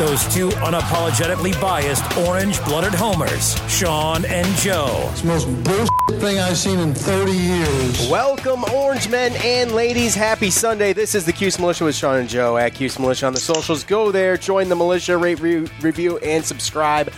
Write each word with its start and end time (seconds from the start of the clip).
Those 0.00 0.26
two 0.32 0.48
unapologetically 0.48 1.60
biased 1.60 2.16
orange-blooded 2.16 2.94
homers, 2.94 3.54
Sean 3.70 4.24
and 4.24 4.46
Joe. 4.56 5.10
It's 5.12 5.20
the 5.20 5.28
most 5.28 5.44
bullshit 5.62 6.22
thing 6.22 6.38
I've 6.38 6.56
seen 6.56 6.78
in 6.78 6.94
30 6.94 7.32
years. 7.32 8.08
Welcome, 8.08 8.64
Orange 8.72 9.10
men 9.10 9.32
and 9.44 9.72
ladies. 9.72 10.14
Happy 10.14 10.48
Sunday. 10.48 10.94
This 10.94 11.14
is 11.14 11.26
the 11.26 11.34
Cuse 11.34 11.58
Militia 11.58 11.84
with 11.84 11.94
Sean 11.94 12.16
and 12.16 12.30
Joe 12.30 12.56
at 12.56 12.74
Cuse 12.74 12.98
Militia 12.98 13.26
on 13.26 13.34
the 13.34 13.40
socials. 13.40 13.84
Go 13.84 14.10
there, 14.10 14.38
join 14.38 14.70
the 14.70 14.74
militia, 14.74 15.18
rate, 15.18 15.38
re- 15.38 15.68
review, 15.82 16.16
and 16.18 16.42
subscribe 16.42 17.12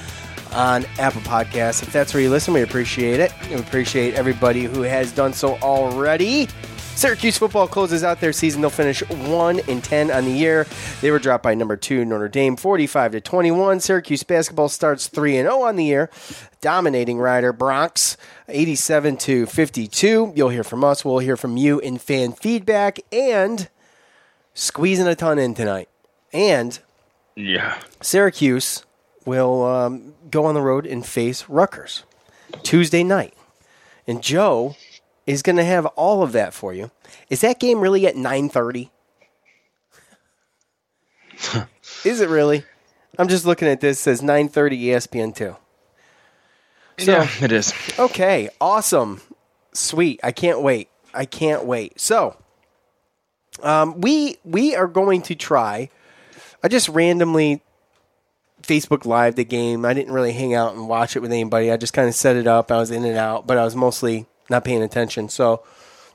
on 0.50 0.84
Apple 0.98 1.20
Podcasts. 1.20 1.84
If 1.84 1.92
that's 1.92 2.12
where 2.12 2.20
you 2.20 2.30
listen, 2.30 2.52
we 2.52 2.62
appreciate 2.62 3.20
it. 3.20 3.32
We 3.48 3.54
appreciate 3.54 4.14
everybody 4.14 4.64
who 4.64 4.82
has 4.82 5.12
done 5.12 5.34
so 5.34 5.54
already. 5.58 6.48
Syracuse 6.94 7.36
football 7.36 7.66
closes 7.66 8.04
out 8.04 8.20
their 8.20 8.32
season. 8.32 8.60
They'll 8.60 8.70
finish 8.70 9.00
one 9.08 9.60
and 9.68 9.82
ten 9.82 10.10
on 10.10 10.24
the 10.24 10.30
year. 10.30 10.66
They 11.00 11.10
were 11.10 11.18
dropped 11.18 11.42
by 11.42 11.54
number 11.54 11.76
two 11.76 12.04
Notre 12.04 12.28
Dame, 12.28 12.54
forty-five 12.56 13.12
to 13.12 13.20
twenty-one. 13.20 13.80
Syracuse 13.80 14.22
basketball 14.22 14.68
starts 14.68 15.08
three 15.08 15.36
and 15.36 15.46
zero 15.48 15.62
on 15.62 15.74
the 15.76 15.84
year, 15.84 16.10
dominating 16.60 17.18
Rider 17.18 17.52
Bronx, 17.52 18.16
eighty-seven 18.48 19.16
to 19.18 19.46
fifty-two. 19.46 20.32
You'll 20.36 20.50
hear 20.50 20.62
from 20.62 20.84
us. 20.84 21.04
We'll 21.04 21.18
hear 21.18 21.36
from 21.36 21.56
you 21.56 21.80
in 21.80 21.98
fan 21.98 22.34
feedback 22.34 23.00
and 23.10 23.68
squeezing 24.54 25.08
a 25.08 25.16
ton 25.16 25.38
in 25.40 25.54
tonight. 25.54 25.88
And 26.32 26.78
Yeah. 27.34 27.80
Syracuse 28.00 28.84
will 29.24 29.64
um, 29.64 30.14
go 30.30 30.44
on 30.44 30.54
the 30.54 30.62
road 30.62 30.86
and 30.86 31.04
face 31.04 31.48
Rutgers 31.48 32.04
Tuesday 32.62 33.02
night. 33.02 33.34
And 34.06 34.22
Joe 34.22 34.76
is 35.26 35.42
going 35.42 35.56
to 35.56 35.64
have 35.64 35.86
all 35.86 36.22
of 36.22 36.32
that 36.32 36.54
for 36.54 36.72
you. 36.72 36.90
Is 37.30 37.40
that 37.42 37.60
game 37.60 37.80
really 37.80 38.06
at 38.06 38.14
9:30? 38.14 38.90
is 42.04 42.20
it 42.20 42.28
really? 42.28 42.64
I'm 43.18 43.28
just 43.28 43.44
looking 43.44 43.68
at 43.68 43.80
this. 43.80 43.98
It 43.98 44.02
says 44.02 44.22
9:30 44.22 44.82
ESPN 44.84 45.34
2. 45.34 45.56
So, 46.98 47.12
yeah, 47.12 47.28
it 47.40 47.52
is. 47.52 47.72
Okay, 47.98 48.48
awesome. 48.60 49.20
Sweet. 49.72 50.20
I 50.22 50.32
can't 50.32 50.60
wait. 50.62 50.88
I 51.14 51.24
can't 51.24 51.64
wait. 51.64 52.00
So, 52.00 52.36
um, 53.62 54.00
we 54.00 54.36
we 54.44 54.74
are 54.74 54.86
going 54.86 55.22
to 55.22 55.34
try. 55.34 55.90
I 56.62 56.68
just 56.68 56.88
randomly 56.88 57.62
Facebook 58.62 59.04
Live 59.04 59.34
the 59.34 59.44
game. 59.44 59.84
I 59.84 59.94
didn't 59.94 60.12
really 60.12 60.32
hang 60.32 60.54
out 60.54 60.74
and 60.74 60.88
watch 60.88 61.16
it 61.16 61.20
with 61.20 61.32
anybody. 61.32 61.70
I 61.70 61.76
just 61.76 61.92
kind 61.92 62.08
of 62.08 62.14
set 62.14 62.36
it 62.36 62.46
up. 62.46 62.70
I 62.70 62.78
was 62.78 62.90
in 62.90 63.04
and 63.04 63.16
out, 63.16 63.46
but 63.46 63.58
I 63.58 63.64
was 63.64 63.74
mostly 63.74 64.26
not 64.50 64.64
paying 64.64 64.82
attention. 64.82 65.28
So, 65.28 65.62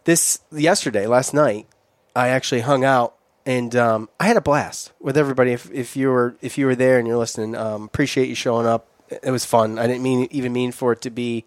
this 0.05 0.39
yesterday, 0.51 1.05
last 1.07 1.33
night, 1.33 1.67
I 2.15 2.29
actually 2.29 2.61
hung 2.61 2.83
out 2.85 3.15
and 3.45 3.75
um, 3.75 4.09
I 4.19 4.25
had 4.27 4.37
a 4.37 4.41
blast 4.41 4.91
with 4.99 5.17
everybody. 5.17 5.51
If, 5.53 5.71
if 5.71 5.95
you 5.95 6.09
were 6.09 6.35
if 6.41 6.57
you 6.57 6.65
were 6.65 6.75
there 6.75 6.97
and 6.99 7.07
you're 7.07 7.17
listening, 7.17 7.55
um, 7.55 7.83
appreciate 7.83 8.27
you 8.29 8.35
showing 8.35 8.65
up. 8.67 8.87
It 9.09 9.31
was 9.31 9.45
fun. 9.45 9.79
I 9.79 9.87
didn't 9.87 10.03
mean 10.03 10.27
even 10.31 10.51
mean 10.53 10.71
for 10.71 10.91
it 10.91 11.01
to 11.01 11.09
be 11.09 11.45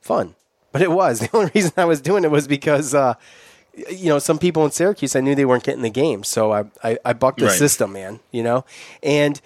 fun, 0.00 0.34
but 0.72 0.82
it 0.82 0.90
was. 0.90 1.20
The 1.30 1.36
only 1.36 1.50
reason 1.54 1.72
I 1.76 1.84
was 1.84 2.00
doing 2.00 2.24
it 2.24 2.30
was 2.30 2.46
because 2.48 2.94
uh, 2.94 3.14
you 3.90 4.08
know 4.08 4.18
some 4.18 4.38
people 4.38 4.64
in 4.64 4.70
Syracuse 4.70 5.14
I 5.16 5.20
knew 5.20 5.34
they 5.34 5.44
weren't 5.44 5.64
getting 5.64 5.82
the 5.82 5.90
game, 5.90 6.24
so 6.24 6.52
I 6.52 6.64
I, 6.82 6.98
I 7.04 7.12
bucked 7.12 7.40
the 7.40 7.46
Right. 7.46 7.58
system, 7.58 7.92
man. 7.92 8.20
You 8.30 8.42
know, 8.42 8.64
and 9.02 9.40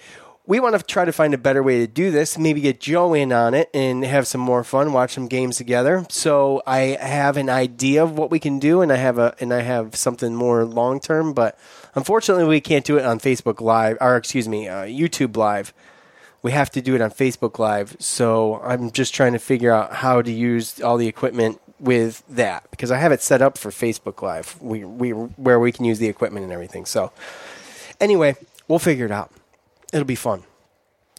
we 0.49 0.59
want 0.59 0.75
to 0.75 0.83
try 0.83 1.05
to 1.05 1.11
find 1.11 1.35
a 1.35 1.37
better 1.37 1.61
way 1.61 1.77
to 1.77 1.85
do 1.85 2.09
this. 2.09 2.35
Maybe 2.35 2.59
get 2.59 2.79
Joe 2.79 3.13
in 3.13 3.31
on 3.31 3.53
it 3.53 3.69
and 3.71 4.03
have 4.03 4.25
some 4.25 4.41
more 4.41 4.63
fun, 4.63 4.93
watch 4.93 5.13
some 5.13 5.27
games 5.27 5.57
together. 5.57 6.07
So 6.09 6.63
I 6.65 6.97
have 6.99 7.37
an 7.37 7.49
idea 7.49 8.03
of 8.03 8.17
what 8.17 8.31
we 8.31 8.39
can 8.39 8.57
do, 8.57 8.81
and 8.81 8.91
I 8.91 8.95
have 8.95 9.19
a 9.19 9.35
and 9.39 9.53
I 9.53 9.61
have 9.61 9.95
something 9.95 10.33
more 10.33 10.65
long 10.65 10.99
term. 10.99 11.33
But 11.33 11.57
unfortunately, 11.93 12.45
we 12.45 12.61
can't 12.61 12.83
do 12.83 12.97
it 12.97 13.05
on 13.05 13.19
Facebook 13.19 13.61
Live, 13.61 13.99
or 14.01 14.17
excuse 14.17 14.47
me, 14.47 14.67
uh, 14.67 14.85
YouTube 14.85 15.37
Live. 15.37 15.71
We 16.41 16.51
have 16.51 16.71
to 16.71 16.81
do 16.81 16.95
it 16.95 17.01
on 17.01 17.11
Facebook 17.11 17.59
Live. 17.59 17.95
So 17.99 18.59
I'm 18.63 18.89
just 18.89 19.13
trying 19.13 19.33
to 19.33 19.39
figure 19.39 19.71
out 19.71 19.93
how 19.93 20.23
to 20.23 20.31
use 20.31 20.81
all 20.81 20.97
the 20.97 21.07
equipment 21.07 21.61
with 21.79 22.23
that 22.27 22.65
because 22.71 22.89
I 22.89 22.97
have 22.97 23.11
it 23.11 23.21
set 23.21 23.43
up 23.43 23.55
for 23.55 23.69
Facebook 23.69 24.23
Live. 24.23 24.59
We 24.59 24.83
we 24.83 25.11
where 25.11 25.59
we 25.59 25.71
can 25.71 25.85
use 25.85 25.99
the 25.99 26.07
equipment 26.07 26.43
and 26.43 26.51
everything. 26.51 26.87
So 26.87 27.11
anyway, 28.01 28.35
we'll 28.67 28.79
figure 28.79 29.05
it 29.05 29.11
out. 29.11 29.31
It'll 29.93 30.05
be 30.05 30.15
fun. 30.15 30.43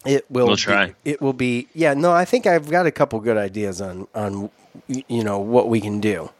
It 0.04 0.24
will. 0.30 0.46
We'll 0.46 0.56
be- 0.56 0.62
try. 0.62 0.94
it 1.04 1.20
will 1.20 1.32
be. 1.32 1.68
Yeah. 1.74 1.94
No, 1.94 2.12
I 2.12 2.24
think 2.24 2.46
I've 2.46 2.70
got 2.70 2.86
a 2.86 2.90
couple 2.90 3.20
good 3.20 3.36
ideas 3.36 3.80
on 3.80 4.06
on 4.14 4.50
you 4.86 5.24
know 5.24 5.38
what 5.38 5.68
we 5.68 5.80
can 5.80 6.00
do. 6.00 6.30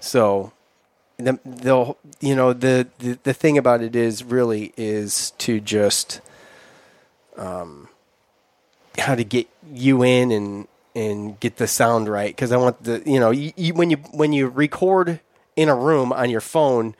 So 0.00 0.52
the, 1.16 1.38
they'll 1.44 1.96
you 2.20 2.34
know 2.34 2.52
the, 2.52 2.88
the 2.98 3.18
the 3.22 3.32
thing 3.34 3.56
about 3.56 3.82
it 3.82 3.96
is 3.96 4.24
really 4.24 4.72
is 4.76 5.30
to 5.38 5.60
just 5.60 6.20
um 7.36 7.88
how 8.98 9.14
to 9.14 9.24
get 9.24 9.48
you 9.72 10.02
in 10.02 10.30
and 10.30 10.68
and 10.94 11.40
get 11.40 11.56
the 11.56 11.66
sound 11.66 12.08
right 12.08 12.34
because 12.34 12.52
I 12.52 12.56
want 12.58 12.82
the 12.84 13.02
you 13.06 13.18
know 13.18 13.30
you, 13.30 13.52
you, 13.56 13.72
when 13.72 13.90
you 13.90 13.96
when 14.12 14.32
you 14.32 14.48
record 14.48 15.20
in 15.56 15.68
a 15.68 15.74
room 15.74 16.12
on 16.12 16.28
your 16.28 16.40
phone 16.42 16.94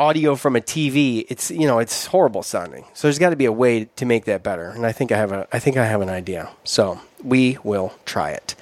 audio 0.00 0.34
from 0.34 0.56
a 0.56 0.60
TV 0.60 1.26
it's 1.28 1.50
you 1.50 1.66
know 1.66 1.78
it's 1.78 2.06
horrible 2.06 2.42
sounding 2.42 2.86
so 2.94 3.06
there's 3.06 3.18
got 3.18 3.30
to 3.30 3.36
be 3.36 3.44
a 3.44 3.52
way 3.52 3.84
to 3.96 4.06
make 4.06 4.24
that 4.24 4.42
better 4.42 4.70
and 4.70 4.86
I 4.86 4.92
think 4.92 5.12
I 5.12 5.18
have 5.18 5.30
a 5.30 5.46
I 5.52 5.58
think 5.58 5.76
I 5.76 5.84
have 5.84 6.00
an 6.00 6.08
idea 6.08 6.48
so 6.64 6.98
we 7.22 7.58
will 7.62 7.92
try 8.06 8.30
it 8.30 8.54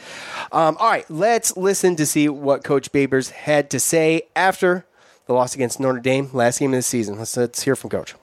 um, 0.50 0.76
all 0.81 0.91
right 0.91 1.09
let's 1.09 1.56
listen 1.56 1.94
to 1.94 2.06
see 2.06 2.28
what 2.28 2.65
Coach 2.65 2.91
Babers 2.91 3.31
had 3.31 3.71
to 3.71 3.78
say 3.78 4.22
after 4.34 4.84
the 5.26 5.32
loss 5.32 5.54
against 5.54 5.78
Notre 5.78 6.00
Dame 6.00 6.28
last 6.32 6.59
game 6.59 6.72
of 6.75 6.78
the 6.78 6.82
season 6.82 7.19
let's 7.19 7.37
let's 7.37 7.62
hear 7.62 7.76
from 7.76 7.91
Coach. 7.91 8.16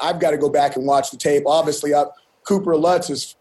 I've 0.00 0.20
got 0.20 0.30
to 0.30 0.38
go 0.38 0.48
back 0.48 0.76
and 0.76 0.86
watch 0.86 1.10
the 1.10 1.16
tape. 1.16 1.42
Obviously, 1.46 1.94
I, 1.94 2.04
Cooper 2.44 2.76
Lutz 2.76 3.10
is. 3.10 3.34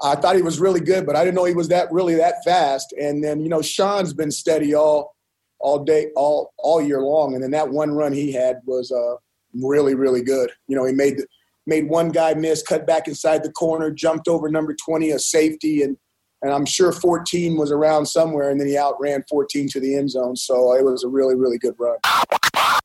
I 0.00 0.14
thought 0.14 0.36
he 0.36 0.42
was 0.42 0.60
really 0.60 0.80
good, 0.80 1.06
but 1.06 1.16
I 1.16 1.24
didn't 1.24 1.34
know 1.34 1.44
he 1.44 1.54
was 1.54 1.68
that 1.68 1.90
really 1.90 2.14
that 2.16 2.44
fast. 2.44 2.92
And 2.92 3.22
then 3.22 3.40
you 3.40 3.48
know, 3.48 3.62
Sean's 3.62 4.12
been 4.12 4.30
steady 4.30 4.74
all 4.74 5.16
all 5.60 5.84
day, 5.84 6.08
all 6.16 6.52
all 6.58 6.80
year 6.80 7.00
long. 7.00 7.34
And 7.34 7.42
then 7.42 7.50
that 7.52 7.70
one 7.70 7.92
run 7.92 8.12
he 8.12 8.32
had 8.32 8.60
was 8.64 8.92
uh, 8.92 9.16
really 9.54 9.94
really 9.94 10.22
good. 10.22 10.50
You 10.66 10.76
know, 10.76 10.84
he 10.84 10.92
made 10.92 11.18
the, 11.18 11.26
made 11.66 11.88
one 11.88 12.10
guy 12.10 12.34
miss, 12.34 12.62
cut 12.62 12.86
back 12.86 13.08
inside 13.08 13.42
the 13.42 13.52
corner, 13.52 13.90
jumped 13.90 14.28
over 14.28 14.48
number 14.48 14.74
twenty, 14.74 15.10
a 15.10 15.18
safety, 15.18 15.82
and 15.82 15.96
and 16.40 16.52
I'm 16.52 16.66
sure 16.66 16.92
14 16.92 17.56
was 17.56 17.72
around 17.72 18.06
somewhere, 18.06 18.48
and 18.48 18.60
then 18.60 18.68
he 18.68 18.78
outran 18.78 19.24
14 19.28 19.70
to 19.70 19.80
the 19.80 19.96
end 19.96 20.12
zone. 20.12 20.36
So 20.36 20.72
it 20.74 20.84
was 20.84 21.02
a 21.02 21.08
really 21.08 21.34
really 21.34 21.58
good 21.58 21.74
run 21.78 21.98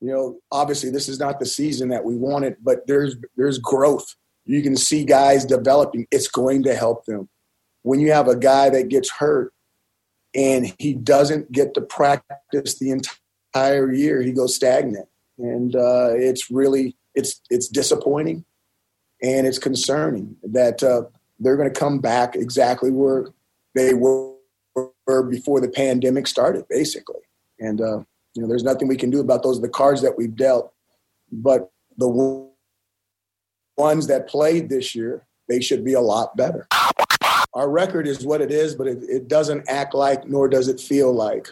you 0.03 0.11
know, 0.11 0.37
obviously 0.51 0.89
this 0.89 1.07
is 1.07 1.17
not 1.17 1.39
the 1.39 1.45
season 1.45 1.87
that 1.87 2.03
we 2.03 2.17
wanted, 2.17 2.57
but 2.61 2.85
there's 2.87 3.15
there's 3.37 3.57
growth. 3.57 4.05
You 4.45 4.61
can 4.61 4.75
see 4.75 5.05
guys 5.05 5.45
developing. 5.45 6.05
It's 6.11 6.27
going 6.27 6.63
to 6.63 6.75
help 6.75 7.05
them. 7.05 7.29
When 7.83 8.01
you 8.01 8.11
have 8.11 8.27
a 8.27 8.35
guy 8.35 8.69
that 8.69 8.89
gets 8.89 9.09
hurt 9.09 9.52
and 10.35 10.73
he 10.79 10.93
doesn't 10.93 11.51
get 11.51 11.73
to 11.75 11.81
practice 11.81 12.77
the 12.79 12.91
entire 12.91 13.91
year, 13.91 14.21
he 14.21 14.31
goes 14.31 14.55
stagnant, 14.55 15.07
and 15.37 15.75
uh, 15.75 16.11
it's 16.13 16.49
really 16.49 16.95
it's 17.15 17.41
it's 17.49 17.67
disappointing 17.67 18.43
and 19.21 19.45
it's 19.47 19.59
concerning 19.59 20.35
that 20.43 20.83
uh, 20.83 21.03
they're 21.39 21.57
going 21.57 21.71
to 21.71 21.79
come 21.79 21.99
back 21.99 22.35
exactly 22.35 22.91
where 22.91 23.27
they 23.75 23.93
were, 23.93 24.33
before 25.29 25.61
the 25.61 25.69
pandemic 25.69 26.27
started, 26.27 26.65
basically. 26.67 27.21
And 27.59 27.79
uh, 27.79 27.99
you 28.33 28.41
know, 28.41 28.47
there's 28.47 28.63
nothing 28.63 28.87
we 28.87 28.97
can 28.97 29.09
do 29.09 29.19
about 29.19 29.43
those. 29.43 29.61
The 29.61 29.69
cards 29.69 30.01
that 30.01 30.17
we've 30.17 30.35
dealt, 30.35 30.73
but 31.31 31.71
the 31.97 32.49
ones 33.77 34.07
that 34.07 34.27
played 34.27 34.69
this 34.69 34.95
year 34.95 35.25
they 35.47 35.59
should 35.59 35.83
be 35.83 35.93
a 35.93 36.01
lot 36.01 36.35
better. 36.35 36.67
Our 37.55 37.69
record 37.69 38.07
is 38.07 38.25
what 38.25 38.41
it 38.41 38.51
is, 38.51 38.75
but 38.75 38.87
it, 38.87 39.03
it 39.03 39.27
doesn't 39.27 39.69
act 39.69 39.93
like 39.93 40.27
nor 40.27 40.47
does 40.47 40.67
it 40.67 40.79
feel 40.79 41.13
like 41.13 41.47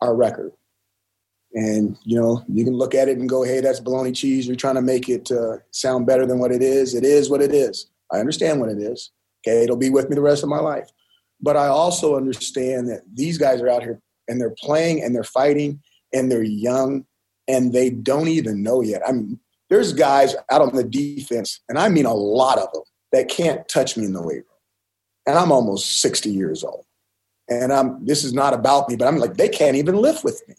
our 0.00 0.14
record. 0.14 0.52
And 1.54 1.98
you 2.04 2.18
know, 2.18 2.44
you 2.48 2.64
can 2.64 2.74
look 2.74 2.94
at 2.94 3.08
it 3.08 3.18
and 3.18 3.28
go, 3.28 3.42
"Hey, 3.42 3.60
that's 3.60 3.80
bologna 3.80 4.12
cheese." 4.12 4.46
You're 4.46 4.56
trying 4.56 4.76
to 4.76 4.82
make 4.82 5.08
it 5.08 5.30
uh, 5.30 5.58
sound 5.70 6.06
better 6.06 6.26
than 6.26 6.38
what 6.38 6.52
it 6.52 6.62
is. 6.62 6.94
It 6.94 7.04
is 7.04 7.28
what 7.28 7.42
it 7.42 7.52
is. 7.52 7.90
I 8.10 8.18
understand 8.18 8.60
what 8.60 8.70
it 8.70 8.78
is. 8.78 9.10
Okay, 9.46 9.64
it'll 9.64 9.76
be 9.76 9.90
with 9.90 10.08
me 10.08 10.14
the 10.14 10.22
rest 10.22 10.42
of 10.42 10.48
my 10.48 10.60
life. 10.60 10.88
But 11.40 11.56
I 11.56 11.66
also 11.66 12.16
understand 12.16 12.88
that 12.88 13.02
these 13.12 13.36
guys 13.36 13.60
are 13.60 13.68
out 13.68 13.82
here 13.82 14.00
and 14.28 14.40
they're 14.40 14.54
playing 14.62 15.02
and 15.02 15.14
they're 15.14 15.24
fighting 15.24 15.82
and 16.12 16.30
they're 16.30 16.44
young 16.44 17.04
and 17.48 17.72
they 17.72 17.90
don't 17.90 18.28
even 18.28 18.62
know 18.62 18.80
yet. 18.80 19.02
I 19.06 19.12
mean, 19.12 19.40
there's 19.68 19.92
guys 19.92 20.36
out 20.50 20.62
on 20.62 20.74
the 20.76 20.84
defense, 20.84 21.60
and 21.68 21.78
I 21.78 21.88
mean 21.88 22.06
a 22.06 22.14
lot 22.14 22.58
of 22.58 22.72
them, 22.72 22.82
that 23.12 23.28
can't 23.28 23.66
touch 23.68 23.96
me 23.96 24.04
in 24.04 24.12
the 24.12 24.22
weight 24.22 24.36
room. 24.36 24.51
And 25.26 25.38
I'm 25.38 25.52
almost 25.52 26.00
60 26.00 26.30
years 26.30 26.64
old. 26.64 26.84
And 27.48 27.72
I'm 27.72 28.04
this 28.04 28.24
is 28.24 28.32
not 28.32 28.54
about 28.54 28.88
me, 28.88 28.96
but 28.96 29.08
I'm 29.08 29.18
like, 29.18 29.34
they 29.34 29.48
can't 29.48 29.76
even 29.76 29.96
lift 29.96 30.24
with 30.24 30.42
me. 30.48 30.54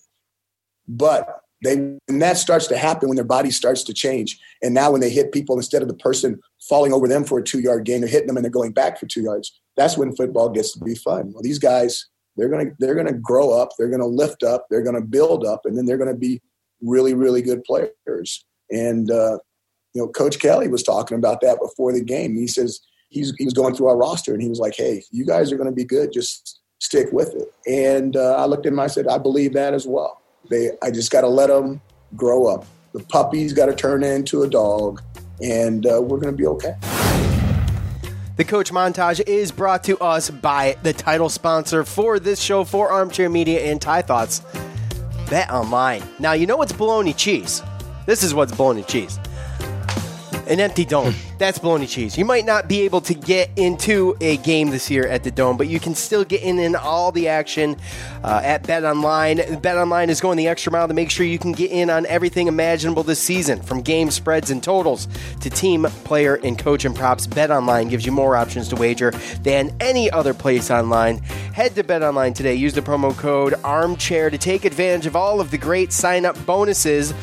But 0.87 1.41
they 1.63 1.73
and 2.07 2.21
that 2.21 2.37
starts 2.37 2.67
to 2.67 2.77
happen 2.77 3.07
when 3.07 3.15
their 3.15 3.25
body 3.25 3.51
starts 3.51 3.83
to 3.83 3.93
change. 3.93 4.39
And 4.61 4.73
now 4.73 4.91
when 4.91 5.01
they 5.01 5.09
hit 5.09 5.31
people, 5.31 5.55
instead 5.55 5.81
of 5.81 5.87
the 5.87 5.93
person 5.95 6.39
falling 6.69 6.93
over 6.93 7.07
them 7.07 7.23
for 7.23 7.39
a 7.39 7.43
two-yard 7.43 7.85
gain, 7.85 8.01
they're 8.01 8.09
hitting 8.09 8.27
them 8.27 8.37
and 8.37 8.43
they're 8.43 8.51
going 8.51 8.73
back 8.73 8.99
for 8.99 9.05
two 9.05 9.21
yards. 9.21 9.59
That's 9.77 9.97
when 9.97 10.15
football 10.15 10.49
gets 10.49 10.73
to 10.73 10.83
be 10.83 10.95
fun. 10.95 11.31
Well, 11.31 11.41
these 11.41 11.59
guys, 11.59 12.07
they're 12.35 12.49
gonna 12.49 12.71
they're 12.79 12.95
gonna 12.95 13.13
grow 13.13 13.51
up, 13.51 13.69
they're 13.77 13.89
gonna 13.89 14.05
lift 14.05 14.43
up, 14.43 14.67
they're 14.69 14.83
gonna 14.83 15.01
build 15.01 15.45
up, 15.45 15.61
and 15.65 15.77
then 15.77 15.85
they're 15.85 15.97
gonna 15.97 16.15
be 16.15 16.41
really, 16.81 17.13
really 17.13 17.41
good 17.41 17.63
players. 17.63 18.45
And 18.69 19.09
uh, 19.09 19.39
you 19.93 20.01
know, 20.01 20.07
Coach 20.09 20.39
Kelly 20.39 20.67
was 20.67 20.83
talking 20.83 21.17
about 21.17 21.41
that 21.41 21.59
before 21.59 21.93
the 21.93 22.03
game. 22.03 22.35
He 22.35 22.47
says 22.47 22.81
he's 23.13 23.33
he 23.37 23.45
was 23.45 23.53
going 23.53 23.75
through 23.75 23.87
our 23.87 23.95
roster 23.95 24.33
and 24.33 24.41
he 24.41 24.49
was 24.49 24.59
like, 24.59 24.75
"Hey, 24.75 25.03
you 25.11 25.25
guys 25.25 25.51
are 25.51 25.57
going 25.57 25.69
to 25.69 25.75
be 25.75 25.85
good. 25.85 26.11
Just 26.11 26.61
stick 26.79 27.07
with 27.11 27.33
it." 27.35 27.53
And 27.67 28.17
uh, 28.17 28.35
I 28.35 28.45
looked 28.45 28.65
at 28.65 28.73
him. 28.73 28.79
I 28.79 28.87
said, 28.87 29.07
"I 29.07 29.17
believe 29.17 29.53
that 29.53 29.73
as 29.73 29.87
well." 29.87 30.21
They, 30.49 30.71
I 30.81 30.91
just 30.91 31.11
got 31.11 31.21
to 31.21 31.29
let 31.29 31.47
them 31.47 31.79
grow 32.15 32.47
up. 32.47 32.65
The 32.91 32.99
puppy's 32.99 33.53
got 33.53 33.67
to 33.67 33.75
turn 33.75 34.03
into 34.03 34.43
a 34.43 34.49
dog, 34.49 35.01
and 35.41 35.85
uh, 35.85 36.01
we're 36.01 36.17
going 36.17 36.33
to 36.33 36.37
be 36.37 36.47
okay. 36.47 36.75
The 38.35 38.43
coach 38.43 38.71
montage 38.71 39.21
is 39.27 39.51
brought 39.51 39.83
to 39.83 39.97
us 39.99 40.31
by 40.31 40.75
the 40.81 40.91
title 40.91 41.29
sponsor 41.29 41.83
for 41.83 42.19
this 42.19 42.41
show 42.41 42.63
for 42.63 42.91
Armchair 42.91 43.29
Media 43.29 43.61
and 43.61 43.79
Tie 43.79 44.01
Thoughts. 44.01 44.41
Bet 45.29 45.51
online. 45.51 46.01
Now 46.19 46.33
you 46.33 46.47
know 46.47 46.57
what's 46.57 46.73
bologna 46.73 47.13
cheese. 47.13 47.61
This 48.07 48.23
is 48.23 48.33
what's 48.33 48.51
bologna 48.51 48.83
cheese. 48.83 49.19
An 50.47 50.59
empty 50.59 50.85
dome. 50.85 51.13
That's 51.37 51.59
bologna 51.59 51.87
cheese. 51.87 52.17
You 52.17 52.25
might 52.25 52.45
not 52.45 52.67
be 52.67 52.81
able 52.81 53.01
to 53.01 53.13
get 53.13 53.49
into 53.57 54.15
a 54.21 54.37
game 54.37 54.69
this 54.69 54.89
year 54.89 55.07
at 55.07 55.23
the 55.23 55.31
dome, 55.31 55.57
but 55.57 55.67
you 55.67 55.79
can 55.79 55.95
still 55.95 56.23
get 56.23 56.41
in 56.41 56.59
in 56.59 56.75
all 56.75 57.11
the 57.11 57.27
action 57.27 57.75
uh, 58.23 58.41
at 58.43 58.65
Bet 58.65 58.83
Online. 58.83 59.59
Bet 59.61 59.77
Online 59.77 60.09
is 60.09 60.21
going 60.21 60.37
the 60.37 60.47
extra 60.47 60.71
mile 60.71 60.87
to 60.87 60.93
make 60.93 61.09
sure 61.09 61.25
you 61.25 61.39
can 61.39 61.51
get 61.51 61.71
in 61.71 61.89
on 61.89 62.05
everything 62.05 62.47
imaginable 62.47 63.03
this 63.03 63.19
season, 63.19 63.61
from 63.61 63.81
game 63.81 64.09
spreads 64.11 64.51
and 64.51 64.63
totals 64.63 65.07
to 65.41 65.49
team, 65.49 65.83
player, 66.05 66.35
and 66.35 66.57
coach 66.57 66.85
and 66.85 66.95
props. 66.95 67.27
Bet 67.27 67.51
Online 67.51 67.89
gives 67.89 68.05
you 68.05 68.11
more 68.11 68.35
options 68.35 68.69
to 68.69 68.75
wager 68.75 69.11
than 69.41 69.75
any 69.79 70.09
other 70.11 70.33
place 70.33 70.71
online. 70.71 71.17
Head 71.53 71.75
to 71.75 71.83
Bet 71.83 72.03
Online 72.03 72.33
today. 72.33 72.55
Use 72.55 72.73
the 72.73 72.81
promo 72.81 73.15
code 73.17 73.53
Armchair 73.63 74.29
to 74.29 74.37
take 74.37 74.65
advantage 74.65 75.05
of 75.05 75.15
all 75.15 75.41
of 75.41 75.51
the 75.51 75.57
great 75.57 75.91
sign 75.91 76.25
up 76.25 76.45
bonuses. 76.45 77.13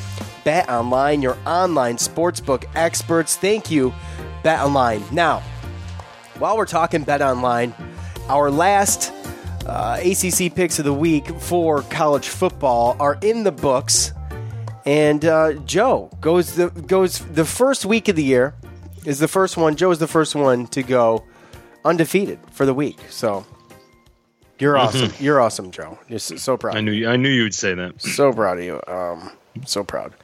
Bet 0.45 0.69
Online, 0.69 1.23
your 1.23 1.37
online 1.47 1.97
sportsbook 1.97 2.65
experts. 2.75 3.37
Thank 3.37 3.71
you, 3.71 3.93
Bet 4.43 4.61
Online. 4.61 5.03
Now, 5.13 5.41
while 6.39 6.57
we're 6.57 6.67
talking 6.67 7.03
Bet 7.03 7.23
Online, 7.23 7.75
our 8.29 8.51
last 8.51 9.13
uh, 9.67 10.01
ACC 10.01 10.55
picks 10.55 10.79
of 10.79 10.85
the 10.85 10.95
week 10.95 11.29
for 11.41 11.83
college 11.83 12.29
football 12.29 12.97
are 12.99 13.19
in 13.23 13.45
the 13.45 13.53
books, 13.53 14.13
and 14.87 15.25
uh, 15.25 15.53
Joe 15.65 16.11
goes 16.21 16.55
the 16.55 16.71
goes 16.71 17.19
the 17.19 17.45
first 17.45 17.85
week 17.85 18.09
of 18.09 18.17
the 18.17 18.25
year 18.25 18.55
is 19.05 19.19
the 19.19 19.29
first 19.29 19.57
one. 19.57 19.77
Joe 19.77 19.91
is 19.91 19.99
the 19.99 20.07
first 20.07 20.35
one 20.35 20.67
to 20.69 20.83
go 20.83 21.25
undefeated 21.85 22.39
for 22.53 22.67
the 22.67 22.75
week. 22.75 22.99
So 23.11 23.45
you're 24.59 24.77
awesome. 24.77 25.13
You're 25.19 25.41
awesome, 25.41 25.71
Joe. 25.71 25.99
You're 26.09 26.19
so, 26.19 26.37
so 26.37 26.57
proud. 26.57 26.77
I 26.77 26.81
knew 26.81 26.93
you, 26.93 27.09
I 27.09 27.17
knew 27.17 27.31
you 27.31 27.45
would 27.45 27.55
say 27.55 27.75
that. 27.75 28.01
So 28.01 28.33
proud 28.33 28.59
of 28.59 28.65
you. 28.65 28.81
Um, 28.87 29.31
so 29.67 29.85
proud. 29.85 30.15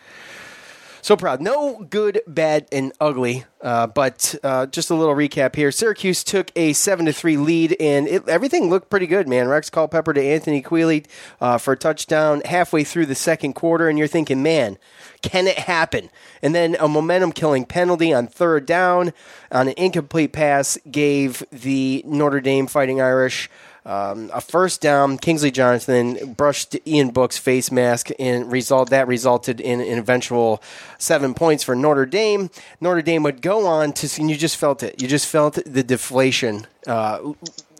So 1.06 1.16
proud. 1.16 1.40
No 1.40 1.86
good, 1.88 2.20
bad, 2.26 2.66
and 2.72 2.92
ugly. 3.00 3.44
Uh, 3.62 3.86
but 3.86 4.34
uh, 4.42 4.66
just 4.66 4.90
a 4.90 4.94
little 4.96 5.14
recap 5.14 5.54
here. 5.54 5.70
Syracuse 5.70 6.24
took 6.24 6.50
a 6.56 6.72
seven 6.72 7.06
to 7.06 7.12
three 7.12 7.36
lead, 7.36 7.76
and 7.78 8.08
it, 8.08 8.28
everything 8.28 8.70
looked 8.70 8.90
pretty 8.90 9.06
good, 9.06 9.28
man. 9.28 9.46
Rex 9.46 9.70
Culpepper 9.70 10.12
to 10.14 10.20
Anthony 10.20 10.60
Queeley 10.60 11.06
uh, 11.40 11.58
for 11.58 11.74
a 11.74 11.76
touchdown 11.76 12.42
halfway 12.44 12.82
through 12.82 13.06
the 13.06 13.14
second 13.14 13.52
quarter, 13.52 13.88
and 13.88 14.00
you're 14.00 14.08
thinking, 14.08 14.42
man, 14.42 14.78
can 15.22 15.46
it 15.46 15.60
happen? 15.60 16.10
And 16.42 16.56
then 16.56 16.76
a 16.80 16.88
momentum 16.88 17.30
killing 17.30 17.66
penalty 17.66 18.12
on 18.12 18.26
third 18.26 18.66
down 18.66 19.12
on 19.52 19.68
an 19.68 19.74
incomplete 19.76 20.32
pass 20.32 20.76
gave 20.90 21.44
the 21.52 22.02
Notre 22.04 22.40
Dame 22.40 22.66
Fighting 22.66 23.00
Irish 23.00 23.48
um, 23.86 24.30
a 24.34 24.40
first 24.40 24.80
down. 24.80 25.16
Kingsley 25.16 25.52
Jonathan 25.52 26.34
brushed 26.34 26.76
Ian 26.86 27.10
Book's 27.10 27.38
face 27.38 27.70
mask, 27.70 28.10
and 28.18 28.50
result 28.50 28.90
that 28.90 29.06
resulted 29.06 29.60
in 29.60 29.80
an 29.80 29.98
eventual 29.98 30.60
seven 30.98 31.32
points 31.32 31.62
for 31.62 31.76
Notre 31.76 32.04
Dame. 32.04 32.50
Notre 32.80 33.00
Dame 33.00 33.22
would 33.22 33.40
go 33.40 33.64
on 33.66 33.92
to, 33.94 34.20
and 34.20 34.28
you 34.28 34.36
just 34.36 34.56
felt 34.56 34.82
it. 34.82 35.00
You 35.00 35.08
just 35.08 35.28
felt 35.28 35.58
the 35.64 35.82
deflation. 35.82 36.66
Uh, 36.86 37.32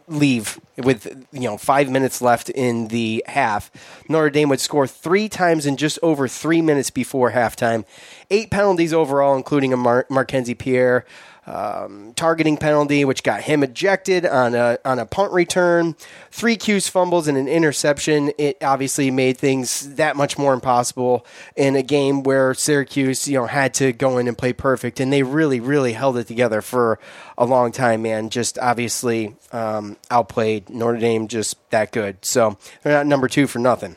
leave 0.08 0.60
with 0.76 1.26
you 1.32 1.40
know 1.40 1.56
five 1.56 1.90
minutes 1.90 2.22
left 2.22 2.48
in 2.50 2.88
the 2.88 3.24
half. 3.26 3.70
Notre 4.08 4.30
Dame 4.30 4.48
would 4.48 4.60
score 4.60 4.86
three 4.86 5.28
times 5.28 5.66
in 5.66 5.76
just 5.76 5.98
over 6.02 6.28
three 6.28 6.62
minutes 6.62 6.90
before 6.90 7.32
halftime. 7.32 7.84
Eight 8.30 8.50
penalties 8.50 8.92
overall, 8.92 9.36
including 9.36 9.72
a 9.72 9.76
Mar- 9.76 10.06
Mackenzie 10.08 10.54
Pierre 10.54 11.04
um, 11.46 12.12
targeting 12.14 12.56
penalty, 12.56 13.04
which 13.04 13.22
got 13.22 13.43
him 13.43 13.62
ejected 13.62 14.26
on 14.26 14.54
a 14.54 14.78
on 14.84 14.98
a 14.98 15.06
punt 15.06 15.32
return. 15.32 15.94
Three 16.31 16.56
Cuse 16.56 16.88
fumbles 16.88 17.28
and 17.28 17.38
an 17.38 17.48
interception. 17.48 18.32
It 18.38 18.58
obviously 18.62 19.10
made 19.10 19.38
things 19.38 19.94
that 19.94 20.16
much 20.16 20.37
more 20.37 20.52
impossible 20.52 21.25
in 21.54 21.76
a 21.76 21.82
game 21.82 22.22
where 22.22 22.52
Syracuse, 22.54 23.28
you 23.28 23.38
know, 23.38 23.46
had 23.46 23.75
to 23.75 23.93
go 23.93 24.19
in 24.19 24.28
and 24.28 24.37
play 24.37 24.52
perfect, 24.52 25.00
and 25.00 25.12
they 25.12 25.22
really, 25.22 25.60
really 25.60 25.93
held 25.93 26.16
it 26.16 26.26
together 26.26 26.60
for 26.60 26.98
a 27.38 27.44
long 27.44 27.72
time. 27.72 28.02
Man, 28.02 28.28
just 28.31 28.58
obviously 28.58 29.37
um, 29.52 29.97
outplayed 30.11 30.68
Notre 30.68 30.99
Dame, 30.99 31.28
just 31.28 31.56
that 31.70 31.92
good. 31.92 32.25
So 32.25 32.59
they're 32.82 32.92
not 32.92 33.06
number 33.06 33.28
two 33.28 33.47
for 33.47 33.59
nothing. 33.59 33.97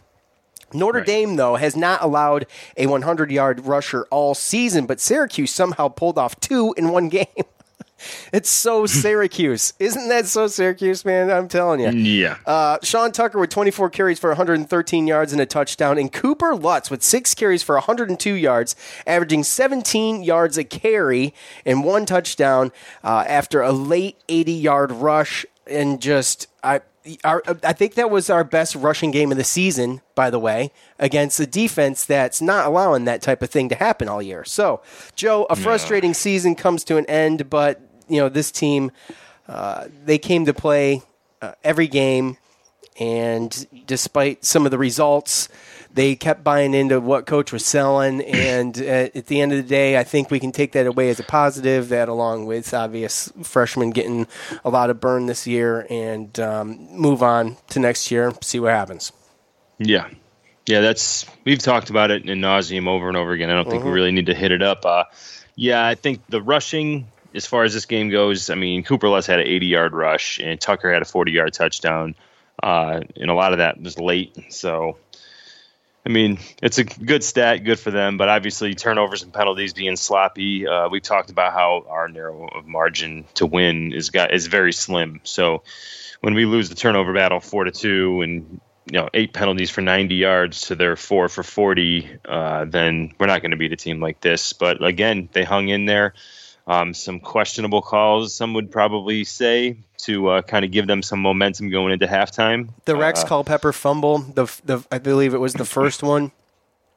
Notre 0.74 1.00
right. 1.00 1.08
Dame, 1.08 1.36
though, 1.36 1.56
has 1.56 1.76
not 1.76 2.02
allowed 2.02 2.46
a 2.78 2.88
100 2.88 3.32
yard 3.32 3.66
rusher 3.66 4.06
all 4.10 4.36
season, 4.36 4.86
but 4.86 5.00
Syracuse 5.00 5.52
somehow 5.52 5.88
pulled 5.88 6.18
off 6.18 6.40
two 6.40 6.74
in 6.78 6.90
one 6.90 7.10
game. 7.10 7.26
it's 8.34 8.50
so 8.50 8.86
Syracuse. 8.86 9.74
Isn't 9.80 10.10
that 10.10 10.26
so 10.26 10.48
Syracuse, 10.48 11.06
man? 11.06 11.32
I'm 11.32 11.48
telling 11.48 11.80
you. 11.80 11.90
Yeah. 11.90 12.38
Uh, 12.46 12.78
Sean 12.84 13.12
Tucker 13.12 13.40
with 13.40 13.50
24 13.50 13.90
carries 13.90 14.20
for 14.20 14.30
113 14.30 15.08
yards 15.08 15.32
and 15.32 15.42
a 15.42 15.46
touchdown, 15.46 15.98
and 15.98 16.12
Cooper 16.12 16.56
Lutz 16.56 16.90
with 16.90 17.04
six 17.04 17.34
carries 17.34 17.64
for 17.64 17.76
102 17.76 18.34
yards, 18.34 18.76
averaging 19.06 19.44
17 19.44 20.24
yards 20.24 20.58
a 20.58 20.64
carry 20.64 21.34
and 21.66 21.84
one 21.84 22.06
touchdown 22.06 22.72
uh, 23.04 23.26
after 23.28 23.62
a 23.62 23.72
late 23.72 24.18
80 24.28 24.52
yard 24.54 24.92
rush. 24.92 25.46
And 25.68 26.02
just, 26.02 26.48
I, 26.64 26.82
our, 27.24 27.44
I 27.64 27.74
think 27.74 27.96
that 27.96 28.10
was 28.10 28.30
our 28.30 28.44
best 28.44 28.76
rushing 28.76 29.12
game 29.12 29.32
of 29.32 29.38
the 29.38 29.44
season, 29.44 30.02
by 30.16 30.30
the 30.30 30.40
way, 30.40 30.72
against 30.98 31.40
a 31.40 31.48
defense 31.48 32.06
that's 32.06 32.42
not 32.42 32.66
allowing 32.66 33.06
that 33.06 33.22
type 33.22 33.42
of 33.42 33.50
thing 33.50 33.70
to 33.70 33.76
happen 33.76 34.08
all 34.10 34.22
year. 34.22 34.44
So, 34.44 34.82
Joe, 35.16 35.46
a 35.50 35.56
frustrating 35.56 36.12
yeah. 36.12 36.16
season 36.16 36.56
comes 36.56 36.84
to 36.86 36.98
an 36.98 37.06
end, 37.08 37.50
but 37.50 37.82
you 38.08 38.20
know 38.20 38.30
this 38.30 38.52
team, 38.52 38.92
uh, 39.48 39.88
they 40.06 40.18
came 40.18 40.46
to 40.46 40.54
play 40.54 41.04
uh, 41.42 41.54
every 41.64 41.88
game, 41.88 42.38
and 43.00 43.68
despite 43.86 44.44
some 44.44 44.66
of 44.66 44.72
the 44.72 44.78
results, 44.78 45.50
they 45.94 46.16
kept 46.16 46.44
buying 46.44 46.74
into 46.74 47.00
what 47.00 47.26
coach 47.26 47.52
was 47.52 47.66
selling, 47.66 48.22
and 48.22 48.78
at, 48.78 49.16
at 49.16 49.26
the 49.26 49.42
end 49.42 49.52
of 49.52 49.58
the 49.58 49.68
day, 49.68 49.98
I 49.98 50.04
think 50.04 50.30
we 50.30 50.40
can 50.40 50.52
take 50.52 50.74
that 50.74 50.86
away 50.86 51.10
as 51.10 51.20
a 51.20 51.24
positive. 51.24 51.90
That, 51.90 52.10
along 52.10 52.46
with 52.46 52.74
obvious 52.74 53.32
freshmen 53.44 53.90
getting 53.92 54.28
a 54.64 54.70
lot 54.70 54.90
of 54.90 55.00
burn 55.00 55.26
this 55.26 55.48
year, 55.48 55.88
and 55.90 56.40
um, 56.40 56.88
move 56.92 57.24
on 57.24 57.58
to 57.70 57.80
next 57.80 58.12
year, 58.12 58.34
see 58.42 58.60
what 58.60 58.72
happens. 58.72 59.12
Yeah, 59.80 60.10
yeah, 60.70 60.82
that's 60.82 61.26
we've 61.46 61.60
talked 61.60 61.90
about 61.90 62.12
it 62.12 62.30
in 62.30 62.40
nauseum 62.40 62.88
over 62.88 63.08
and 63.08 63.18
over 63.18 63.32
again. 63.32 63.50
I 63.50 63.54
don't 63.54 63.68
think 63.68 63.82
mm-hmm. 63.82 63.90
we 63.90 63.96
really 63.96 64.12
need 64.12 64.28
to 64.28 64.36
hit 64.36 64.52
it 64.52 64.62
up. 64.62 64.86
Uh, 64.86 65.06
yeah, 65.56 65.86
I 65.86 65.96
think 65.96 66.22
the 66.28 66.42
rushing, 66.42 67.08
as 67.34 67.48
far 67.48 67.64
as 67.64 67.74
this 67.74 67.86
game 67.86 68.10
goes, 68.10 68.50
I 68.52 68.56
mean, 68.56 68.84
Cooper 68.84 69.10
Lutz 69.10 69.26
had 69.26 69.40
an 69.40 69.48
80 69.48 69.66
yard 69.66 69.94
rush, 69.94 70.40
and 70.40 70.62
Tucker 70.62 70.94
had 70.94 71.02
a 71.02 71.06
40 71.06 71.32
yard 71.32 71.54
touchdown, 71.54 72.14
uh, 72.62 73.02
and 73.16 73.32
a 73.32 73.34
lot 73.34 73.52
of 73.52 73.58
that 73.58 73.82
was 73.82 73.98
late. 73.98 74.38
So 74.54 74.98
I 76.06 76.10
mean, 76.10 76.40
it's 76.62 76.78
a 76.78 76.86
good 76.86 77.24
stat, 77.24 77.64
good 77.64 77.80
for 77.80 77.92
them, 77.92 78.18
but 78.18 78.30
obviously 78.30 78.74
turnovers 78.74 79.22
and 79.22 79.34
penalties 79.34 79.74
being 79.74 79.98
sloppy. 79.98 80.66
Uh, 80.66 80.88
we've 80.90 81.02
talked 81.02 81.30
about 81.30 81.54
how 81.54 81.86
our 81.90 82.08
narrow 82.08 82.48
of 82.48 82.66
margin 82.66 83.26
to 83.36 83.46
win 83.46 83.92
is 83.94 84.10
got 84.10 84.34
is 84.34 84.48
very 84.48 84.72
slim. 84.72 85.20
So 85.24 85.64
when 86.22 86.34
we 86.34 86.46
lose 86.46 86.70
the 86.70 86.76
turnover 86.76 87.14
battle 87.14 87.40
four 87.40 87.66
to 87.66 87.72
two 87.72 88.22
and 88.22 88.62
you 88.86 89.00
know 89.00 89.10
eight 89.14 89.34
penalties 89.34 89.70
for 89.70 89.82
90 89.82 90.16
yards 90.16 90.62
to 90.62 90.76
their 90.76 90.96
four 90.96 91.28
for 91.28 91.44
40, 91.44 92.10
uh, 92.26 92.66
then 92.66 93.14
we're 93.20 93.28
not 93.28 93.42
going 93.42 93.52
to 93.52 93.58
beat 93.58 93.74
a 93.74 93.78
team 93.78 94.00
like 94.00 94.22
this. 94.22 94.54
But 94.54 94.84
again, 94.84 95.30
they 95.34 95.44
hung 95.44 95.68
in 95.68 95.86
there. 95.86 96.14
Um, 96.70 96.94
some 96.94 97.20
questionable 97.20 97.82
calls, 97.82 98.34
some 98.36 98.54
would 98.54 98.70
probably 98.72 99.24
say, 99.24 99.78
to 100.04 100.28
uh, 100.30 100.42
kind 100.44 100.64
of 100.64 100.70
give 100.70 100.86
them 100.86 101.02
some 101.02 101.20
momentum 101.20 101.70
going 101.72 101.92
into 101.92 102.06
halftime. 102.06 102.70
The 102.86 102.96
Rex 102.96 103.24
Uh, 103.24 103.28
Culpepper 103.28 103.74
fumble, 103.74 104.20
the 104.20 104.46
the 104.64 104.86
I 104.92 105.00
believe 105.00 105.34
it 105.34 105.40
was 105.40 105.54
the 105.54 105.66
first 105.66 106.04
one. 106.04 106.32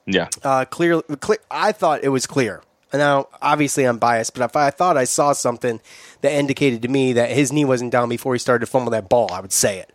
Yeah. 0.04 0.28
Uh, 0.44 0.66
clear, 0.66 1.00
clear. 1.00 1.38
I 1.50 1.72
thought 1.72 2.04
it 2.04 2.10
was 2.10 2.26
clear. 2.26 2.62
Now, 2.92 3.28
obviously, 3.40 3.84
I'm 3.84 3.96
biased, 3.96 4.34
but 4.34 4.44
if 4.44 4.54
I 4.56 4.68
thought 4.68 4.98
I 4.98 5.04
saw 5.04 5.32
something 5.32 5.80
that 6.20 6.32
indicated 6.32 6.82
to 6.82 6.88
me 6.88 7.14
that 7.14 7.30
his 7.30 7.50
knee 7.50 7.64
wasn't 7.64 7.92
down 7.92 8.10
before 8.10 8.34
he 8.34 8.38
started 8.38 8.66
to 8.66 8.70
fumble 8.70 8.90
that 8.90 9.08
ball, 9.08 9.30
I 9.32 9.40
would 9.40 9.52
say 9.54 9.78
it. 9.78 9.90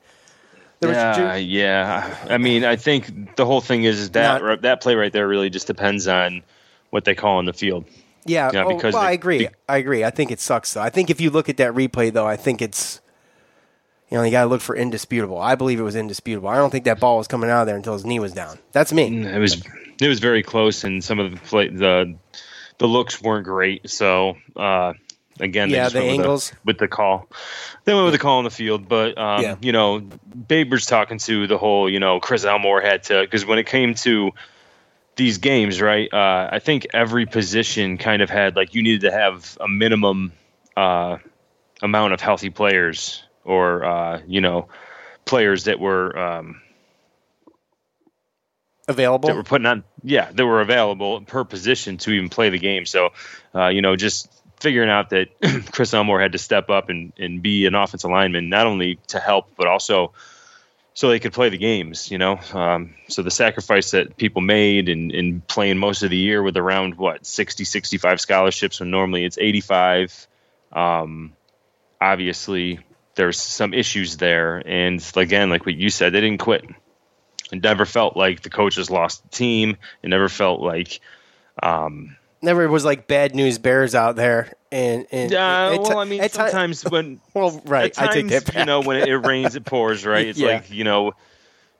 There 0.80 0.92
Yeah, 0.92 1.38
ju- 1.38 1.44
yeah. 1.44 2.18
I 2.28 2.40
mean, 2.40 2.66
I 2.66 2.76
think 2.78 3.36
the 3.36 3.46
whole 3.46 3.62
thing 3.62 3.84
is, 3.84 4.00
is 4.00 4.10
that 4.12 4.42
Not- 4.42 4.62
that 4.64 4.82
play 4.82 4.96
right 4.96 5.14
there 5.14 5.28
really 5.28 5.52
just 5.52 5.68
depends 5.68 6.08
on 6.08 6.42
what 6.90 7.06
they 7.06 7.14
call 7.14 7.38
on 7.38 7.46
the 7.46 7.54
field. 7.54 7.86
Yeah. 8.28 8.50
yeah, 8.54 8.64
oh, 8.66 8.76
because 8.76 8.94
well, 8.94 9.04
they- 9.04 9.10
I 9.10 9.12
agree. 9.14 9.38
be- 9.40 9.50
I 9.70 9.78
agree. 9.78 10.04
I 10.04 10.10
think 10.10 10.32
it 10.32 10.40
sucks 10.40 10.74
though. 10.74 10.82
I 10.82 10.90
think 10.90 11.10
if 11.10 11.20
you 11.22 11.30
look 11.30 11.50
at 11.50 11.58
that 11.58 11.74
replay 11.74 12.12
though, 12.14 12.28
I 12.28 12.36
think 12.38 12.62
it's 12.62 13.02
you 14.10 14.18
know 14.18 14.24
you 14.24 14.32
got 14.32 14.44
to 14.44 14.50
look 14.50 14.62
for 14.62 14.76
indisputable. 14.76 15.38
I 15.38 15.56
believe 15.56 15.80
it 15.80 15.84
was 15.84 15.96
indisputable. 15.96 16.50
I 16.50 16.56
don't 16.58 16.70
think 16.70 16.86
that 16.86 17.00
ball 17.00 17.18
was 17.18 17.28
coming 17.28 17.50
out 17.50 17.62
of 17.62 17.68
there 17.68 17.76
until 17.76 17.94
his 17.94 18.06
knee 18.06 18.20
was 18.20 18.34
down. 18.34 18.58
That's 18.72 18.94
me. 18.94 19.26
It 19.26 19.40
was 19.40 19.62
it 20.02 20.08
was 20.08 20.20
very 20.20 20.44
close, 20.44 20.84
and 20.84 21.04
some 21.04 21.20
of 21.20 21.32
the 21.32 21.38
play, 21.38 21.70
the 21.70 22.16
the 22.78 22.88
looks 22.88 23.22
weren't 23.22 23.46
great. 23.46 23.90
So 23.90 24.38
uh, 24.56 24.94
again, 25.40 25.70
they 25.70 25.76
Yeah, 25.76 25.84
just 25.86 25.94
the 25.96 26.00
went 26.02 26.12
with 26.12 26.20
angles. 26.20 26.54
with 26.64 26.78
the 26.78 26.88
call. 26.88 27.28
They 27.86 27.94
went 27.94 28.06
with 28.06 28.14
the 28.14 28.20
call 28.20 28.38
on 28.40 28.44
the 28.44 28.50
field, 28.52 28.88
but 28.88 29.18
um, 29.18 29.42
Yeah. 29.42 29.56
you 29.62 29.72
know, 29.72 30.02
Babers 30.02 30.88
talking 30.88 31.18
to 31.20 31.48
the 31.48 31.58
whole. 31.58 31.90
You 31.90 32.00
know, 32.00 32.20
Chris 32.20 32.46
Elmore 32.46 32.82
had 32.82 33.04
to 33.04 33.22
because 33.22 33.46
when 33.46 33.58
it 33.60 33.66
came 33.66 33.94
to 33.96 34.32
these 35.18 35.40
games, 35.40 35.82
right? 35.82 36.12
Uh, 36.12 36.50
I 36.52 36.60
think 36.60 36.88
every 36.94 37.26
position 37.26 37.98
kind 37.98 38.22
of 38.22 38.30
had 38.30 38.56
like 38.56 38.74
you 38.74 38.84
needed 38.84 39.02
to 39.02 39.12
have 39.12 39.58
a 39.60 39.68
minimum 39.68 40.32
uh, 40.76 41.18
amount 41.82 42.14
of 42.14 42.22
healthy 42.22 42.50
players, 42.50 43.24
or 43.44 43.84
uh, 43.84 44.22
you 44.28 44.42
know, 44.42 44.70
players 45.26 45.66
that 45.66 45.80
were 45.80 46.18
um, 46.18 46.62
Available. 48.88 49.28
that 49.28 49.36
were 49.36 49.44
putting 49.44 49.66
on, 49.66 49.84
yeah, 50.02 50.32
that 50.32 50.46
were 50.46 50.62
available 50.62 51.20
per 51.22 51.44
position 51.44 51.98
to 51.98 52.12
even 52.12 52.30
play 52.30 52.50
the 52.50 52.60
game. 52.60 52.86
So, 52.86 53.10
uh, 53.54 53.68
you 53.68 53.82
know, 53.82 53.98
just 53.98 54.32
figuring 54.62 54.90
out 54.90 55.10
that 55.10 55.28
Chris 55.74 55.94
Elmore 55.94 56.22
had 56.22 56.32
to 56.32 56.38
step 56.38 56.70
up 56.70 56.90
and, 56.90 57.12
and 57.18 57.42
be 57.42 57.66
an 57.66 57.76
offensive 57.76 58.10
lineman, 58.10 58.50
not 58.50 58.66
only 58.66 58.98
to 59.08 59.20
help, 59.20 59.52
but 59.58 59.68
also 59.68 60.14
so 60.98 61.10
they 61.10 61.20
could 61.20 61.32
play 61.32 61.50
the 61.50 61.60
games, 61.60 62.10
you 62.10 62.18
know. 62.18 62.40
Um, 62.54 62.96
so 63.08 63.22
the 63.22 63.30
sacrifice 63.30 63.92
that 63.92 64.18
people 64.18 64.42
made 64.42 64.90
in, 64.90 65.12
in 65.12 65.42
playing 65.42 65.78
most 65.78 66.02
of 66.02 66.10
the 66.10 66.18
year 66.18 66.42
with 66.42 66.58
around, 66.58 66.96
what, 66.96 67.24
60, 67.24 67.66
65 67.66 68.20
scholarships, 68.20 68.80
when 68.80 68.90
normally 68.90 69.24
it's 69.24 69.38
85. 69.38 70.28
Um, 70.72 71.34
obviously, 72.02 72.80
there's 73.14 73.40
some 73.40 73.76
issues 73.76 74.18
there. 74.18 74.64
And 74.66 75.00
again, 75.16 75.52
like 75.52 75.68
what 75.68 75.76
you 75.76 75.92
said, 75.92 76.14
they 76.14 76.22
didn't 76.22 76.40
quit. 76.40 76.66
It 77.52 77.62
never 77.62 77.86
felt 77.86 78.18
like 78.18 78.42
the 78.42 78.50
coaches 78.50 78.90
lost 78.90 79.22
the 79.22 79.30
team. 79.30 79.78
It 80.02 80.08
never 80.08 80.30
felt 80.30 80.62
like, 80.62 81.00
um, 81.62 82.18
Never 82.42 82.68
was 82.70 82.86
like 82.86 83.06
bad 83.06 83.36
news 83.36 83.60
bears 83.60 83.94
out 83.94 84.16
there. 84.16 84.52
And, 84.72 85.08
and 85.12 85.32
yeah. 85.32 85.72
ti- 85.72 85.80
well, 85.80 85.98
I 86.00 86.04
mean, 86.06 86.28
sometimes 86.30 86.84
when 86.84 87.20
well, 87.34 87.62
right. 87.66 87.98
at 87.98 88.10
I 88.10 88.14
take 88.14 88.28
that 88.30 88.46
back. 88.46 88.56
you 88.56 88.66
know, 88.66 88.82
when 88.82 88.98
it, 88.98 89.08
it 89.08 89.18
rains, 89.18 89.56
it 89.56 89.66
pours, 89.66 90.06
right? 90.06 90.28
It's 90.28 90.40
Yeah. 90.40 90.48
like 90.48 90.70
you 90.72 90.84
know, 90.84 91.14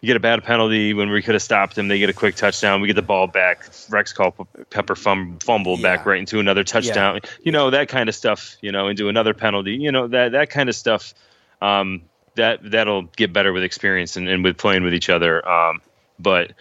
you 0.02 0.08
get 0.08 0.16
a 0.16 0.20
bad 0.22 0.44
penalty 0.44 0.94
when 0.94 1.10
we 1.10 1.22
could 1.22 1.34
have 1.36 1.42
stopped 1.42 1.76
them. 1.76 1.88
They 1.88 2.00
get 2.00 2.10
a 2.10 2.14
quick 2.14 2.36
touchdown. 2.36 2.82
We 2.82 2.88
get 2.88 2.96
the 2.96 3.02
ball 3.02 3.28
back. 3.28 3.68
Rex 3.90 4.14
Culpepper 4.14 4.96
fum, 4.96 5.40
fumbled 5.40 5.82
back 5.82 6.06
right 6.06 6.20
into 6.20 6.40
another 6.40 6.64
touchdown. 6.64 7.20
You 7.42 7.52
know 7.52 7.72
that 7.72 7.90
kind 7.90 8.08
of 8.08 8.16
stuff. 8.16 8.56
You 8.62 8.72
know, 8.72 8.88
into 8.88 9.10
another 9.10 9.34
penalty. 9.34 9.74
You 9.74 9.92
know 9.92 10.08
that 10.08 10.34
that 10.34 10.50
kind 10.50 10.70
of 10.70 10.76
stuff. 10.76 11.14
Um, 11.62 12.04
that 12.36 12.60
that'll 12.70 13.02
get 13.02 13.34
better 13.34 13.52
with 13.52 13.64
experience 13.64 14.16
and, 14.16 14.30
and 14.30 14.44
with 14.44 14.58
playing 14.58 14.84
with 14.84 14.94
each 14.94 15.10
other. 15.10 15.46
Um, 15.50 15.82
but 16.20 16.52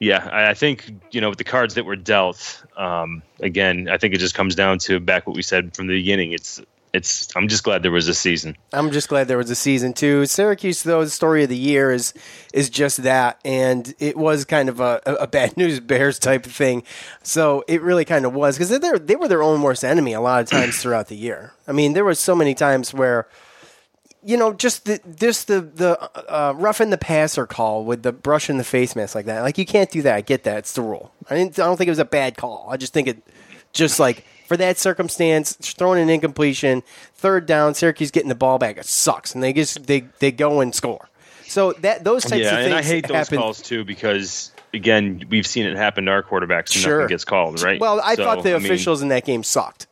yeah, 0.00 0.28
I, 0.30 0.50
I 0.50 0.54
think 0.54 0.90
you 1.10 1.20
know 1.20 1.28
with 1.28 1.38
the 1.38 1.44
cards 1.44 1.74
that 1.74 1.84
were 1.84 1.96
dealt. 1.96 2.62
Um, 2.76 3.22
again, 3.40 3.88
I 3.88 3.98
think 3.98 4.14
it 4.14 4.18
just 4.18 4.34
comes 4.34 4.54
down 4.54 4.78
to 4.80 5.00
back 5.00 5.26
what 5.26 5.36
we 5.36 5.42
said 5.42 5.74
from 5.74 5.86
the 5.86 5.94
beginning. 5.94 6.32
It's 6.32 6.60
it's. 6.92 7.28
I'm 7.36 7.48
just 7.48 7.64
glad 7.64 7.82
there 7.82 7.90
was 7.90 8.08
a 8.08 8.14
season. 8.14 8.56
I'm 8.72 8.90
just 8.92 9.08
glad 9.08 9.28
there 9.28 9.36
was 9.36 9.50
a 9.50 9.56
season 9.56 9.92
too. 9.92 10.26
Syracuse, 10.26 10.82
though, 10.82 11.04
the 11.04 11.10
story 11.10 11.42
of 11.42 11.48
the 11.48 11.56
year 11.56 11.90
is 11.90 12.14
is 12.54 12.70
just 12.70 13.02
that, 13.02 13.40
and 13.44 13.94
it 13.98 14.16
was 14.16 14.44
kind 14.44 14.68
of 14.68 14.80
a, 14.80 15.00
a 15.04 15.26
bad 15.26 15.56
news 15.56 15.80
bears 15.80 16.18
type 16.18 16.46
of 16.46 16.52
thing. 16.52 16.82
So 17.22 17.64
it 17.68 17.82
really 17.82 18.04
kind 18.04 18.24
of 18.24 18.34
was 18.34 18.56
because 18.56 18.70
they 18.70 18.98
they 18.98 19.16
were 19.16 19.28
their 19.28 19.42
own 19.42 19.62
worst 19.62 19.84
enemy 19.84 20.12
a 20.12 20.20
lot 20.20 20.42
of 20.42 20.48
times 20.48 20.80
throughout 20.80 21.08
the 21.08 21.16
year. 21.16 21.52
I 21.66 21.72
mean, 21.72 21.92
there 21.92 22.04
was 22.04 22.18
so 22.18 22.34
many 22.34 22.54
times 22.54 22.94
where. 22.94 23.26
You 24.28 24.36
know, 24.36 24.52
just 24.52 24.84
the 24.84 25.00
just 25.16 25.46
the 25.48 25.62
the 25.62 25.98
uh, 26.30 26.52
rough 26.54 26.82
in 26.82 26.90
the 26.90 26.98
passer 26.98 27.46
call 27.46 27.82
with 27.84 28.02
the 28.02 28.12
brush 28.12 28.50
in 28.50 28.58
the 28.58 28.64
face 28.64 28.94
mask 28.94 29.14
like 29.14 29.24
that. 29.24 29.40
Like 29.40 29.56
you 29.56 29.64
can't 29.64 29.90
do 29.90 30.02
that. 30.02 30.14
I 30.14 30.20
get 30.20 30.44
that. 30.44 30.58
It's 30.58 30.74
the 30.74 30.82
rule. 30.82 31.12
I 31.30 31.34
didn't. 31.34 31.58
I 31.58 31.64
don't 31.64 31.78
think 31.78 31.88
it 31.88 31.92
was 31.92 31.98
a 31.98 32.04
bad 32.04 32.36
call. 32.36 32.68
I 32.70 32.76
just 32.76 32.92
think 32.92 33.08
it, 33.08 33.22
just 33.72 33.98
like 33.98 34.24
for 34.46 34.56
that 34.58 34.76
circumstance, 34.78 35.54
throwing 35.54 36.02
an 36.02 36.10
incompletion, 36.10 36.82
third 37.14 37.46
down, 37.46 37.72
Syracuse 37.74 38.10
getting 38.10 38.28
the 38.28 38.34
ball 38.34 38.58
back, 38.58 38.76
it 38.76 38.84
sucks, 38.84 39.34
and 39.34 39.42
they 39.42 39.54
just 39.54 39.86
they 39.86 40.00
they 40.18 40.30
go 40.30 40.60
and 40.60 40.74
score. 40.74 41.08
So 41.46 41.72
that 41.80 42.04
those 42.04 42.24
types 42.24 42.42
yeah, 42.42 42.48
of 42.48 42.56
things 42.56 42.60
Yeah, 42.60 42.64
and 42.66 42.74
I 42.74 42.82
hate 42.82 43.08
those 43.08 43.16
happen. 43.16 43.38
calls 43.38 43.62
too 43.62 43.82
because 43.82 44.52
again, 44.74 45.24
we've 45.30 45.46
seen 45.46 45.64
it 45.64 45.74
happen 45.76 46.04
to 46.04 46.10
our 46.10 46.22
quarterbacks 46.22 46.74
and 46.74 46.82
Sure. 46.82 46.98
nothing 46.98 47.08
gets 47.14 47.24
called, 47.24 47.62
right? 47.62 47.80
Well, 47.80 47.98
I 48.04 48.14
So, 48.14 48.24
thought 48.24 48.42
the 48.42 48.50
I 48.54 48.58
mean, 48.58 48.66
officials 48.66 49.00
in 49.00 49.08
that 49.08 49.24
game 49.24 49.42
sucked. 49.42 49.86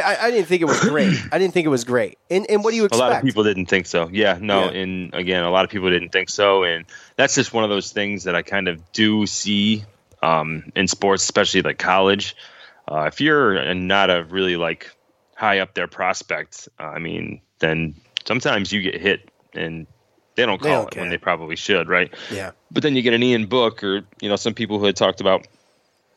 I, 0.00 0.26
I, 0.26 0.30
didn't 0.30 0.46
think 0.46 0.62
it 0.62 0.66
was 0.66 0.80
great. 0.80 1.16
I 1.32 1.38
didn't 1.38 1.54
think 1.54 1.66
it 1.66 1.70
was 1.70 1.84
great. 1.84 2.18
And 2.30 2.46
and 2.50 2.62
what 2.64 2.70
do 2.70 2.76
you 2.76 2.84
expect? 2.84 3.00
a 3.02 3.10
lot 3.10 3.16
of 3.16 3.22
people 3.24 3.44
didn't 3.44 3.66
think 3.66 3.86
so. 3.86 4.08
Yeah, 4.12 4.38
no, 4.40 4.64
Yeah. 4.64 4.78
and 4.80 5.14
again, 5.14 5.44
a 5.44 5.50
lot 5.50 5.64
of 5.64 5.70
people 5.70 5.90
didn't 5.90 6.10
think 6.10 6.28
so, 6.30 6.64
and 6.64 6.84
that's 7.16 7.34
just 7.34 7.52
one 7.52 7.64
of 7.64 7.70
those 7.70 7.92
things 7.92 8.24
that 8.24 8.34
I 8.34 8.42
kind 8.42 8.68
of 8.68 8.92
do 8.92 9.26
see 9.26 9.84
um, 10.22 10.72
in 10.74 10.88
sports, 10.88 11.22
especially 11.24 11.62
like 11.62 11.78
college. 11.78 12.36
Uh, 12.90 13.04
if 13.12 13.20
you're 13.20 13.74
not 13.74 14.10
a 14.10 14.24
really 14.24 14.56
like 14.56 14.94
high 15.34 15.58
up 15.58 15.74
there 15.74 15.88
prospect, 15.88 16.68
uh, 16.78 16.84
I 16.84 16.98
mean, 16.98 17.40
then 17.58 17.94
sometimes 18.24 18.72
you 18.72 18.80
get 18.82 19.00
hit 19.00 19.30
and 19.54 19.86
they 20.36 20.46
don't 20.46 20.60
They 20.62 20.68
call 20.68 20.82
don't 20.84 20.96
it 20.96 21.00
when 21.00 21.08
they 21.10 21.18
probably 21.18 21.56
should, 21.56 21.88
right? 21.88 22.12
yeah. 22.30 22.52
But 22.70 22.82
then 22.82 22.94
you 22.94 23.02
get 23.02 23.14
an 23.14 23.22
Ian 23.22 23.46
Book 23.46 23.82
or 23.82 24.02
you 24.20 24.28
know 24.28 24.36
some 24.36 24.54
people 24.54 24.78
who 24.78 24.84
had 24.86 24.96
talked 24.96 25.20
about 25.20 25.46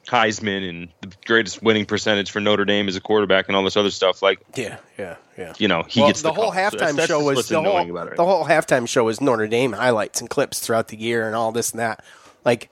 Heisman 0.10 0.68
and 0.68 0.90
the 1.02 1.16
greatest 1.26 1.62
winning 1.62 1.86
percentage 1.86 2.32
for 2.32 2.40
Notre 2.40 2.66
Dame 2.66 2.88
as 2.88 2.96
a 2.96 3.02
quarterback 3.02 3.48
and 3.48 3.56
all 3.56 3.64
this 3.64 3.78
other 3.78 3.92
stuff. 3.92 4.22
Like 4.22 4.40
Yeah, 4.56 4.78
yeah, 4.98 5.16
yeah. 5.38 5.54
you 5.58 5.68
know, 5.68 5.84
he 5.88 6.00
well, 6.02 6.10
gets 6.10 6.22
the, 6.22 6.30
the, 6.30 6.34
whole 6.34 6.52
call. 6.52 6.54
So 6.54 6.60
halftime 6.60 6.72
that's- 6.80 6.96
that's 6.96 7.08
show 7.08 7.24
was 7.24 7.36
what's 7.38 7.50
the 7.50 7.62
whole, 7.62 7.90
about 7.92 8.08
it. 8.08 8.16
the 8.18 8.26
whole 8.26 8.46
halftime 8.46 8.88
show 8.88 9.04
was 9.04 9.22
Notre 9.22 9.48
Dame 9.48 9.74
highlights 9.74 10.20
and 10.20 10.30
clips 10.30 10.60
throughout 10.60 10.88
the 10.90 10.98
year 10.98 11.28
and 11.28 11.36
all 11.36 11.52
this 11.52 11.72
and 11.72 11.80
that. 11.80 12.04
Like 12.44 12.70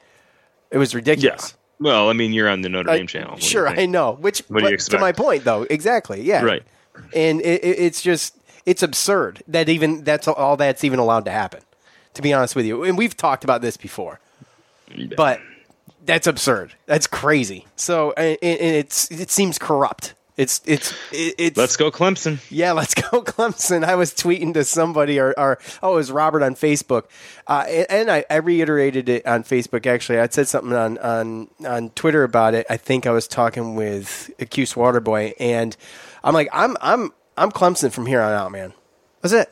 it 0.71 0.77
was 0.77 0.93
ridiculous. 0.95 1.23
Yeah. 1.23 1.31
ridiculous. 1.31 1.57
Well, 1.79 2.09
I 2.09 2.13
mean, 2.13 2.33
you're 2.33 2.49
on 2.49 2.61
the 2.61 2.69
Notre 2.69 2.89
I- 2.89 2.97
Dame 2.97 3.07
channel. 3.07 3.33
What 3.33 3.43
Sure. 3.43 3.67
I 3.67 3.85
know. 3.85 4.13
Which 4.13 4.39
What 4.47 4.63
do 4.63 4.69
you 4.71 4.77
but 4.77 4.85
to 4.85 4.99
my 4.99 5.11
point 5.11 5.43
though, 5.43 5.63
exactly. 5.69 6.21
Yeah. 6.23 6.43
Right. 6.43 6.63
And 7.13 7.41
it, 7.41 7.63
it, 7.63 7.79
it's 7.79 8.01
just 8.01 8.35
it's 8.65 8.81
absurd 8.81 9.43
that 9.47 9.69
even 9.69 10.03
that's 10.03 10.27
all 10.27 10.57
that's 10.57 10.83
even 10.83 10.97
allowed 10.99 11.25
to 11.25 11.31
happen. 11.31 11.61
To 12.15 12.21
be 12.23 12.33
honest 12.33 12.55
with 12.55 12.65
you, 12.65 12.83
and 12.83 12.97
we've 12.97 13.15
talked 13.15 13.43
about 13.43 13.61
this 13.61 13.77
before, 13.77 14.19
but 15.15 15.39
that's 16.07 16.27
absurd. 16.27 16.73
That's 16.85 17.07
crazy. 17.07 17.67
So 17.75 18.13
and, 18.13 18.37
and 18.41 18.75
it's 18.75 19.11
it 19.11 19.29
seems 19.29 19.59
corrupt. 19.59 20.15
It's 20.37 20.61
it's 20.65 20.93
it's 21.11 21.57
Let's 21.57 21.77
go, 21.77 21.89
Clemson. 21.89 22.39
yeah, 22.51 22.71
let's 22.71 22.93
go 22.93 23.01
Clemson. 23.23 23.83
I 23.83 23.95
was 23.95 24.13
tweeting 24.13 24.53
to 24.53 24.63
somebody, 24.63 25.19
or, 25.19 25.33
or 25.35 25.57
oh, 25.81 25.93
it 25.93 25.95
was 25.95 26.11
Robert 26.11 26.43
on 26.43 26.53
Facebook, 26.53 27.05
uh, 27.47 27.65
and, 27.67 27.87
and 27.89 28.11
I, 28.11 28.23
I 28.29 28.35
reiterated 28.35 29.09
it 29.09 29.25
on 29.25 29.43
Facebook. 29.43 29.87
Actually, 29.87 30.19
I 30.19 30.27
said 30.27 30.47
something 30.47 30.73
on 30.73 30.99
on 30.99 31.47
on 31.65 31.89
Twitter 31.89 32.23
about 32.23 32.53
it. 32.53 32.67
I 32.69 32.77
think 32.77 33.07
I 33.07 33.11
was 33.11 33.27
talking 33.27 33.75
with 33.75 34.29
Accused 34.37 34.75
Waterboy, 34.75 35.33
and 35.39 35.75
I'm 36.23 36.35
like, 36.35 36.49
I'm 36.53 36.77
I'm 36.81 37.11
I'm 37.35 37.51
Clemson 37.51 37.91
from 37.91 38.05
here 38.05 38.21
on 38.21 38.31
out, 38.31 38.51
man. 38.51 38.73
That's 39.21 39.33
it. 39.33 39.51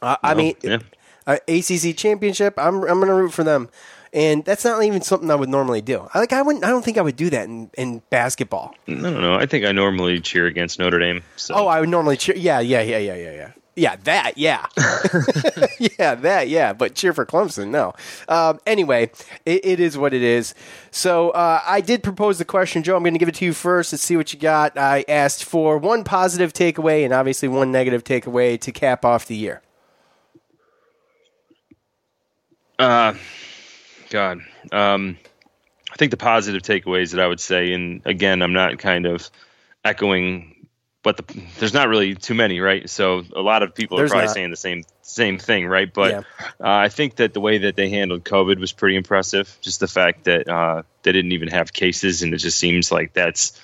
Uh, 0.00 0.16
I 0.22 0.32
mean, 0.32 0.54
yeah. 0.62 0.78
uh, 1.26 1.36
ACC 1.46 1.94
championship. 1.98 2.54
I'm 2.56 2.76
I'm 2.76 2.98
gonna 2.98 3.14
root 3.14 3.34
for 3.34 3.44
them, 3.44 3.68
and 4.12 4.44
that's 4.44 4.64
not 4.64 4.82
even 4.82 5.02
something 5.02 5.30
I 5.30 5.34
would 5.34 5.48
normally 5.48 5.80
do. 5.80 6.08
I 6.12 6.18
like 6.18 6.32
I 6.32 6.42
wouldn't. 6.42 6.64
I 6.64 6.68
don't 6.68 6.84
think 6.84 6.98
I 6.98 7.02
would 7.02 7.16
do 7.16 7.30
that 7.30 7.46
in, 7.46 7.70
in 7.76 8.02
basketball. 8.10 8.74
I 8.88 8.92
don't 8.92 9.02
know. 9.20 9.34
I 9.34 9.46
think 9.46 9.64
I 9.64 9.72
normally 9.72 10.20
cheer 10.20 10.46
against 10.46 10.78
Notre 10.78 10.98
Dame. 10.98 11.22
So 11.36 11.54
Oh, 11.54 11.66
I 11.66 11.80
would 11.80 11.88
normally 11.88 12.16
cheer. 12.16 12.36
Yeah, 12.36 12.60
yeah, 12.60 12.82
yeah, 12.82 12.98
yeah, 12.98 13.14
yeah, 13.14 13.32
yeah. 13.32 13.52
Yeah, 13.76 13.96
that, 14.04 14.36
yeah. 14.36 14.66
yeah, 15.98 16.14
that, 16.16 16.48
yeah. 16.48 16.72
But 16.72 16.94
cheer 16.96 17.14
for 17.14 17.24
Clemson, 17.24 17.68
no. 17.68 17.94
Um, 18.28 18.58
anyway, 18.66 19.10
it, 19.46 19.64
it 19.64 19.80
is 19.80 19.96
what 19.96 20.12
it 20.12 20.22
is. 20.22 20.54
So 20.90 21.30
uh, 21.30 21.62
I 21.64 21.80
did 21.80 22.02
propose 22.02 22.38
the 22.38 22.44
question, 22.44 22.82
Joe. 22.82 22.96
I'm 22.96 23.02
going 23.02 23.14
to 23.14 23.18
give 23.18 23.28
it 23.28 23.36
to 23.36 23.44
you 23.44 23.54
first. 23.54 23.92
Let's 23.92 24.02
see 24.02 24.16
what 24.16 24.34
you 24.34 24.38
got. 24.40 24.76
I 24.76 25.04
asked 25.08 25.44
for 25.44 25.78
one 25.78 26.04
positive 26.04 26.52
takeaway 26.52 27.04
and 27.04 27.14
obviously 27.14 27.48
one 27.48 27.70
negative 27.72 28.04
takeaway 28.04 28.60
to 28.60 28.72
cap 28.72 29.04
off 29.04 29.26
the 29.26 29.36
year. 29.36 29.62
Uh, 32.78 33.14
God. 34.10 34.40
Um, 34.72 35.16
I 35.90 35.96
think 35.96 36.10
the 36.10 36.16
positive 36.16 36.62
takeaways 36.62 37.12
that 37.12 37.20
I 37.20 37.26
would 37.26 37.40
say, 37.40 37.72
and 37.72 38.02
again, 38.04 38.42
I'm 38.42 38.52
not 38.52 38.78
kind 38.78 39.06
of 39.06 39.30
echoing 39.84 40.60
but 41.02 41.16
the, 41.16 41.42
there's 41.58 41.72
not 41.72 41.88
really 41.88 42.14
too 42.14 42.34
many, 42.34 42.60
right? 42.60 42.88
So 42.88 43.24
a 43.34 43.40
lot 43.40 43.62
of 43.62 43.74
people 43.74 43.98
There's 43.98 44.10
are 44.10 44.12
probably 44.12 44.26
not. 44.28 44.34
saying 44.34 44.50
the 44.50 44.56
same 44.56 44.84
same 45.02 45.38
thing, 45.38 45.66
right? 45.66 45.92
But 45.92 46.12
Yeah. 46.12 46.20
uh, 46.60 46.68
I 46.68 46.88
think 46.88 47.16
that 47.16 47.32
the 47.32 47.40
way 47.40 47.58
that 47.58 47.76
they 47.76 47.88
handled 47.88 48.24
COVID 48.24 48.58
was 48.60 48.72
pretty 48.72 48.96
impressive. 48.96 49.56
Just 49.62 49.80
the 49.80 49.88
fact 49.88 50.24
that 50.24 50.48
uh, 50.48 50.82
they 51.02 51.12
didn't 51.12 51.32
even 51.32 51.48
have 51.48 51.72
cases, 51.72 52.22
and 52.22 52.34
it 52.34 52.38
just 52.38 52.58
seems 52.58 52.92
like 52.92 53.14
that's 53.14 53.58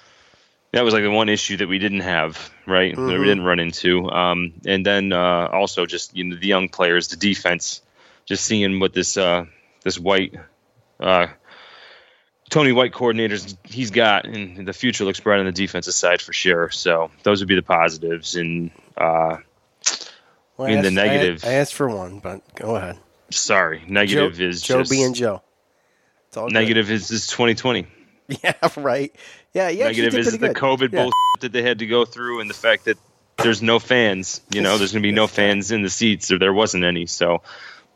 that 0.72 0.82
was 0.82 0.94
like 0.94 1.02
the 1.02 1.10
one 1.10 1.28
issue 1.28 1.58
that 1.58 1.68
we 1.68 1.78
didn't 1.78 2.00
have, 2.00 2.50
right? 2.66 2.94
That 2.94 3.02
Mm-hmm. 3.02 3.20
we 3.20 3.26
didn't 3.26 3.44
run 3.44 3.60
into. 3.60 4.10
Um, 4.10 4.54
and 4.64 4.84
then 4.84 5.12
uh, 5.12 5.48
also 5.52 5.84
just 5.86 6.16
you 6.16 6.24
know 6.24 6.36
the 6.36 6.46
young 6.46 6.68
players, 6.70 7.08
the 7.08 7.16
defense, 7.16 7.82
just 8.24 8.44
seeing 8.46 8.80
what 8.80 8.94
this 8.94 9.16
uh, 9.18 9.44
this 9.86 9.98
white. 9.98 10.34
Uh, 10.98 11.28
Tony 12.50 12.72
White 12.72 12.92
coordinators 12.92 13.56
he's 13.64 13.90
got, 13.90 14.26
and 14.26 14.66
the 14.66 14.72
future 14.72 15.04
looks 15.04 15.20
bright 15.20 15.38
on 15.38 15.46
the 15.46 15.52
defensive 15.52 15.94
side 15.94 16.20
for 16.20 16.32
sure. 16.32 16.70
So 16.70 17.10
those 17.22 17.40
would 17.40 17.48
be 17.48 17.54
the 17.54 17.62
positives, 17.62 18.34
and 18.34 18.70
uh, 18.96 19.38
Well, 20.56 20.68
In 20.68 20.82
the 20.82 20.90
negative. 20.90 21.44
I, 21.44 21.48
I 21.48 21.52
asked 21.54 21.74
for 21.74 21.88
one, 21.88 22.18
but 22.18 22.42
go 22.54 22.76
ahead. 22.76 22.98
sorry, 23.30 23.80
Joe, 23.80 23.92
negative 23.92 24.40
is 24.40 24.60
Joe 24.60 24.80
just 24.80 24.90
being 24.90 25.14
Joe. 25.14 25.42
It's 26.28 26.36
all 26.36 26.48
good. 26.48 26.54
negative 26.54 26.90
is, 26.90 27.10
is 27.10 27.26
2020. 27.28 27.86
Yeah, 28.42 28.54
right. 28.76 29.14
Yeah, 29.54 29.68
yeah. 29.68 29.84
negative 29.84 30.16
is 30.16 30.36
the 30.36 30.48
COVID 30.48 30.92
yeah. 30.92 31.02
bullshit 31.02 31.12
that 31.42 31.52
they 31.52 31.62
had 31.62 31.78
to 31.78 31.86
go 31.86 32.04
through, 32.04 32.40
and 32.40 32.50
the 32.50 32.54
fact 32.54 32.86
that 32.86 32.98
there's 33.36 33.62
no 33.62 33.78
fans. 33.78 34.40
You 34.50 34.62
know, 34.62 34.78
there's 34.78 34.90
going 34.90 35.04
to 35.04 35.08
be 35.08 35.14
no 35.14 35.28
fans 35.28 35.70
in 35.70 35.82
the 35.82 35.88
seats, 35.88 36.32
or 36.32 36.38
there 36.40 36.52
wasn't 36.52 36.82
any. 36.82 37.06
So 37.06 37.42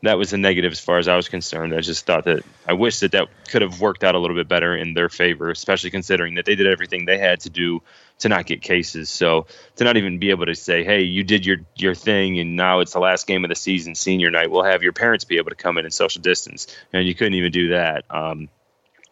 that 0.03 0.17
was 0.17 0.33
a 0.33 0.39
negative 0.39 0.73
as 0.73 0.81
far 0.81 0.99
as 0.99 1.09
I 1.09 1.17
was 1.17 1.29
concerned. 1.29 1.75
I 1.75 1.81
just 1.81 2.07
thought 2.07 2.25
that 2.25 2.43
I 2.67 2.73
wish 2.73 3.01
that 3.01 3.13
that 3.13 3.29
could 3.49 3.63
have 3.63 3.81
worked 3.81 4.03
out 4.03 4.15
a 4.15 4.19
little 4.19 4.37
bit 4.37 4.49
better 4.49 4.75
in 4.75 4.95
their 4.95 5.11
favor, 5.11 5.51
especially 5.51 5.91
considering 5.91 6.37
that 6.37 6.47
they 6.47 6.55
did 6.55 6.67
everything 6.67 7.05
they 7.05 7.19
had 7.19 7.41
to 7.41 7.51
do 7.51 7.83
to 8.21 8.29
not 8.29 8.47
get 8.47 8.63
cases. 8.63 9.11
So 9.11 9.47
to 9.77 9.85
not 9.85 9.97
even 9.97 10.19
be 10.19 10.31
able 10.31 10.47
to 10.47 10.55
say, 10.55 10.85
"Hey, 10.85 11.03
you 11.03 11.23
did 11.23 11.45
your 11.45 11.59
your 11.77 11.95
thing, 11.95 12.39
and 12.39 12.57
now 12.57 12.81
it's 12.81 12.93
the 12.93 13.01
last 13.01 13.27
game 13.27 13.45
of 13.45 13.51
the 13.51 13.55
season, 13.55 13.95
senior 13.95 14.31
night. 14.31 14.51
We'll 14.51 14.65
have 14.65 14.83
your 14.83 14.93
parents 14.93 15.25
be 15.25 15.37
able 15.37 15.51
to 15.51 15.57
come 15.57 15.77
in 15.77 15.85
and 15.85 15.93
social 15.93 16.23
distance," 16.23 16.67
and 16.93 17.07
you 17.07 17.15
couldn't 17.15 17.35
even 17.35 17.53
do 17.53 17.69
that. 17.71 18.05
Um, 18.09 18.49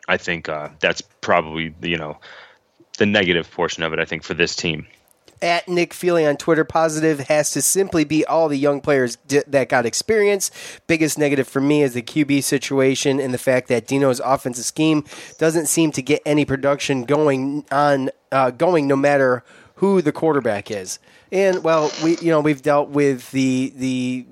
I 0.09 0.17
think 0.17 0.49
uh, 0.49 0.71
that's 0.81 1.03
probably 1.21 1.75
you 1.83 1.99
know 1.99 2.19
the 2.97 3.07
negative 3.07 3.51
portion 3.51 3.83
of 3.83 3.93
it. 3.93 3.99
I 3.99 4.07
think 4.07 4.23
for 4.23 4.35
this 4.35 4.57
team. 4.57 4.87
At 5.41 5.69
Nick 5.69 5.95
Feely 5.95 6.27
on 6.27 6.37
Twitter. 6.37 6.65
Positive 6.65 7.21
has 7.21 7.51
to 7.53 7.63
simply 7.63 8.05
be 8.05 8.25
all 8.25 8.49
the 8.49 8.59
young 8.59 8.81
players 8.81 9.17
di- 9.17 9.43
that 9.47 9.69
got 9.69 9.87
experience. 9.87 10.51
Biggest 10.87 11.19
negative 11.19 11.47
for 11.47 11.61
me 11.61 11.83
is 11.83 11.95
the 11.95 12.03
QB 12.03 12.43
situation 12.43 13.21
and 13.21 13.33
the 13.33 13.39
fact 13.39 13.69
that 13.69 13.87
Dino's 13.87 14.21
offensive 14.21 14.65
scheme 14.65 15.05
doesn't 15.39 15.67
seem 15.67 15.93
to 15.93 16.03
get 16.03 16.23
any 16.27 16.45
production 16.45 17.05
going 17.05 17.65
on 17.71 18.11
uh, 18.33 18.51
going 18.51 18.87
no 18.87 18.97
matter 18.97 19.45
who 19.77 20.03
the 20.03 20.13
quarterback 20.13 20.71
is. 20.71 20.99
And 21.31 21.63
well, 21.63 21.93
we 22.03 22.17
you 22.19 22.31
know 22.31 22.41
we've 22.41 22.63
dealt 22.63 22.89
with 22.89 23.31
the 23.31 23.73
the 23.77 24.27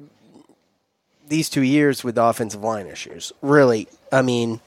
these 1.28 1.48
two 1.48 1.62
years 1.62 2.04
with 2.04 2.18
offensive 2.18 2.62
line 2.62 2.86
issues. 2.86 3.32
Really, 3.42 3.88
I 4.12 4.22
mean, 4.22 4.60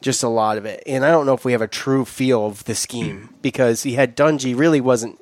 just 0.00 0.22
a 0.22 0.28
lot 0.28 0.58
of 0.58 0.64
it. 0.64 0.82
And 0.86 1.04
I 1.04 1.10
don't 1.10 1.26
know 1.26 1.34
if 1.34 1.44
we 1.44 1.52
have 1.52 1.62
a 1.62 1.68
true 1.68 2.04
feel 2.04 2.46
of 2.46 2.64
the 2.64 2.74
scheme 2.74 3.34
because 3.42 3.82
he 3.82 3.94
had 3.94 4.16
Dungey 4.16 4.56
really 4.56 4.80
wasn't 4.80 5.18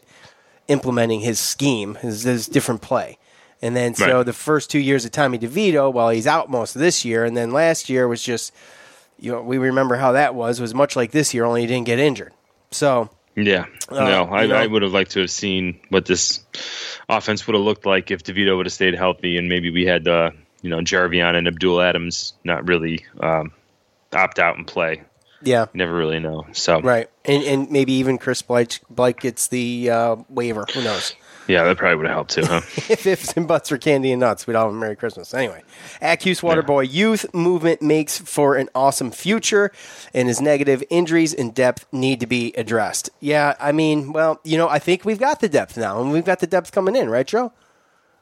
implementing 0.68 1.20
his 1.20 1.38
scheme, 1.40 1.96
his, 1.96 2.22
his 2.22 2.46
different 2.46 2.82
play. 2.82 3.18
And 3.60 3.74
then 3.74 3.94
so 3.94 4.18
Right. 4.18 4.22
the 4.26 4.32
first 4.32 4.70
two 4.70 4.78
years 4.78 5.04
of 5.04 5.10
Tommy 5.10 5.38
DeVito, 5.38 5.92
well, 5.92 6.10
he's 6.10 6.26
out 6.28 6.48
most 6.50 6.76
of 6.76 6.80
this 6.80 7.04
year, 7.04 7.24
and 7.24 7.36
then 7.36 7.50
last 7.50 7.88
year 7.88 8.06
was 8.06 8.22
just, 8.22 8.52
you 9.18 9.32
know, 9.32 9.42
we 9.42 9.58
remember 9.58 9.96
how 9.96 10.12
that 10.12 10.34
was. 10.34 10.60
Was 10.60 10.74
much 10.74 10.94
like 10.94 11.10
this 11.10 11.34
year, 11.34 11.44
only 11.44 11.62
he 11.62 11.66
didn't 11.66 11.86
get 11.86 11.98
injured. 11.98 12.32
So 12.70 13.10
Yeah, 13.34 13.64
Uh, 13.88 13.94
no, 14.04 14.24
I, 14.24 14.42
you 14.42 14.48
know- 14.48 14.54
I 14.56 14.66
would 14.66 14.82
have 14.82 14.92
liked 14.92 15.12
to 15.12 15.20
have 15.20 15.30
seen 15.30 15.80
what 15.88 16.04
this 16.06 16.40
offense 17.08 17.46
would 17.46 17.54
have 17.54 17.64
looked 17.64 17.86
like 17.86 18.10
if 18.10 18.22
DeVito 18.22 18.56
would 18.56 18.66
have 18.66 18.72
stayed 18.72 18.94
healthy, 18.94 19.36
and 19.38 19.48
maybe 19.48 19.70
we 19.70 19.86
had 19.86 20.06
uh, 20.06 20.30
you 20.62 20.70
know 20.70 20.78
Jarveon 20.78 21.34
and 21.36 21.48
Abdul 21.48 21.80
Adams 21.80 22.34
not 22.44 22.66
really 22.68 23.04
um, 23.20 23.50
opt 24.12 24.38
out 24.38 24.56
and 24.56 24.66
play. 24.66 25.02
Yeah, 25.42 25.62
You 25.72 25.78
never 25.78 25.94
really 25.96 26.18
know. 26.20 26.46
So 26.52 26.80
right, 26.80 27.08
and 27.24 27.42
and 27.44 27.70
maybe 27.70 27.92
even 27.94 28.18
Chris 28.18 28.42
Blake, 28.42 28.80
Blake 28.90 29.20
gets 29.20 29.48
the 29.48 29.90
uh, 29.90 30.16
waiver. 30.28 30.64
Who 30.74 30.82
knows? 30.82 31.14
yeah, 31.46 31.64
that 31.64 31.78
probably 31.78 31.96
would 31.96 32.06
have 32.06 32.14
helped 32.14 32.30
too, 32.32 32.44
huh? 32.44 32.60
if 32.90 33.06
ifs 33.06 33.32
and 33.34 33.48
buts 33.48 33.70
were 33.70 33.78
candy 33.78 34.12
and 34.12 34.20
nuts, 34.20 34.46
we'd 34.46 34.54
all 34.54 34.66
have 34.66 34.74
a 34.74 34.76
Merry 34.78 34.96
Christmas. 34.96 35.32
Anyway, 35.32 35.62
Accuse 36.02 36.42
Waterboy 36.42 36.92
Youth 36.92 37.24
Movement 37.32 37.80
makes 37.80 38.18
for 38.18 38.56
an 38.56 38.68
awesome 38.74 39.10
future, 39.10 39.72
and 40.12 40.28
his 40.28 40.40
negative 40.42 40.82
injuries 40.90 41.32
and 41.32 41.54
depth 41.54 41.86
need 41.92 42.20
to 42.20 42.26
be 42.26 42.52
addressed. 42.54 43.08
Yeah, 43.20 43.54
I 43.58 43.72
mean, 43.72 44.12
well, 44.12 44.40
you 44.44 44.58
know, 44.58 44.68
I 44.68 44.78
think 44.78 45.04
we've 45.06 45.18
got 45.20 45.40
the 45.40 45.48
depth 45.48 45.78
now, 45.78 46.00
and 46.02 46.12
we've 46.12 46.24
got 46.26 46.40
the 46.40 46.46
depth 46.46 46.70
coming 46.72 46.94
in, 46.96 47.08
right, 47.08 47.26
Joe? 47.26 47.52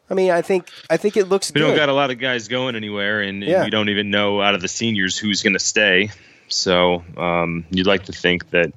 I 0.09 0.14
mean, 0.14 0.31
I 0.31 0.40
think 0.40 0.68
I 0.88 0.96
think 0.98 1.16
it 1.16 1.24
looks 1.29 1.50
good. 1.50 1.59
we 1.59 1.66
good. 1.66 1.70
don't 1.70 1.76
got 1.79 1.88
a 1.88 1.94
lot 1.94 2.12
of 2.12 2.20
guys 2.20 2.46
going 2.46 2.76
anywhere, 2.76 3.22
and, 3.22 3.42
and 3.42 3.50
Yeah. 3.50 3.64
we 3.64 3.70
don't 3.70 3.88
even 3.88 4.11
know 4.11 4.40
out 4.40 4.55
of 4.55 4.61
the 4.61 4.68
seniors 4.68 5.18
who's 5.18 5.42
going 5.42 5.55
to 5.55 5.59
stay. 5.59 6.11
So 6.48 7.04
um, 7.16 7.64
you'd 7.70 7.87
like 7.87 8.04
to 8.04 8.12
think 8.12 8.50
that 8.50 8.72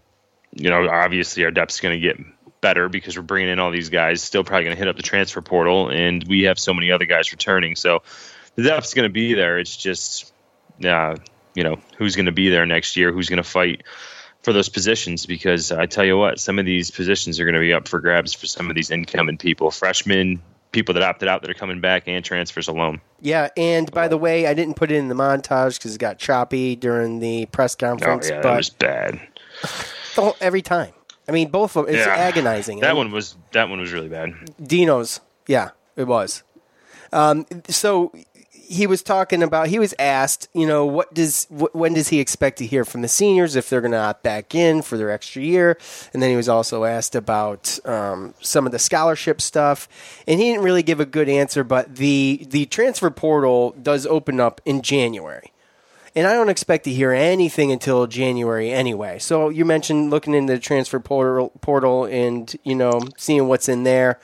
you 0.54 0.70
know 0.70 0.90
obviously 0.90 1.44
our 1.44 1.52
depth's 1.52 1.80
going 1.80 2.00
to 2.00 2.02
get 2.02 2.18
better 2.62 2.90
because 2.90 3.16
we're 3.16 3.24
bringing 3.24 3.50
in 3.50 3.60
all 3.60 3.72
these 3.72 3.90
guys. 3.90 4.22
Still 4.22 4.44
probably 4.44 4.66
going 4.66 4.76
to 4.76 4.80
hit 4.80 4.88
up 4.88 4.96
the 4.96 5.04
transfer 5.04 5.42
portal, 5.42 5.90
and 5.90 6.24
we 6.28 6.44
have 6.44 6.60
so 6.60 6.74
many 6.74 6.92
other 6.92 7.06
guys 7.06 7.32
returning. 7.32 7.76
So 7.76 8.04
the 8.56 8.64
depth's 8.64 8.94
going 8.94 9.08
to 9.08 9.14
be 9.14 9.34
there. 9.34 9.60
It's 9.60 9.76
just 9.76 10.34
uh, 10.84 11.16
you 11.54 11.64
know 11.64 11.80
who's 11.98 12.16
going 12.16 12.26
to 12.26 12.32
be 12.32 12.50
there 12.50 12.66
next 12.66 12.96
year, 12.96 13.12
who's 13.12 13.30
going 13.30 13.38
to 13.38 13.44
fight 13.44 13.84
for 14.42 14.54
those 14.54 14.70
positions 14.70 15.26
because 15.26 15.72
I 15.72 15.86
tell 15.86 16.06
you 16.06 16.18
what, 16.18 16.40
some 16.40 16.60
of 16.60 16.66
these 16.66 16.92
positions 16.92 17.40
are 17.40 17.46
going 17.46 17.56
to 17.56 17.60
be 17.60 17.74
up 17.74 17.88
for 17.88 18.00
grabs 18.00 18.34
for 18.34 18.48
some 18.48 18.70
of 18.70 18.76
these 18.76 18.90
incoming 18.90 19.38
people, 19.38 19.70
freshmen, 19.70 20.42
people 20.72 20.94
that 20.94 21.04
opted 21.04 21.28
out 21.28 21.42
that 21.42 21.50
are 21.50 21.56
coming 21.56 21.82
back, 21.82 22.04
and 22.08 22.24
transfers 22.24 22.68
alone. 22.68 23.02
yeah, 23.22 23.50
and 23.58 23.92
by 23.92 24.08
the 24.08 24.18
way, 24.18 24.48
I 24.48 24.54
didn't 24.54 24.76
put 24.76 24.92
it 24.92 24.96
in 24.96 25.08
the 25.08 25.16
montage 25.16 25.78
because 25.78 25.96
it 25.96 26.00
got 26.00 26.18
choppy 26.20 26.76
during 26.76 27.20
the 27.20 27.46
press 27.48 27.76
conference. 27.76 28.28
Oh 28.28 28.30
yeah, 28.30 28.36
that 28.42 28.44
but 28.44 28.58
was 28.58 28.70
bad. 28.70 29.20
oh, 30.18 30.36
every 30.42 30.62
time. 30.62 30.94
I 31.28 31.32
mean, 31.32 31.50
both 31.50 31.76
of 31.76 31.86
them. 31.86 31.96
It's 31.96 32.06
Yeah. 32.06 32.14
agonizing. 32.16 32.80
That 32.80 32.90
And- 32.90 32.98
one 32.98 33.12
was 33.12 33.36
that 33.52 33.70
one 33.70 33.80
was 33.80 33.92
really 33.94 34.10
bad. 34.10 34.34
Dino's. 34.62 35.20
Yeah, 35.48 35.70
it 35.96 36.06
was. 36.06 36.44
Um, 37.12 37.46
so 37.68 38.12
he 38.70 38.86
was 38.86 39.02
talking 39.02 39.42
about. 39.42 39.68
He 39.68 39.80
was 39.80 39.96
asked, 39.98 40.48
you 40.54 40.68
know, 40.68 40.86
what 40.86 41.14
does 41.14 41.46
wh- 41.46 41.74
when 41.74 41.96
does 41.96 42.10
he 42.10 42.20
expect 42.20 42.60
to 42.60 42.66
hear 42.66 42.86
from 42.86 43.02
the 43.02 43.08
seniors 43.08 43.56
if 43.56 43.68
they're 43.68 43.82
going 43.82 43.94
to 43.94 43.98
opt 43.98 44.22
back 44.22 44.54
in 44.54 44.84
for 44.84 44.96
their 44.96 45.10
extra 45.10 45.42
year? 45.42 45.78
And 46.14 46.22
then 46.22 46.30
he 46.30 46.36
was 46.36 46.48
also 46.48 46.84
asked 46.84 47.16
about 47.16 47.80
um, 47.86 48.36
some 48.42 48.68
of 48.68 48.72
the 48.72 48.80
scholarship 48.80 49.42
stuff, 49.42 49.90
and 50.28 50.40
he 50.40 50.52
didn't 50.52 50.64
really 50.64 50.84
give 50.84 51.00
a 51.00 51.06
good 51.06 51.28
answer. 51.28 51.64
But 51.64 51.96
the 51.96 52.46
the 52.48 52.68
transfer 52.68 53.10
portal 53.10 53.76
does 53.82 54.06
open 54.06 54.40
up 54.40 54.62
in 54.66 54.84
January. 54.84 55.52
And 56.16 56.28
I 56.28 56.34
don't 56.34 56.50
expect 56.50 56.84
to 56.86 56.92
hear 56.92 57.12
anything 57.12 57.72
until 57.72 58.08
January 58.08 58.72
anyway. 58.72 59.20
So 59.20 59.50
you 59.50 59.64
mentioned 59.64 60.10
looking 60.10 60.34
into 60.34 60.54
the 60.54 60.60
transfer 60.60 61.00
portal, 61.00 61.52
portal 61.62 62.06
and 62.06 62.56
you 62.64 62.76
know 62.76 63.02
seeing 63.18 63.48
what's 63.48 63.68
in 63.68 63.84
there. 63.84 64.20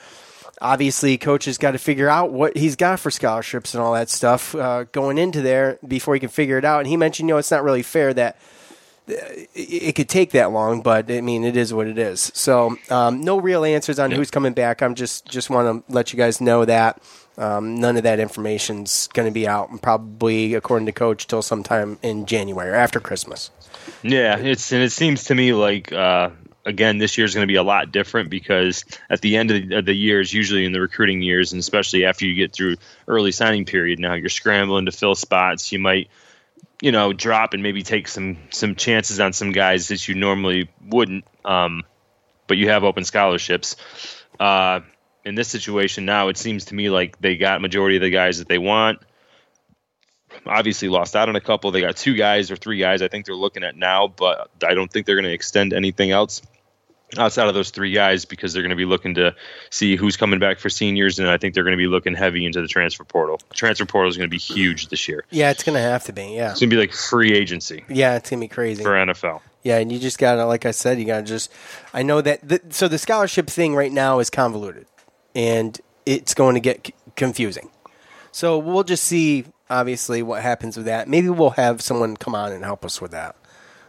Obviously, 0.61 1.17
coach 1.17 1.45
has 1.45 1.57
got 1.57 1.71
to 1.71 1.77
figure 1.77 2.07
out 2.09 2.31
what 2.31 2.55
he's 2.55 2.75
got 2.75 2.99
for 2.99 3.11
scholarships 3.11 3.73
and 3.73 3.83
all 3.83 3.93
that 3.93 4.09
stuff 4.09 4.55
uh, 4.55 4.85
going 4.91 5.17
into 5.17 5.41
there 5.41 5.77
before 5.85 6.13
he 6.13 6.19
can 6.19 6.29
figure 6.29 6.57
it 6.57 6.65
out. 6.65 6.79
And 6.79 6.87
he 6.87 6.95
mentioned, 6.97 7.27
you 7.29 7.33
know, 7.35 7.39
it's 7.39 7.51
not 7.51 7.63
really 7.63 7.83
fair 7.83 8.13
that 8.13 8.37
uh, 9.09 9.13
it- 9.53 9.95
could 9.95 10.07
take 10.09 10.31
that 10.31 10.51
long, 10.51 10.81
but 10.81 11.11
I 11.11 11.21
mean, 11.21 11.43
it 11.43 11.57
is 11.57 11.73
what 11.73 11.87
it 11.87 11.97
is. 11.97 12.31
So, 12.33 12.77
um, 12.89 13.21
no 13.21 13.39
real 13.39 13.65
answers 13.65 13.99
on 13.99 14.11
who's 14.11 14.31
coming 14.31 14.53
back. 14.53 14.81
I'm 14.81 14.95
just 14.95 15.25
just 15.27 15.49
want 15.49 15.85
to 15.87 15.93
let 15.93 16.13
you 16.13 16.17
guys 16.17 16.39
know 16.41 16.63
that 16.65 17.01
um, 17.37 17.75
none 17.75 17.97
of 17.97 18.03
that 18.03 18.19
information's 18.21 19.07
going 19.13 19.27
to 19.27 19.33
be 19.33 19.47
out, 19.47 19.69
and 19.69 19.81
probably 19.81 20.53
according 20.53 20.85
to 20.85 20.91
coach 20.93 21.27
till 21.27 21.41
sometime 21.41 21.99
in 22.01 22.25
January 22.25 22.69
or 22.69 22.75
after 22.75 22.99
Christmas. 23.01 23.51
Yeah, 24.03 24.37
it's 24.37 24.71
and 24.71 24.81
it 24.81 24.91
seems 24.93 25.25
to 25.25 25.35
me 25.35 25.53
like 25.53 25.91
uh, 25.91 26.29
again 26.65 26.97
this 26.97 27.17
year 27.17 27.25
is 27.25 27.33
going 27.33 27.47
to 27.47 27.51
be 27.51 27.57
a 27.57 27.63
lot 27.63 27.91
different 27.91 28.29
because 28.29 28.83
at 29.09 29.21
the 29.21 29.37
end 29.37 29.51
of 29.51 29.69
the, 29.69 29.75
of 29.77 29.85
the 29.85 29.93
years, 29.93 30.33
usually 30.33 30.65
in 30.65 30.71
the 30.71 30.81
recruiting 30.81 31.21
years, 31.21 31.53
and 31.53 31.59
especially 31.59 32.05
after 32.05 32.25
you 32.25 32.33
get 32.33 32.51
through 32.51 32.75
early 33.07 33.31
signing 33.31 33.65
period, 33.65 33.99
now 33.99 34.13
you're 34.13 34.29
scrambling 34.29 34.85
to 34.85 34.91
fill 34.91 35.15
spots. 35.15 35.71
You 35.71 35.79
might 35.79 36.09
you 36.81 36.91
know 36.91 37.13
drop 37.13 37.53
and 37.53 37.63
maybe 37.63 37.83
take 37.83 38.07
some 38.07 38.37
some 38.49 38.75
chances 38.75 39.19
on 39.19 39.31
some 39.33 39.51
guys 39.51 39.87
that 39.89 40.07
you 40.07 40.15
normally 40.15 40.69
wouldn't. 40.83 41.25
Um, 41.45 41.83
but 42.47 42.57
you 42.57 42.69
have 42.69 42.83
open 42.83 43.05
scholarships. 43.05 43.75
Uh, 44.39 44.81
in 45.23 45.33
this 45.33 45.47
situation 45.47 46.05
now, 46.05 46.27
it 46.27 46.37
seems 46.37 46.65
to 46.65 46.75
me 46.75 46.89
like 46.89 47.19
they 47.19 47.37
got 47.37 47.61
majority 47.61 47.95
of 47.95 48.01
the 48.01 48.09
guys 48.09 48.39
that 48.39 48.47
they 48.47 48.57
want. 48.59 48.99
Obviously, 50.45 50.89
lost 50.89 51.15
out 51.15 51.29
on 51.29 51.35
a 51.35 51.41
couple. 51.41 51.71
They 51.71 51.81
got 51.81 51.95
two 51.95 52.13
guys 52.13 52.51
or 52.51 52.55
three 52.55 52.77
guys 52.77 53.01
I 53.01 53.07
think 53.07 53.25
they're 53.25 53.33
looking 53.33 53.63
at 53.63 53.75
now, 53.75 54.07
but 54.07 54.51
I 54.67 54.73
don't 54.73 54.91
think 54.91 55.05
they're 55.05 55.15
going 55.15 55.25
to 55.25 55.33
extend 55.33 55.73
anything 55.73 56.11
else 56.11 56.41
outside 57.17 57.47
of 57.47 57.53
those 57.53 57.69
three 57.69 57.91
guys 57.91 58.25
because 58.25 58.53
they're 58.53 58.61
going 58.63 58.69
to 58.71 58.75
be 58.75 58.85
looking 58.85 59.15
to 59.15 59.35
see 59.69 59.95
who's 59.95 60.17
coming 60.17 60.39
back 60.39 60.59
for 60.59 60.69
seniors, 60.69 61.19
and 61.19 61.29
I 61.29 61.37
think 61.37 61.53
they're 61.53 61.63
going 61.63 61.77
to 61.77 61.81
be 61.81 61.87
looking 61.87 62.13
heavy 62.15 62.45
into 62.45 62.61
the 62.61 62.67
transfer 62.67 63.03
portal. 63.03 63.39
Transfer 63.53 63.85
portal 63.85 64.09
is 64.09 64.17
going 64.17 64.29
to 64.29 64.31
be 64.31 64.37
huge 64.39 64.87
this 64.87 65.07
year. 65.07 65.23
Yeah, 65.31 65.51
it's 65.51 65.63
going 65.63 65.75
to 65.75 65.81
have 65.81 66.03
to 66.05 66.13
be. 66.13 66.35
Yeah, 66.35 66.51
It's 66.51 66.59
going 66.59 66.69
to 66.69 66.75
be 66.75 66.79
like 66.79 66.93
free 66.93 67.33
agency 67.33 67.83
yeah, 67.89 68.15
it's 68.15 68.29
going 68.29 68.39
to 68.39 68.43
be 68.43 68.53
crazy. 68.53 68.83
for 68.83 68.91
NFL. 68.91 69.41
Yeah, 69.63 69.77
and 69.79 69.91
you 69.91 69.97
just 69.99 70.19
got 70.19 70.35
to, 70.35 70.45
like 70.45 70.65
I 70.65 70.71
said, 70.71 70.99
you 70.99 71.05
got 71.05 71.17
to 71.21 71.23
just. 71.25 71.51
I 71.93 72.03
know 72.03 72.21
that. 72.21 72.47
The, 72.47 72.61
so 72.69 72.87
the 72.87 72.99
scholarship 72.99 73.47
thing 73.47 73.73
right 73.75 73.91
now 73.91 74.19
is 74.19 74.29
convoluted, 74.29 74.85
and 75.33 75.79
it's 76.05 76.33
going 76.35 76.53
to 76.53 76.59
get 76.59 76.87
c- 76.87 76.93
confusing. 77.15 77.71
So 78.31 78.57
we'll 78.59 78.83
just 78.83 79.03
see, 79.05 79.45
obviously, 79.69 80.21
what 80.21 80.43
happens 80.43 80.77
with 80.77 80.85
that. 80.85 81.07
Maybe 81.07 81.29
we'll 81.29 81.51
have 81.51 81.81
someone 81.81 82.15
come 82.17 82.35
on 82.35 82.51
and 82.51 82.63
help 82.63 82.85
us 82.85 83.01
with 83.01 83.11
that. 83.11 83.35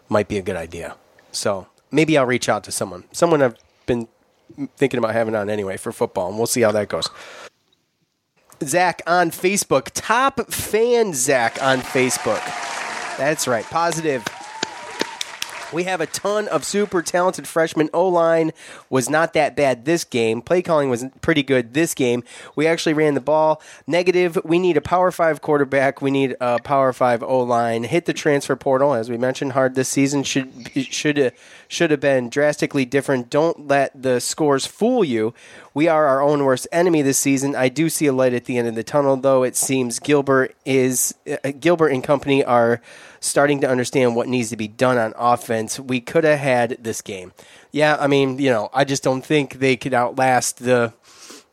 Might 0.09 0.29
be 0.29 0.39
a 0.39 0.43
good 0.43 0.57
idea. 0.57 0.97
So 1.33 1.67
maybe 1.97 2.17
I'll 2.17 2.27
reach 2.27 2.49
out 2.49 2.63
to 2.65 2.73
someone. 2.73 3.05
Someone 3.11 3.43
I've 3.43 3.57
been 3.87 4.07
thinking 4.77 4.99
about 4.99 5.15
having 5.15 5.35
on 5.35 5.51
anyway 5.51 5.77
for 5.79 5.91
football, 5.91 6.29
and 6.29 6.37
we'll 6.37 6.47
see 6.47 6.61
how 6.61 6.71
that 6.73 6.89
goes. 6.89 7.09
Zach 8.63 9.03
on 9.07 9.31
Facebook, 9.31 9.91
top 9.93 10.53
fan 10.53 11.13
Zach 11.15 11.61
on 11.63 11.79
Facebook. 11.81 12.43
That's 13.17 13.49
right, 13.49 13.65
positive. 13.65 14.25
We 15.77 15.85
have 15.85 16.01
a 16.01 16.07
ton 16.07 16.49
of 16.49 16.65
super 16.65 17.03
talented 17.03 17.47
freshmen. 17.47 17.91
O 17.93 18.09
line 18.09 18.53
was 18.89 19.11
not 19.11 19.35
that 19.35 19.55
bad 19.55 19.85
this 19.85 20.05
game. 20.05 20.41
Play 20.41 20.62
calling 20.62 20.89
was 20.89 21.05
pretty 21.21 21.43
good 21.43 21.75
this 21.75 21.93
game. 21.93 22.25
We 22.55 22.67
actually 22.67 22.95
ran 22.95 23.12
the 23.12 23.21
ball. 23.21 23.61
Negative, 23.87 24.39
we 24.43 24.59
need 24.59 24.79
a 24.79 24.81
power 24.81 25.11
five 25.11 25.43
quarterback. 25.43 26.01
We 26.01 26.11
need 26.11 26.35
a 26.41 26.59
power 26.61 26.95
five 26.95 27.23
O 27.23 27.41
line. 27.41 27.85
Hit 27.85 28.07
the 28.07 28.15
transfer 28.15 28.57
portal, 28.57 28.95
as 28.95 29.11
we 29.11 29.19
mentioned, 29.19 29.53
hard 29.53 29.75
this 29.75 29.91
season. 29.91 30.23
Should 30.23 30.51
should 30.75 31.35
should 31.69 31.91
have 31.91 32.01
been 32.01 32.31
drastically 32.31 32.87
different. 32.87 33.29
Don't 33.29 33.69
let 33.69 33.91
the 34.01 34.19
scores 34.19 34.65
fool 34.65 35.05
you. 35.05 35.35
We 35.77 35.89
are 35.89 36.07
our 36.07 36.23
own 36.23 36.43
worst 36.43 36.67
enemy 36.73 37.03
this 37.03 37.19
season. 37.19 37.55
I 37.55 37.69
do 37.69 37.91
see 37.91 38.07
a 38.07 38.12
light 38.15 38.33
at 38.33 38.47
the 38.47 38.57
end 38.57 38.67
of 38.67 38.75
the 38.75 38.83
tunnel, 38.83 39.15
though. 39.19 39.43
It 39.43 39.57
seems 39.57 39.99
Gilbert 39.99 40.57
is 40.65 41.15
uh, 41.31 41.53
Gilbert 41.61 41.89
and 41.89 42.03
company 42.03 42.43
are 42.43 42.81
starting 43.21 43.61
to 43.61 43.69
understand 43.69 44.17
what 44.17 44.27
needs 44.27 44.49
to 44.49 44.57
be 44.57 44.69
done 44.69 44.97
on 44.97 45.12
offense. 45.19 45.79
We 45.79 46.01
could 46.01 46.25
have 46.25 46.39
had 46.39 46.79
this 46.81 47.03
game. 47.03 47.35
Yeah, 47.73 47.99
I 48.01 48.07
mean, 48.07 48.39
you 48.39 48.49
know, 48.49 48.71
I 48.73 48.85
just 48.85 49.03
don't 49.03 49.21
think 49.21 49.59
they 49.59 49.77
could 49.77 49.93
outlast 49.93 50.61
the 50.61 50.95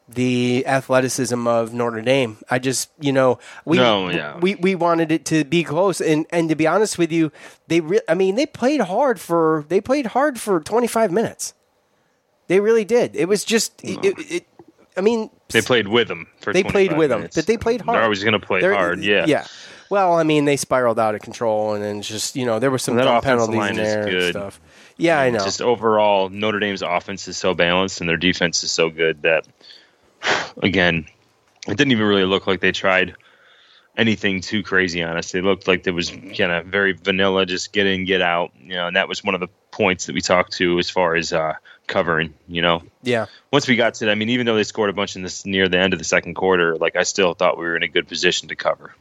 the 0.08 0.66
athleticism 0.68 1.46
of 1.46 1.74
Notre 1.74 2.02
Dame. 2.02 2.38
I 2.50 2.60
just, 2.60 2.92
you 3.02 3.12
know, 3.12 3.40
we 3.66 3.76
No, 3.76 4.10
yeah. 4.10 4.38
we 4.40 4.56
we 4.56 4.74
wanted 4.74 5.12
it 5.12 5.26
to 5.26 5.44
be 5.44 5.66
close 5.66 6.00
and 6.00 6.26
and 6.30 6.48
to 6.48 6.56
be 6.56 6.66
honest 6.66 6.98
with 6.98 7.12
you, 7.12 7.34
they 7.68 7.82
re- 7.82 8.00
I 8.08 8.14
mean, 8.14 8.36
they 8.36 8.46
played 8.46 8.80
hard 8.80 9.20
for 9.20 9.66
they 9.68 9.82
played 9.82 10.06
hard 10.06 10.40
for 10.40 10.62
25 10.62 11.12
minutes. 11.12 11.54
They 12.48 12.60
really 12.60 12.86
did. 12.86 13.16
It 13.16 13.28
was 13.28 13.44
just 13.44 13.84
it, 13.84 14.04
it, 14.04 14.32
it 14.32 14.48
I 14.96 15.02
mean, 15.02 15.30
They 15.50 15.62
played 15.62 15.88
with 15.88 16.08
them 16.08 16.28
for 16.40 16.54
they 16.54 16.64
played 16.64 16.92
25 16.92 16.98
with 16.98 17.10
them, 17.10 17.30
but 17.34 17.46
they 17.48 17.58
played 17.58 17.82
hard. 17.82 17.96
They're 17.96 18.04
always 18.04 18.24
going 18.24 18.40
to 18.40 18.46
play 18.46 18.62
They're- 18.62 18.74
hard. 18.74 19.04
Yeah. 19.04 19.26
yeah. 19.26 19.48
Well, 19.90 20.14
I 20.14 20.24
mean, 20.24 20.46
they 20.46 20.58
spiraled 20.58 20.98
out 20.98 21.14
of 21.14 21.22
control, 21.22 21.74
and 21.74 21.84
then 21.84 22.02
just 22.02 22.36
you 22.36 22.46
know 22.46 22.58
there 22.58 22.72
were 22.72 22.80
some 22.80 22.98
dumb 22.98 23.22
penalties 23.22 23.70
in 23.70 23.76
there 23.76 24.08
and 24.08 24.30
stuff. 24.32 24.60
Yeah, 24.98 25.20
I 25.20 25.30
know. 25.30 25.44
Just 25.44 25.62
overall, 25.62 26.30
Notre 26.30 26.60
Dame's 26.60 26.82
offense 26.82 27.28
is 27.28 27.38
so 27.38 27.54
balanced 27.54 28.00
and 28.00 28.10
their 28.10 28.18
defense 28.18 28.64
is 28.64 28.72
so 28.72 28.90
good 28.90 29.22
that, 29.24 29.48
again, 30.64 31.06
it 31.68 31.78
didn't 31.78 31.92
even 31.92 32.06
really 32.06 32.26
look 32.26 32.48
like 32.48 32.60
they 32.60 32.72
tried 32.72 33.16
anything 33.98 34.42
too 34.42 34.64
crazy 34.64 35.04
on 35.04 35.18
us. 35.18 35.32
They 35.32 35.42
looked 35.42 35.68
like 35.68 35.86
it 35.86 35.92
was 35.92 36.10
kind 36.10 36.52
of 36.52 36.66
very 36.66 36.94
vanilla, 36.94 37.46
just 37.46 37.74
get 37.74 37.86
in, 37.86 38.06
get 38.06 38.22
out. 38.22 38.52
You 38.60 38.76
know, 38.76 38.88
and 38.88 38.96
that 38.96 39.08
was 39.08 39.24
one 39.24 39.36
of 39.36 39.42
the 39.42 39.50
points 39.72 40.06
that 40.06 40.14
we 40.14 40.22
talked 40.22 40.54
to 40.54 40.80
as 40.80 40.90
far 40.90 41.16
as 41.16 41.34
uh, 41.34 41.54
covering. 41.88 42.34
You 42.48 42.62
know, 42.62 42.84
yeah, 43.02 43.26
once 43.52 43.68
we 43.68 43.76
got 43.76 43.96
to, 43.96 44.10
I 44.12 44.16
mean, 44.16 44.30
even 44.30 44.46
though 44.46 44.56
they 44.56 44.64
scored 44.64 44.90
a 44.90 44.94
bunch 44.94 45.16
in 45.16 45.24
this 45.24 45.46
near 45.46 45.68
the 45.68 45.80
end 45.80 45.94
of 45.94 46.00
the 46.00 46.06
second 46.06 46.36
quarter, 46.36 46.76
like 46.78 46.96
I 46.96 47.04
still 47.04 47.34
thought 47.34 47.58
we 47.58 47.66
were 47.66 47.76
in 47.76 47.84
a 47.84 47.88
good 47.88 48.08
position 48.08 48.50
to 48.50 48.56
cover. 48.56 48.94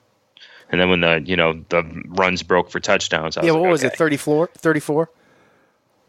And 0.70 0.80
then 0.80 0.88
when 0.88 1.00
the 1.00 1.22
you 1.24 1.36
know 1.36 1.64
the 1.68 1.82
runs 2.06 2.42
broke 2.42 2.70
for 2.70 2.80
touchdowns, 2.80 3.36
I 3.36 3.42
yeah. 3.42 3.52
was 3.52 3.54
What 3.56 3.62
like, 3.64 3.70
was 3.72 3.82
it? 3.84 3.86
okay, 3.88 3.96
34? 3.96 4.46
34? 4.56 5.10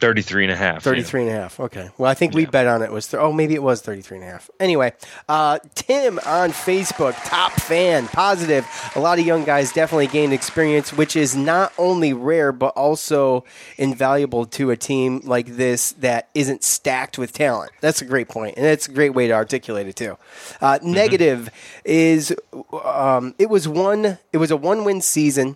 33 0.04 0.44
and 0.44 0.52
a 0.52 0.56
half. 0.56 0.76
yeah. 0.76 0.80
33 0.80 1.22
and 1.22 1.30
a 1.30 1.34
half. 1.34 1.60
Okay. 1.60 1.90
Well, 1.98 2.12
I 2.12 2.14
think 2.14 2.34
we 2.34 2.46
bet 2.46 2.68
on 2.68 2.82
it 2.82 2.92
was, 2.92 3.08
th- 3.08 3.22
oh, 3.22 3.32
maybe 3.32 3.54
it 3.54 3.64
was 3.64 3.82
33 3.82 4.18
and 4.18 4.28
a 4.28 4.32
half. 4.32 4.50
Anyway, 4.60 4.92
uh, 5.30 5.60
Tim 5.76 6.20
on 6.26 6.52
Facebook, 6.52 7.16
top 7.24 7.54
fan, 7.54 8.08
positive. 8.10 8.68
A 8.96 9.00
lot 9.00 9.18
of 9.20 9.26
young 9.26 9.46
guys 9.46 9.72
definitely 9.72 10.08
gained 10.08 10.34
experience, 10.34 10.92
which 10.92 11.16
is 11.16 11.36
not 11.36 11.72
only 11.78 12.12
rare, 12.12 12.52
but 12.52 12.76
also 12.76 13.46
invaluable 13.78 14.46
to 14.48 14.72
a 14.72 14.76
team 14.78 15.22
like 15.24 15.56
this 15.56 15.94
that 15.94 16.30
isn't 16.34 16.64
stacked 16.64 17.18
with 17.18 17.32
talent. 17.32 17.72
That's 17.80 18.02
a 18.02 18.06
great 18.06 18.28
point, 18.28 18.58
and 18.58 18.66
it's 18.66 18.88
a 18.88 18.92
great 18.92 19.14
way 19.14 19.28
to 19.28 19.34
articulate 19.34 19.88
it, 19.88 19.96
too. 19.96 20.18
Uh, 20.60 20.80
Negative 20.84 21.50
is, 21.86 22.36
um, 22.84 23.36
it 23.40 23.50
was 23.50 23.68
one, 23.68 24.18
it 24.34 24.38
was 24.38 24.52
a 24.52 24.58
one 24.58 24.84
win 24.84 25.00
season 25.02 25.56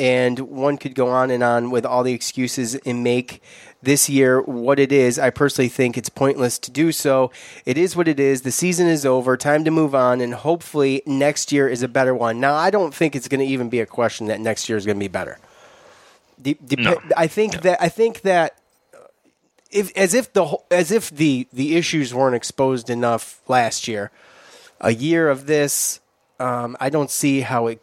and 0.00 0.38
one 0.38 0.78
could 0.78 0.94
go 0.94 1.08
on 1.08 1.30
and 1.30 1.42
on 1.42 1.70
with 1.70 1.84
all 1.84 2.02
the 2.02 2.14
excuses 2.14 2.74
and 2.74 3.04
make 3.04 3.42
this 3.82 4.08
year 4.08 4.40
what 4.40 4.78
it 4.78 4.92
is. 4.92 5.18
I 5.18 5.28
personally 5.28 5.68
think 5.68 5.98
it's 5.98 6.08
pointless 6.08 6.58
to 6.60 6.70
do 6.70 6.90
so. 6.90 7.30
It 7.66 7.76
is 7.76 7.94
what 7.94 8.08
it 8.08 8.18
is. 8.18 8.42
The 8.42 8.50
season 8.50 8.86
is 8.88 9.04
over. 9.04 9.36
Time 9.36 9.62
to 9.64 9.70
move 9.70 9.94
on, 9.94 10.20
and 10.22 10.32
hopefully 10.32 11.02
next 11.04 11.52
year 11.52 11.68
is 11.68 11.82
a 11.82 11.88
better 11.88 12.14
one. 12.14 12.40
Now, 12.40 12.54
I 12.54 12.70
don't 12.70 12.94
think 12.94 13.14
it's 13.14 13.28
going 13.28 13.40
to 13.40 13.46
even 13.46 13.68
be 13.68 13.80
a 13.80 13.86
question 13.86 14.26
that 14.28 14.40
next 14.40 14.68
year 14.68 14.78
is 14.78 14.86
going 14.86 14.96
to 14.96 15.04
be 15.04 15.08
better. 15.08 15.38
De- 16.40 16.56
No. 16.78 16.98
I 17.16 17.26
think 17.26 17.60
that 17.62 17.82
I 17.82 17.90
think 17.90 18.22
that 18.22 18.56
if 19.70 19.92
as 19.96 20.14
if 20.14 20.32
the 20.32 20.56
as 20.70 20.90
if 20.90 21.10
the 21.10 21.46
the 21.52 21.76
issues 21.76 22.14
weren't 22.14 22.34
exposed 22.34 22.88
enough 22.90 23.40
last 23.48 23.86
year. 23.86 24.10
A 24.82 24.94
year 24.94 25.28
of 25.28 25.44
this, 25.44 26.00
um, 26.38 26.74
I 26.80 26.88
don't 26.88 27.10
see 27.10 27.42
how 27.42 27.66
it 27.66 27.82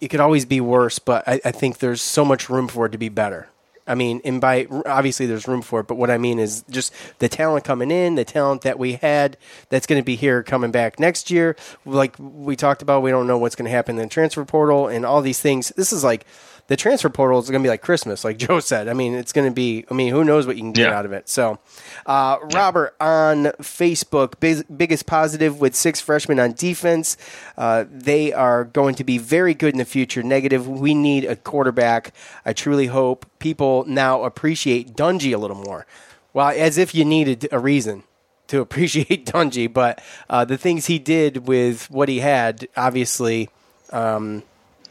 it 0.00 0.08
could 0.08 0.20
always 0.20 0.44
be 0.44 0.60
worse, 0.60 0.98
but 0.98 1.26
I, 1.26 1.40
I 1.44 1.50
think 1.50 1.78
there's 1.78 2.02
so 2.02 2.24
much 2.24 2.48
room 2.48 2.68
for 2.68 2.86
it 2.86 2.92
to 2.92 2.98
be 2.98 3.08
better. 3.08 3.48
I 3.86 3.96
mean, 3.96 4.20
and 4.24 4.40
by 4.40 4.66
obviously 4.86 5.26
there's 5.26 5.48
room 5.48 5.60
for 5.60 5.80
it, 5.80 5.88
but 5.88 5.96
what 5.96 6.10
I 6.10 6.16
mean 6.16 6.38
is 6.38 6.64
just 6.70 6.94
the 7.18 7.28
talent 7.28 7.64
coming 7.64 7.90
in, 7.90 8.14
the 8.14 8.24
talent 8.24 8.62
that 8.62 8.78
we 8.78 8.94
had 8.94 9.36
that's 9.70 9.86
going 9.86 10.00
to 10.00 10.04
be 10.04 10.14
here 10.14 10.42
coming 10.42 10.70
back 10.70 11.00
next 11.00 11.30
year. 11.30 11.56
Like 11.84 12.14
we 12.18 12.54
talked 12.54 12.82
about, 12.82 13.02
we 13.02 13.10
don't 13.10 13.26
know 13.26 13.38
what's 13.38 13.56
going 13.56 13.66
to 13.66 13.72
happen 13.72 13.96
in 13.96 14.02
the 14.02 14.08
transfer 14.08 14.44
portal 14.44 14.86
and 14.86 15.04
all 15.04 15.20
these 15.20 15.40
things. 15.40 15.72
This 15.76 15.92
is 15.92 16.04
like 16.04 16.26
the 16.72 16.76
transfer 16.76 17.10
portal 17.10 17.38
is 17.38 17.50
going 17.50 17.62
to 17.62 17.66
be 17.66 17.68
like 17.68 17.82
Christmas, 17.82 18.24
like 18.24 18.38
Joe 18.38 18.58
said. 18.58 18.88
I 18.88 18.94
mean, 18.94 19.12
it's 19.14 19.30
going 19.34 19.46
to 19.46 19.52
be. 19.54 19.84
I 19.90 19.94
mean, 19.94 20.10
who 20.10 20.24
knows 20.24 20.46
what 20.46 20.56
you 20.56 20.62
can 20.62 20.72
get 20.72 20.88
Yeah. 20.88 20.98
out 20.98 21.04
of 21.04 21.12
it? 21.12 21.28
So, 21.28 21.58
uh, 22.06 22.38
Robert 22.54 22.96
on 22.98 23.44
Facebook, 23.60 24.40
big, 24.40 24.64
biggest 24.74 25.04
positive 25.04 25.60
with 25.60 25.74
six 25.74 26.00
freshmen 26.00 26.40
on 26.40 26.54
defense. 26.54 27.18
Uh, 27.58 27.84
they 27.90 28.32
are 28.32 28.64
going 28.64 28.94
to 28.94 29.04
be 29.04 29.18
very 29.18 29.52
good 29.52 29.74
in 29.74 29.78
the 29.78 29.84
future. 29.84 30.22
Negative, 30.22 30.66
we 30.66 30.94
need 30.94 31.26
a 31.26 31.36
quarterback. 31.36 32.14
I 32.46 32.54
truly 32.54 32.86
hope 32.86 33.26
people 33.38 33.84
now 33.86 34.22
appreciate 34.22 34.96
Dungey 34.96 35.34
a 35.34 35.36
little 35.38 35.58
more. 35.58 35.84
Well, 36.32 36.48
as 36.56 36.78
if 36.78 36.94
you 36.94 37.04
needed 37.04 37.48
a 37.52 37.58
reason 37.58 38.04
to 38.46 38.60
appreciate 38.66 39.26
Dungey, 39.26 39.70
but 39.70 40.02
uh, 40.30 40.46
the 40.46 40.56
things 40.56 40.86
he 40.86 40.98
did 40.98 41.46
with 41.46 41.90
what 41.90 42.08
he 42.08 42.20
had, 42.20 42.66
obviously. 42.78 43.50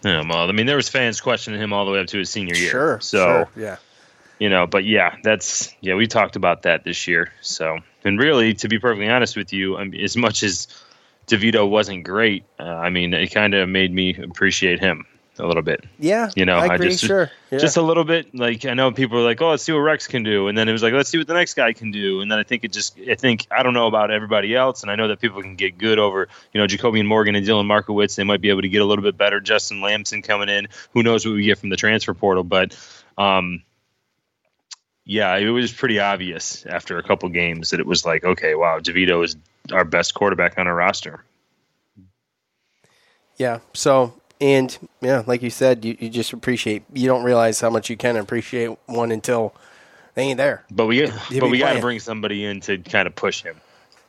Yeah, 0.03 0.23
well, 0.27 0.49
I 0.49 0.51
mean, 0.51 0.65
there 0.65 0.75
was 0.75 0.89
fans 0.89 1.21
questioning 1.21 1.61
him 1.61 1.73
all 1.73 1.85
the 1.85 1.91
way 1.91 1.99
up 1.99 2.07
to 2.07 2.17
his 2.17 2.29
senior 2.29 2.55
year. 2.55 2.71
Sure. 2.71 2.99
So, 3.01 3.17
sure, 3.17 3.49
yeah. 3.55 3.77
you 4.39 4.49
know, 4.49 4.65
but 4.65 4.83
yeah, 4.83 5.15
that's 5.23 5.73
yeah, 5.81 5.95
we 5.95 6.07
talked 6.07 6.35
about 6.35 6.63
that 6.63 6.83
this 6.83 7.07
year. 7.07 7.31
So, 7.41 7.79
and 8.03 8.19
really, 8.19 8.53
to 8.55 8.67
be 8.67 8.79
perfectly 8.79 9.09
honest 9.09 9.35
with 9.35 9.53
you, 9.53 9.77
I 9.77 9.83
mean, 9.83 10.01
as 10.01 10.17
much 10.17 10.43
as 10.43 10.67
DeVito 11.27 11.69
wasn't 11.69 12.03
great, 12.03 12.45
uh, 12.59 12.63
I 12.63 12.89
mean, 12.89 13.13
it 13.13 13.27
kind 13.27 13.53
of 13.53 13.69
made 13.69 13.93
me 13.93 14.15
appreciate 14.15 14.79
him 14.79 15.05
a 15.39 15.47
little 15.47 15.63
bit. 15.63 15.83
Yeah, 15.97 16.29
You 16.35 16.45
know, 16.45 16.57
I 16.57 16.75
agree. 16.75 16.89
just 16.89 17.03
sure, 17.03 17.31
yeah. 17.49 17.57
just 17.57 17.77
a 17.77 17.81
little 17.81 18.03
bit. 18.03 18.35
Like 18.35 18.65
I 18.65 18.73
know 18.73 18.91
people 18.91 19.17
are 19.17 19.23
like, 19.23 19.41
"Oh, 19.41 19.49
let's 19.49 19.63
see 19.63 19.71
what 19.71 19.79
Rex 19.79 20.07
can 20.07 20.23
do," 20.23 20.47
and 20.47 20.57
then 20.57 20.69
it 20.69 20.71
was 20.71 20.83
like, 20.83 20.93
"Let's 20.93 21.09
see 21.09 21.17
what 21.17 21.27
the 21.27 21.33
next 21.33 21.53
guy 21.55 21.73
can 21.73 21.89
do." 21.91 22.21
And 22.21 22.31
then 22.31 22.37
I 22.37 22.43
think 22.43 22.63
it 22.63 22.71
just, 22.71 22.99
I 23.09 23.15
think 23.15 23.47
I 23.49 23.63
don't 23.63 23.73
know 23.73 23.87
about 23.87 24.11
everybody 24.11 24.55
else, 24.55 24.83
and 24.83 24.91
I 24.91 24.95
know 24.95 25.07
that 25.07 25.19
people 25.19 25.41
can 25.41 25.55
get 25.55 25.77
good 25.77 25.97
over, 25.99 26.27
you 26.53 26.61
know, 26.61 26.67
JaCobian 26.67 27.05
Morgan 27.05 27.35
and 27.35 27.45
Dylan 27.45 27.65
Markowitz. 27.65 28.15
They 28.15 28.23
might 28.23 28.41
be 28.41 28.49
able 28.49 28.61
to 28.61 28.69
get 28.69 28.81
a 28.81 28.85
little 28.85 29.03
bit 29.03 29.17
better. 29.17 29.39
Justin 29.39 29.81
Lamson 29.81 30.21
coming 30.21 30.49
in, 30.49 30.67
who 30.93 31.01
knows 31.01 31.25
what 31.25 31.33
we 31.33 31.43
get 31.45 31.57
from 31.57 31.69
the 31.69 31.77
transfer 31.77 32.13
portal, 32.13 32.43
but. 32.43 32.77
um 33.17 33.63
yeah, 35.03 35.35
it 35.35 35.49
was 35.49 35.73
pretty 35.73 35.99
obvious 35.99 36.63
after 36.67 36.99
a 36.99 37.03
couple 37.03 37.27
games 37.29 37.71
that 37.71 37.79
it 37.79 37.87
was 37.87 38.05
like, 38.05 38.23
okay, 38.23 38.53
wow, 38.53 38.79
DeVito 38.79 39.25
is 39.25 39.35
our 39.73 39.83
best 39.83 40.13
quarterback 40.13 40.59
on 40.59 40.67
our 40.67 40.75
roster. 40.75 41.25
Yeah. 43.37 43.59
So, 43.73 44.13
and 44.41 44.89
yeah, 45.01 45.23
like 45.25 45.43
you 45.43 45.51
said, 45.51 45.85
you, 45.85 45.95
you 45.99 46.09
just 46.09 46.33
appreciate. 46.33 46.83
You 46.91 47.07
don't 47.07 47.23
realize 47.23 47.61
how 47.61 47.69
much 47.69 47.89
you 47.89 47.95
can 47.95 48.17
appreciate 48.17 48.75
one 48.87 49.11
until 49.11 49.53
they 50.15 50.23
ain't 50.23 50.37
there. 50.37 50.65
But 50.71 50.87
we, 50.87 51.05
be 51.29 51.39
but 51.39 51.49
we 51.49 51.59
got 51.59 51.73
to 51.73 51.79
bring 51.79 51.99
somebody 51.99 52.43
in 52.43 52.59
to 52.61 52.79
kind 52.79 53.07
of 53.07 53.15
push 53.15 53.43
him. 53.43 53.61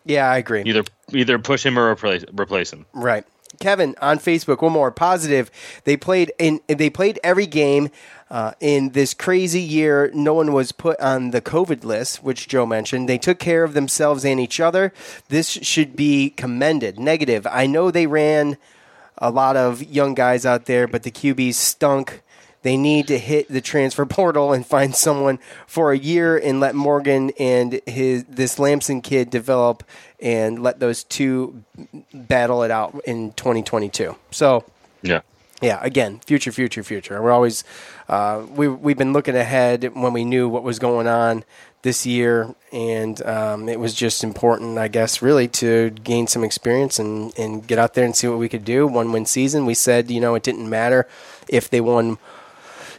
Yeah, 0.05 0.29
I 0.29 0.39
agree. 0.39 0.63
Either 0.65 0.85
either 1.13 1.39
push 1.39 1.65
him 1.65 1.79
or 1.79 1.91
replace 1.91 2.25
replace 2.33 2.73
him. 2.73 2.87
Right. 2.93 3.25
Kevin 3.61 3.95
on 4.01 4.19
Facebook, 4.19 4.63
one 4.63 4.73
more 4.73 4.91
positive. 4.91 5.51
They 5.85 5.97
played 5.97 6.33
in. 6.39 6.61
They 6.67 6.91
played 6.91 7.21
every 7.23 7.47
game 7.47 7.91
uh, 8.31 8.53
in 8.61 8.91
this 8.91 9.13
crazy 9.15 9.61
year. 9.61 10.11
No 10.15 10.33
one 10.35 10.53
was 10.53 10.73
put 10.73 10.99
on 10.99 11.31
the 11.31 11.43
COVID 11.43 11.85
list, 11.85 12.25
which 12.25 12.49
Joe 12.49 12.65
mentioned. 12.67 13.09
They 13.09 13.19
took 13.19 13.39
care 13.39 13.63
of 13.63 13.75
themselves 13.75 14.25
and 14.25 14.41
each 14.41 14.59
other. 14.59 14.93
This 15.29 15.51
should 15.51 15.95
be 15.95 16.31
commended. 16.31 16.99
Negative. 16.99 17.47
I 17.47 17.67
know 17.67 17.91
they 17.91 18.07
ran 18.07 18.57
a 19.23 19.31
lot 19.31 19.57
of 19.57 19.83
young 19.83 20.13
guys 20.15 20.45
out 20.45 20.67
there, 20.67 20.87
but 20.87 21.05
the 21.05 21.11
QBs 21.11 21.55
stunk. 21.55 22.21
They 22.63 22.77
need 22.77 23.07
to 23.09 23.19
hit 23.19 23.49
the 23.49 23.61
transfer 23.61 24.05
portal 24.19 24.53
and 24.53 24.67
find 24.67 24.95
someone 24.95 25.39
for 25.67 25.93
a 25.93 25.99
year 25.99 26.37
and 26.37 26.61
let 26.61 26.75
Morgan 26.75 27.31
and 27.39 27.81
his 27.87 28.25
this 28.25 28.59
Lamson 28.59 29.01
kid 29.01 29.31
develop 29.31 29.83
and 30.21 30.63
let 30.63 30.79
those 30.79 31.03
two 31.05 31.65
battle 32.13 32.63
it 32.63 32.71
out 32.71 33.01
in 33.07 33.33
2022. 33.33 34.15
So 34.31 34.65
Yeah. 35.03 35.23
yeah, 35.61 35.79
again, 35.83 36.21
future, 36.25 36.53
future, 36.53 36.83
future. 36.85 37.21
We're 37.21 37.33
always 37.33 37.65
uh, 38.09 38.45
we 38.49 38.69
we've 38.69 38.99
been 38.99 39.13
looking 39.13 39.35
ahead 39.37 39.91
when 39.95 40.13
we 40.13 40.25
knew 40.25 40.49
what 40.49 40.63
was 40.63 40.79
going 40.79 41.09
on 41.09 41.45
this 41.83 42.07
year, 42.07 42.55
and 42.73 43.21
um, 43.27 43.69
it 43.69 43.79
was 43.81 43.93
just 43.95 44.23
important, 44.23 44.79
I 44.79 44.87
guess, 44.89 45.21
really 45.21 45.49
to 45.49 45.91
gain 45.91 46.27
some 46.29 46.45
experience 46.45 46.99
and 46.99 47.37
and 47.39 47.67
get 47.67 47.79
out 47.79 47.95
there 47.95 48.05
and 48.05 48.15
see 48.15 48.29
what 48.29 48.39
we 48.39 48.49
could 48.49 48.65
do. 48.65 48.87
One 48.87 49.11
win 49.13 49.27
season. 49.27 49.67
We 49.67 49.75
said, 49.75 50.11
you 50.11 50.21
know, 50.21 50.35
it 50.35 50.43
didn't 50.43 50.69
matter 50.71 51.09
if 51.49 51.69
they 51.71 51.81
won 51.81 52.19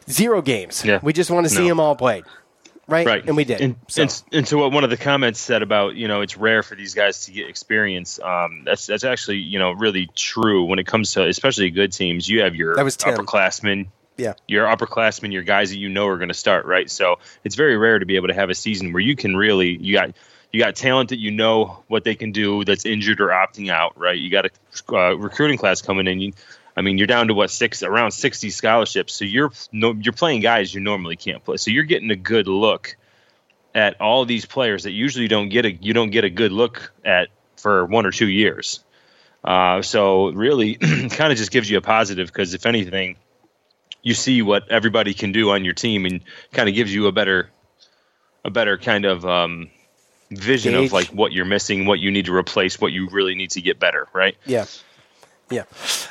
zero 0.09 0.41
games. 0.41 0.83
Yeah. 0.83 0.99
We 1.01 1.13
just 1.13 1.31
want 1.31 1.45
to 1.45 1.49
see 1.49 1.61
No. 1.61 1.67
them 1.69 1.79
all 1.79 1.95
played, 1.95 2.25
right? 2.87 3.07
Right. 3.07 3.25
and 3.25 3.37
we 3.37 3.45
did. 3.45 3.61
And, 3.61 3.75
So- 3.87 4.01
and, 4.01 4.23
and 4.33 4.47
to 4.47 4.57
what 4.57 4.73
one 4.73 4.83
of 4.83 4.89
the 4.89 4.97
comments 4.97 5.39
said 5.39 5.61
about, 5.61 5.95
you 5.95 6.09
know, 6.09 6.19
it's 6.19 6.35
rare 6.37 6.61
for 6.61 6.75
these 6.75 6.93
guys 6.93 7.25
to 7.25 7.31
get 7.31 7.47
experience. 7.47 8.19
Um, 8.19 8.63
that's 8.65 8.85
that's 8.85 9.05
actually, 9.05 9.37
you 9.37 9.59
know, 9.59 9.71
really 9.71 10.09
true 10.15 10.65
when 10.65 10.77
it 10.79 10.85
comes 10.87 11.13
to 11.13 11.25
especially 11.25 11.69
good 11.69 11.93
teams. 11.93 12.27
You 12.27 12.41
have 12.41 12.53
your 12.55 12.75
That 12.75 12.83
was 12.83 12.97
Tim. 12.97 13.15
upperclassmen, 13.15 13.87
yeah, 14.17 14.33
your 14.47 14.65
upperclassmen, 14.67 15.31
your 15.31 15.43
guys 15.43 15.69
that 15.71 15.77
you 15.77 15.89
know 15.89 16.07
are 16.07 16.17
going 16.17 16.29
to 16.29 16.33
start, 16.33 16.65
right? 16.65 16.89
So 16.89 17.19
it's 17.43 17.55
very 17.55 17.77
rare 17.77 17.99
to 17.99 18.05
be 18.05 18.15
able 18.15 18.27
to 18.27 18.33
have 18.33 18.49
a 18.49 18.55
season 18.55 18.93
where 18.93 19.01
you 19.01 19.15
can 19.15 19.35
really 19.35 19.77
you 19.77 19.93
got 19.93 20.11
you 20.51 20.59
got 20.59 20.75
talent 20.75 21.09
that 21.09 21.19
you 21.19 21.31
know 21.31 21.83
what 21.87 22.03
they 22.03 22.15
can 22.15 22.31
do 22.31 22.63
that's 22.63 22.85
injured 22.85 23.19
or 23.19 23.29
opting 23.29 23.69
out, 23.69 23.97
right? 23.97 24.17
You 24.17 24.29
got 24.29 24.45
a 24.45 24.95
uh, 24.95 25.13
recruiting 25.15 25.57
class 25.57 25.81
coming 25.81 26.07
in. 26.07 26.19
You, 26.19 26.33
I 26.77 26.81
mean, 26.81 26.97
you're 26.97 27.07
down 27.07 27.27
to 27.27 27.33
what 27.33 27.49
six 27.49 27.81
around 27.81 28.11
sixty 28.11 28.51
scholarships, 28.51 29.13
so 29.13 29.25
you're 29.25 29.51
no, 29.71 29.93
you're 29.93 30.13
playing 30.13 30.41
guys 30.41 30.73
you 30.73 30.79
normally 30.79 31.15
can't 31.15 31.43
play. 31.43 31.57
So 31.57 31.71
you're 31.71 31.83
getting 31.83 32.11
a 32.11 32.15
good 32.15 32.47
look 32.47 32.95
at 33.75 33.99
all 33.99 34.25
these 34.25 34.45
players 34.45 34.83
that 34.83 34.91
usually 34.91 35.27
don't 35.27 35.49
get 35.49 35.65
a 35.65 35.71
you 35.71 35.93
don't 35.93 36.11
get 36.11 36.23
a 36.23 36.29
good 36.29 36.51
look 36.51 36.93
at 37.03 37.29
for 37.57 37.85
one 37.85 38.05
or 38.05 38.11
two 38.11 38.27
years. 38.27 38.83
Uh, 39.43 39.81
so 39.81 40.29
really, 40.31 40.75
kind 40.75 41.31
of 41.31 41.37
just 41.37 41.51
gives 41.51 41.69
you 41.69 41.77
a 41.77 41.81
positive 41.81 42.27
because 42.27 42.53
if 42.53 42.65
anything, 42.65 43.15
you 44.03 44.13
see 44.13 44.41
what 44.41 44.69
everybody 44.69 45.13
can 45.13 45.31
do 45.31 45.49
on 45.51 45.65
your 45.65 45.73
team 45.73 46.05
and 46.05 46.21
kind 46.51 46.69
of 46.69 46.75
gives 46.75 46.93
you 46.93 47.07
a 47.07 47.11
better 47.11 47.49
a 48.45 48.51
better 48.51 48.77
kind 48.77 49.05
of 49.05 49.25
um, 49.25 49.69
vision 50.29 50.73
Gauge. 50.73 50.87
of 50.87 50.93
like 50.93 51.07
what 51.07 51.31
you're 51.31 51.45
missing, 51.45 51.85
what 51.85 51.99
you 51.99 52.11
need 52.11 52.25
to 52.25 52.35
replace, 52.35 52.79
what 52.79 52.91
you 52.91 53.09
really 53.09 53.35
need 53.35 53.51
to 53.51 53.61
get 53.61 53.79
better, 53.79 54.07
right? 54.13 54.35
Yeah. 54.45 54.65
Yeah. 55.49 55.63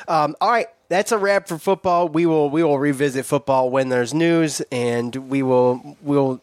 Um, 0.07 0.35
all 0.41 0.49
right. 0.49 0.67
That's 0.89 1.11
a 1.11 1.17
wrap 1.17 1.47
for 1.47 1.57
football. 1.57 2.07
We 2.07 2.25
will 2.25 2.49
we 2.49 2.63
will 2.63 2.77
revisit 2.77 3.25
football 3.25 3.69
when 3.69 3.89
there's 3.89 4.13
news, 4.13 4.61
and 4.71 5.15
we 5.15 5.41
will 5.41 5.97
we'll 6.01 6.41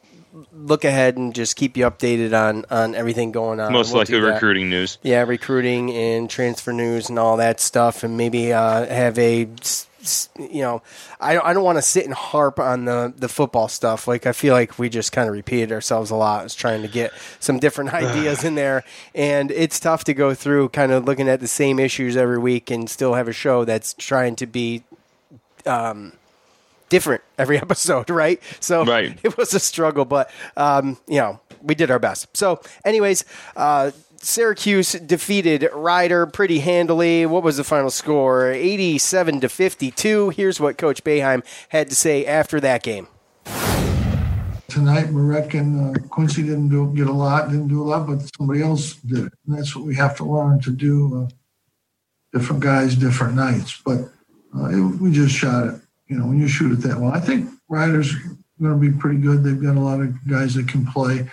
look 0.53 0.85
ahead 0.85 1.17
and 1.17 1.35
just 1.35 1.57
keep 1.57 1.77
you 1.77 1.85
updated 1.85 2.33
on 2.33 2.65
on 2.71 2.95
everything 2.95 3.31
going 3.33 3.61
on. 3.61 3.73
Most 3.73 3.93
We'll 3.93 4.01
likely 4.01 4.19
recruiting 4.19 4.69
news. 4.69 4.99
Yeah, 5.03 5.23
recruiting 5.23 5.91
and 5.93 6.29
transfer 6.29 6.73
news 6.73 7.09
and 7.09 7.19
all 7.19 7.37
that 7.37 7.61
stuff, 7.61 8.03
and 8.03 8.17
maybe 8.17 8.53
uh, 8.53 8.87
have 8.87 9.19
a 9.19 9.49
you 10.39 10.63
know, 10.63 10.83
I 11.21 11.35
don't, 11.35 11.45
I 11.45 11.53
don't 11.53 11.65
want 11.65 11.79
to 11.79 11.83
sit 11.83 12.05
and 12.05 12.15
harp 12.15 12.59
on 12.59 12.85
the 12.85 13.13
the 13.17 13.29
football 13.29 13.69
stuff. 13.69 14.09
Like 14.09 14.27
I 14.27 14.33
feel 14.33 14.55
like 14.55 14.79
we 14.79 14.89
just 14.89 15.13
kind 15.13 15.29
of 15.29 15.35
repeated 15.35 15.73
ourselves 15.73 16.11
a 16.11 16.17
lot. 16.17 16.41
I 16.41 16.43
was 16.45 16.55
trying 16.55 16.83
to 16.83 16.89
get 16.89 17.13
some 17.39 17.59
different 17.59 17.93
ideas 17.95 18.45
in 18.45 18.55
there, 18.55 18.85
and 19.15 19.51
it's 19.51 19.79
tough 19.81 20.05
to 20.05 20.15
go 20.15 20.35
through 20.35 20.71
kind 20.71 20.93
of 20.93 21.05
looking 21.05 21.29
at 21.29 21.41
the 21.41 21.49
same 21.49 21.79
issues 21.79 22.17
every 22.17 22.39
week 22.39 22.71
and 22.71 22.89
still 22.89 23.15
have 23.15 23.29
a 23.29 23.33
show 23.33 23.65
that's 23.65 23.95
trying 23.95 24.37
to 24.37 24.47
be 24.47 24.83
um, 25.67 26.13
different 26.89 27.23
every 27.39 27.59
episode, 27.63 28.11
right? 28.11 28.43
So 28.61 28.85
Right. 28.85 29.19
it 29.23 29.37
was 29.37 29.55
a 29.55 29.61
struggle, 29.61 30.05
but 30.05 30.31
um, 30.57 30.99
you 31.07 31.19
know 31.21 31.41
we 31.63 31.75
did 31.75 31.91
our 31.91 31.99
best. 31.99 32.35
So, 32.37 32.61
anyways, 32.85 33.25
uh, 33.57 33.91
Syracuse 34.23 34.93
defeated 34.93 35.67
Rider 35.73 36.27
pretty 36.27 36.59
handily. 36.59 37.25
What 37.25 37.43
was 37.43 37.57
the 37.57 37.65
final 37.65 37.91
score? 37.91 38.53
Eighty-seven 38.53 39.41
to 39.41 39.49
fifty-two. 39.49 40.31
Here's 40.31 40.61
what 40.61 40.77
Coach 40.77 41.03
Boeheim 41.03 41.43
had 41.71 41.89
to 41.89 41.97
say 41.97 42.27
after 42.27 42.61
that 42.61 42.83
game. 42.83 43.09
Tonight, 44.69 45.11
Marek 45.11 45.55
and 45.55 45.97
uh, 45.97 46.01
Quincy 46.11 46.43
didn't 46.43 46.69
do 46.69 46.93
get 46.95 47.09
a 47.09 47.13
lot, 47.13 47.49
didn't 47.49 47.69
do 47.69 47.83
a 47.83 47.89
lot, 47.89 48.07
but 48.07 48.21
somebody 48.37 48.63
else 48.63 48.95
did 48.97 49.27
it. 49.27 49.33
And 49.47 49.57
that's 49.57 49.75
what 49.75 49.87
we 49.87 49.95
have 49.97 50.17
to 50.19 50.25
learn 50.25 50.61
to 50.61 50.71
do. 50.71 51.23
Uh, 51.23 51.29
different 52.39 52.63
guys, 52.63 52.95
different 52.95 53.35
nights. 53.35 53.81
But 53.85 54.01
uh, 54.55 54.67
it, 54.67 55.01
we 55.01 55.13
just 55.13 55.35
shot 55.35 55.67
it. 55.67 55.81
You 56.09 56.19
know, 56.19 56.27
when 56.27 56.39
you 56.39 56.47
shoot 56.47 56.73
it 56.73 56.83
that 56.87 57.01
well, 57.01 57.13
I 57.13 57.21
think 57.21 57.49
Rider's 57.69 58.15
going 58.61 58.75
to 58.75 58.77
be 58.77 58.91
pretty 58.97 59.19
good. 59.19 59.43
They've 59.43 59.61
got 59.61 59.77
a 59.77 59.81
lot 59.81 60.01
of 60.01 60.15
guys 60.29 60.55
that 60.55 60.69
can 60.69 60.85
play. 60.85 61.31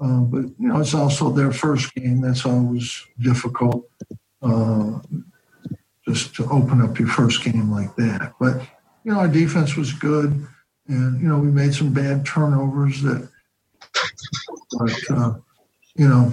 Uh, 0.00 0.20
but, 0.20 0.42
you 0.58 0.68
know, 0.68 0.80
it's 0.80 0.94
also 0.94 1.30
their 1.30 1.52
first 1.52 1.94
game. 1.94 2.20
That's 2.20 2.46
always 2.46 3.04
difficult. 3.20 3.88
Uh, 4.40 5.00
just 6.06 6.34
to 6.36 6.44
open 6.50 6.80
up 6.80 6.98
your 6.98 7.08
first 7.08 7.44
game 7.44 7.70
like 7.70 7.94
that. 7.96 8.32
But, 8.40 8.62
you 9.04 9.12
know, 9.12 9.18
our 9.18 9.28
defense 9.28 9.76
was 9.76 9.92
good. 9.92 10.46
And, 10.86 11.20
you 11.20 11.28
know, 11.28 11.38
we 11.38 11.48
made 11.48 11.74
some 11.74 11.92
bad 11.92 12.24
turnovers 12.24 13.02
that, 13.02 13.28
but, 14.78 15.10
uh, 15.10 15.34
you 15.96 16.08
know, 16.08 16.32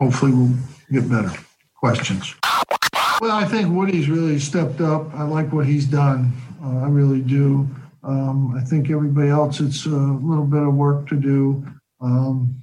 hopefully 0.00 0.32
we'll 0.32 0.56
get 0.90 1.08
better. 1.08 1.32
Questions? 1.76 2.34
Well, 3.20 3.36
I 3.36 3.44
think 3.44 3.72
Woody's 3.72 4.08
really 4.08 4.38
stepped 4.40 4.80
up. 4.80 5.14
I 5.14 5.22
like 5.22 5.52
what 5.52 5.66
he's 5.66 5.86
done. 5.86 6.32
Uh, 6.62 6.78
I 6.78 6.88
really 6.88 7.20
do. 7.20 7.68
Um, 8.02 8.54
I 8.56 8.64
think 8.64 8.90
everybody 8.90 9.28
else, 9.28 9.60
it's 9.60 9.86
a 9.86 9.90
little 9.90 10.46
bit 10.46 10.62
of 10.62 10.74
work 10.74 11.08
to 11.08 11.16
do. 11.16 11.64
Um, 12.00 12.61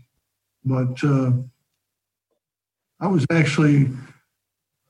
but 0.63 1.04
uh, 1.04 1.32
I 3.00 3.08
was 3.08 3.26
actually 3.32 3.89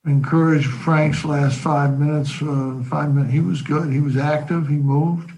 encouraged 0.05 0.67
Frank's 0.67 1.23
last 1.23 1.59
five 1.59 1.99
minutes. 1.99 2.41
Uh, 2.41 2.83
five 2.89 3.13
minutes, 3.13 3.33
he 3.33 3.39
was 3.39 3.61
good. 3.61 3.91
He 3.91 3.99
was 3.99 4.17
active. 4.17 4.67
He 4.67 4.75
moved. 4.75 5.31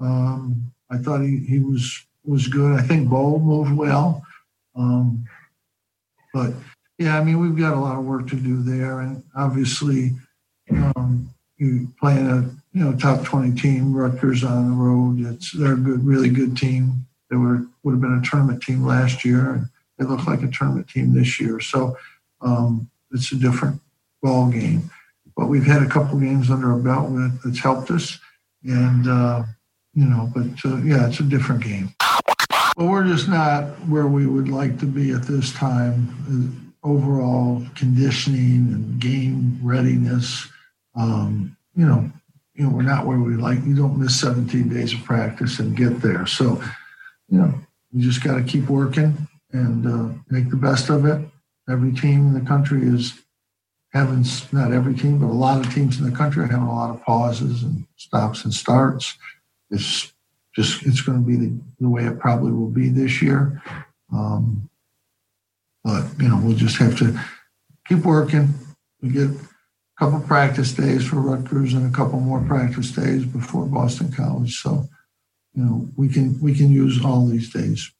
Um, 0.00 0.72
I 0.90 0.98
thought 0.98 1.20
he, 1.20 1.38
he 1.38 1.60
was 1.60 2.06
was 2.24 2.48
good. 2.48 2.78
I 2.78 2.82
think 2.82 3.08
Bowl 3.08 3.38
moved 3.38 3.72
well. 3.72 4.24
Um, 4.74 5.24
but 6.34 6.52
yeah, 6.98 7.18
I 7.18 7.24
mean 7.24 7.38
we've 7.38 7.58
got 7.58 7.76
a 7.76 7.80
lot 7.80 7.98
of 7.98 8.04
work 8.04 8.28
to 8.28 8.36
do 8.36 8.62
there, 8.62 9.00
and 9.00 9.22
obviously 9.34 10.12
um, 10.70 11.30
you 11.56 11.92
playing 12.00 12.28
a 12.28 12.42
you 12.76 12.84
know 12.84 12.96
top 12.96 13.24
twenty 13.24 13.58
team, 13.58 13.94
Rutgers 13.94 14.44
on 14.44 14.70
the 14.70 14.76
road. 14.76 15.34
It's 15.34 15.52
they're 15.52 15.74
a 15.74 15.76
good, 15.76 16.04
really 16.04 16.28
good 16.28 16.56
team. 16.56 17.06
They 17.30 17.36
were 17.36 17.66
would 17.82 17.92
have 17.92 18.00
been 18.00 18.18
a 18.18 18.28
tournament 18.28 18.62
team 18.62 18.84
last 18.84 19.24
year, 19.24 19.52
and 19.52 19.68
they 19.98 20.04
look 20.04 20.26
like 20.26 20.42
a 20.42 20.48
tournament 20.48 20.88
team 20.88 21.14
this 21.14 21.40
year. 21.40 21.60
So 21.60 21.96
um, 22.40 22.90
it's 23.12 23.32
a 23.32 23.36
different 23.36 23.80
ball 24.22 24.50
game. 24.50 24.90
But 25.36 25.46
we've 25.46 25.66
had 25.66 25.82
a 25.82 25.88
couple 25.88 26.18
games 26.18 26.50
under 26.50 26.72
our 26.72 26.78
belt 26.78 27.10
that's 27.44 27.58
helped 27.58 27.90
us, 27.90 28.18
and 28.64 29.06
uh, 29.06 29.42
you 29.92 30.06
know, 30.06 30.30
but 30.34 30.46
uh, 30.64 30.78
yeah, 30.78 31.06
it's 31.06 31.20
a 31.20 31.24
different 31.24 31.62
game. 31.62 31.94
Well, 32.76 32.88
we're 32.88 33.04
just 33.04 33.28
not 33.28 33.64
where 33.86 34.06
we 34.06 34.26
would 34.26 34.48
like 34.48 34.78
to 34.80 34.86
be 34.86 35.10
at 35.12 35.22
this 35.22 35.52
time. 35.52 36.14
Uh, 36.28 36.62
Overall 36.82 37.66
conditioning 37.74 38.72
and 38.72 39.00
game 39.00 39.58
readiness, 39.60 40.46
um, 40.94 41.56
you 41.74 41.84
know, 41.84 42.08
you 42.54 42.62
know, 42.64 42.70
we're 42.70 42.82
not 42.82 43.06
where 43.06 43.18
we 43.18 43.34
like. 43.34 43.58
You 43.64 43.74
don't 43.74 43.98
miss 43.98 44.20
17 44.20 44.68
days 44.68 44.92
of 44.92 45.02
practice 45.02 45.58
and 45.58 45.76
get 45.76 46.00
there. 46.00 46.26
So, 46.26 46.62
you 47.28 47.38
know, 47.38 47.52
you 47.92 48.04
just 48.04 48.22
got 48.22 48.36
to 48.36 48.44
keep 48.44 48.68
working 48.68 49.26
and 49.56 49.86
uh, 49.86 50.18
make 50.28 50.50
the 50.50 50.56
best 50.56 50.90
of 50.90 51.04
it. 51.06 51.26
Every 51.68 51.92
team 51.92 52.28
in 52.28 52.34
the 52.34 52.48
country 52.48 52.82
is 52.82 53.20
having 53.92 54.24
not 54.52 54.72
every 54.72 54.94
team, 54.94 55.18
but 55.18 55.26
a 55.26 55.32
lot 55.32 55.64
of 55.64 55.72
teams 55.72 55.98
in 55.98 56.08
the 56.08 56.16
country 56.16 56.44
are 56.44 56.46
having 56.46 56.66
a 56.66 56.74
lot 56.74 56.90
of 56.90 57.02
pauses 57.02 57.62
and 57.62 57.86
stops 57.96 58.44
and 58.44 58.52
starts. 58.52 59.16
It's 59.70 60.12
just 60.54 60.84
it's 60.86 61.00
going 61.00 61.18
to 61.18 61.26
be 61.26 61.36
the, 61.36 61.58
the 61.80 61.88
way 61.88 62.04
it 62.04 62.18
probably 62.18 62.52
will 62.52 62.70
be 62.70 62.88
this 62.88 63.20
year. 63.22 63.62
Um, 64.12 64.68
but 65.82 66.04
you 66.18 66.28
know, 66.28 66.40
we'll 66.42 66.56
just 66.56 66.76
have 66.76 66.98
to 66.98 67.18
keep 67.86 67.98
working. 67.98 68.54
We 69.00 69.10
get 69.10 69.30
a 69.30 69.38
couple 69.98 70.20
practice 70.20 70.72
days 70.72 71.06
for 71.06 71.16
Rutgers 71.16 71.74
and 71.74 71.92
a 71.92 71.96
couple 71.96 72.20
more 72.20 72.40
practice 72.42 72.90
days 72.90 73.24
before 73.24 73.66
Boston 73.66 74.12
College. 74.12 74.56
So, 74.56 74.88
you 75.54 75.64
know, 75.64 75.88
we 75.96 76.08
can 76.08 76.40
we 76.40 76.54
can 76.54 76.70
use 76.70 77.04
all 77.04 77.26
these 77.26 77.52
days. 77.52 77.90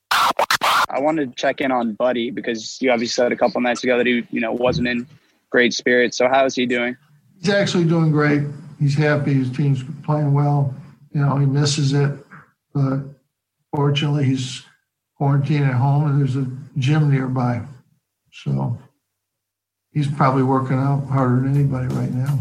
I 0.97 1.01
wanted 1.01 1.29
to 1.29 1.37
check 1.37 1.61
in 1.61 1.71
on 1.71 1.93
Buddy 1.93 2.31
because 2.31 2.81
you 2.81 2.91
obviously 2.91 3.13
said 3.13 3.31
a 3.31 3.37
couple 3.37 3.61
nights 3.61 3.85
ago 3.85 3.99
that 3.99 4.07
he, 4.07 4.27
you 4.31 4.41
know, 4.41 4.53
wasn't 4.53 4.89
in 4.89 5.07
great 5.51 5.75
spirits. 5.75 6.17
So 6.17 6.27
how 6.27 6.47
is 6.47 6.55
he 6.55 6.65
doing? 6.65 6.97
He's 7.39 7.51
actually 7.51 7.85
doing 7.85 8.11
great. 8.11 8.43
He's 8.81 8.95
happy. 8.95 9.35
His 9.35 9.51
team's 9.55 9.85
playing 10.05 10.33
well. 10.33 10.75
You 11.13 11.21
know, 11.21 11.37
he 11.37 11.45
misses 11.45 11.93
it, 11.93 12.13
but 12.73 13.01
fortunately, 13.75 14.25
he's 14.25 14.65
quarantined 15.19 15.67
at 15.67 15.75
home 15.75 16.07
and 16.07 16.19
there's 16.19 16.37
a 16.37 16.47
gym 16.79 17.11
nearby. 17.11 17.61
So 18.33 18.79
he's 19.93 20.11
probably 20.11 20.45
working 20.45 20.79
out 20.79 21.07
harder 21.09 21.41
than 21.41 21.55
anybody 21.55 21.95
right 21.95 22.13
now. 22.13 22.39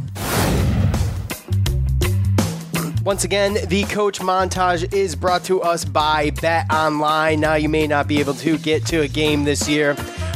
Once 3.05 3.23
again, 3.23 3.55
the 3.67 3.83
coach 3.83 4.17
montage 4.19 4.91
is 4.91 5.15
brought 5.15 5.43
to 5.43 5.61
us 5.61 5.85
by 5.85 6.31
Bet 6.41 6.65
Online. 6.73 7.39
Now, 7.39 7.53
you 7.53 7.69
may 7.69 7.85
not 7.85 8.07
be 8.07 8.19
able 8.19 8.33
to 8.33 8.57
get 8.57 8.83
to 8.87 9.01
a 9.01 9.07
game 9.07 9.43
this 9.43 9.69
year, 9.69 9.95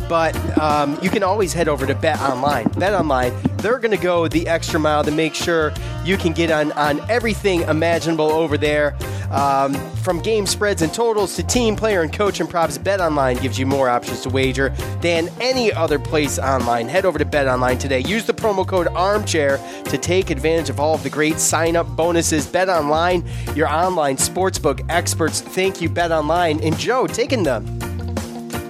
but 0.10 0.36
um, 0.58 0.98
you 1.02 1.10
can 1.10 1.24
always 1.24 1.54
head 1.54 1.70
over 1.70 1.86
to 1.86 1.94
Bet 1.94 2.20
Online. 2.20 2.68
Bet 2.70 2.94
Online, 2.94 3.32
they're 3.58 3.78
going 3.78 3.96
to 3.96 4.04
go 4.04 4.28
the 4.28 4.48
extra 4.48 4.80
mile 4.80 5.04
to 5.04 5.12
make 5.12 5.36
sure 5.36 5.72
you 6.04 6.18
can 6.18 6.34
get 6.34 6.50
on, 6.50 6.72
on 6.74 7.00
everything 7.10 7.62
imaginable 7.62 8.30
over 8.32 8.58
there. 8.58 8.98
Um, 9.32 9.76
from 9.98 10.20
game 10.22 10.48
spreads 10.48 10.82
and 10.82 10.92
totals 10.92 11.36
to 11.36 11.44
team, 11.44 11.76
player, 11.76 12.02
and 12.02 12.12
coach 12.12 12.40
and 12.40 12.50
props, 12.50 12.80
Bet 12.80 13.00
Online 13.00 13.38
gives 13.38 13.60
you 13.60 13.68
more 13.68 13.88
options 13.88 14.22
to 14.22 14.30
wager 14.30 14.70
than 15.02 15.30
any 15.40 15.72
other 15.72 16.00
place 16.00 16.40
online. 16.40 16.88
Head 16.88 17.06
over 17.06 17.20
to 17.20 17.26
Bet 17.26 17.48
Online 17.48 17.78
today. 17.78 18.00
Use 18.00 18.26
the 18.26 18.34
promo 18.34 18.68
code 18.68 18.88
ARMCHAIR 18.88 19.84
to 19.84 19.98
take 20.00 20.32
advantage 20.32 20.72
of 20.72 20.80
all 20.80 20.96
of 20.96 21.04
the 21.04 21.12
great 21.12 21.40
sign 21.40 21.76
up 21.76 21.86
bonuses. 21.96 22.48
Bet 22.48 22.70
Online, 22.70 23.24
your 23.56 23.68
online 23.68 24.18
sportsbook 24.18 24.84
experts. 24.90 25.42
Thank 25.42 25.80
you, 25.80 25.90
Bet 25.90 26.12
Online. 26.12 26.60
And 26.62 26.76
Joe, 26.80 27.06
taking 27.06 27.44
the 27.44 27.60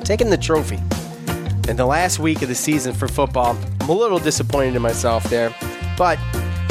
taking 0.03 0.29
the 0.29 0.37
trophy. 0.37 0.79
In 1.69 1.75
the 1.75 1.85
last 1.85 2.17
week 2.17 2.41
of 2.41 2.47
the 2.47 2.55
season 2.55 2.95
for 2.95 3.07
football, 3.07 3.55
I'm 3.81 3.89
a 3.89 3.93
little 3.93 4.17
disappointed 4.17 4.75
in 4.75 4.81
myself 4.81 5.23
there, 5.25 5.53
but 5.99 6.17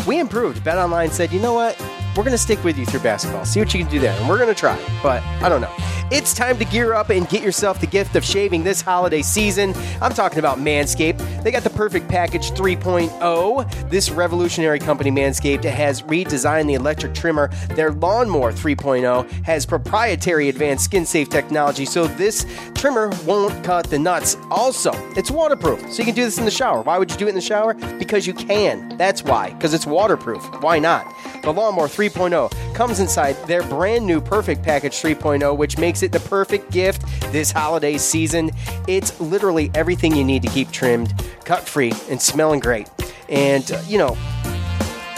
we 0.08 0.18
improved. 0.18 0.64
Bet 0.64 0.76
Online 0.76 1.08
said, 1.08 1.30
you 1.30 1.38
know 1.38 1.52
what? 1.52 1.80
We're 2.16 2.24
going 2.24 2.32
to 2.32 2.36
stick 2.36 2.64
with 2.64 2.76
you 2.76 2.84
through 2.84 2.98
basketball. 3.00 3.44
See 3.44 3.60
what 3.60 3.72
you 3.72 3.78
can 3.78 3.88
do 3.92 4.00
there. 4.00 4.18
And 4.18 4.28
we're 4.28 4.38
going 4.38 4.52
to 4.52 4.58
try, 4.58 4.76
but 5.00 5.22
I 5.40 5.48
don't 5.48 5.60
know. 5.60 5.72
It's 6.10 6.32
time 6.32 6.56
to 6.56 6.64
gear 6.64 6.94
up 6.94 7.10
and 7.10 7.28
get 7.28 7.42
yourself 7.42 7.82
the 7.82 7.86
gift 7.86 8.16
of 8.16 8.24
shaving 8.24 8.64
this 8.64 8.80
holiday 8.80 9.20
season. 9.20 9.74
I'm 10.00 10.14
talking 10.14 10.38
about 10.38 10.56
Manscaped. 10.56 11.42
They 11.44 11.50
got 11.50 11.64
the 11.64 11.70
perfect 11.70 12.08
package 12.08 12.50
3.0. 12.52 13.90
This 13.90 14.08
revolutionary 14.08 14.78
company, 14.78 15.10
Manscaped, 15.10 15.64
has 15.64 16.00
redesigned 16.00 16.66
the 16.66 16.74
electric 16.74 17.12
trimmer. 17.12 17.48
Their 17.74 17.92
lawnmower 17.92 18.52
3.0 18.52 19.30
has 19.44 19.66
proprietary 19.66 20.48
advanced 20.48 20.84
skin 20.84 21.04
safe 21.04 21.28
technology, 21.28 21.84
so 21.84 22.06
this 22.06 22.46
trimmer 22.74 23.10
won't 23.26 23.62
cut 23.62 23.90
the 23.90 23.98
nuts. 23.98 24.38
Also, 24.50 24.92
it's 25.14 25.30
waterproof, 25.30 25.80
so 25.92 25.98
you 25.98 26.06
can 26.06 26.14
do 26.14 26.24
this 26.24 26.38
in 26.38 26.46
the 26.46 26.50
shower. 26.50 26.80
Why 26.80 26.96
would 26.96 27.10
you 27.10 27.18
do 27.18 27.26
it 27.26 27.30
in 27.30 27.34
the 27.34 27.42
shower? 27.42 27.74
Because 27.98 28.26
you 28.26 28.32
can. 28.32 28.96
That's 28.96 29.22
why, 29.22 29.50
because 29.50 29.74
it's 29.74 29.86
waterproof. 29.86 30.42
Why 30.62 30.78
not? 30.78 31.06
The 31.42 31.52
lawnmower 31.52 31.86
3.0 31.86 32.74
comes 32.74 32.98
inside 32.98 33.34
their 33.46 33.62
brand 33.64 34.06
new 34.06 34.20
Perfect 34.20 34.62
Package 34.62 34.94
3.0, 35.02 35.56
which 35.56 35.76
makes 35.78 35.97
it 36.02 36.12
the 36.12 36.20
perfect 36.20 36.70
gift 36.70 37.02
this 37.32 37.50
holiday 37.50 37.98
season. 37.98 38.50
It's 38.86 39.18
literally 39.20 39.70
everything 39.74 40.14
you 40.14 40.24
need 40.24 40.42
to 40.42 40.48
keep 40.48 40.70
trimmed, 40.70 41.12
cut 41.44 41.68
free, 41.68 41.92
and 42.10 42.20
smelling 42.20 42.60
great. 42.60 42.88
And, 43.28 43.70
uh, 43.70 43.80
you 43.86 43.98
know, 43.98 44.16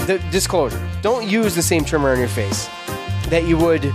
the 0.06 0.20
disclosure 0.30 0.80
don't 1.02 1.28
use 1.28 1.54
the 1.54 1.62
same 1.62 1.84
trimmer 1.84 2.10
on 2.10 2.18
your 2.18 2.28
face 2.28 2.68
that 3.28 3.44
you 3.46 3.56
would 3.58 3.92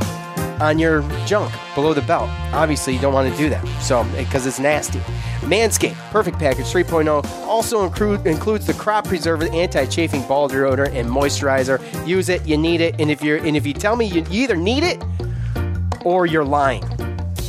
on 0.61 0.79
your 0.79 1.01
junk 1.25 1.53
below 1.73 1.93
the 1.93 2.01
belt. 2.03 2.29
Obviously, 2.53 2.93
you 2.93 3.01
don't 3.01 3.13
want 3.13 3.31
to 3.31 3.37
do 3.37 3.49
that, 3.49 3.65
so 3.81 4.05
because 4.17 4.45
it's 4.45 4.59
nasty. 4.59 4.99
Manscaped 5.41 5.95
Perfect 6.11 6.39
Package 6.39 6.65
3.0 6.65 7.25
also 7.45 7.83
include, 7.83 8.25
includes 8.25 8.65
the 8.65 8.73
crop 8.73 9.05
preserver, 9.05 9.51
anti-chafing 9.51 10.25
ball 10.27 10.49
deodorant, 10.49 10.93
and 10.95 11.09
moisturizer. 11.09 11.79
Use 12.07 12.29
it, 12.29 12.45
you 12.47 12.57
need 12.57 12.81
it, 12.81 12.99
and 12.99 13.11
if 13.11 13.21
you're 13.21 13.37
and 13.37 13.57
if 13.57 13.67
you 13.67 13.73
tell 13.73 13.95
me 13.95 14.05
you 14.05 14.25
either 14.31 14.55
need 14.55 14.83
it 14.83 15.03
or 16.05 16.25
you're 16.25 16.45
lying. 16.45 16.83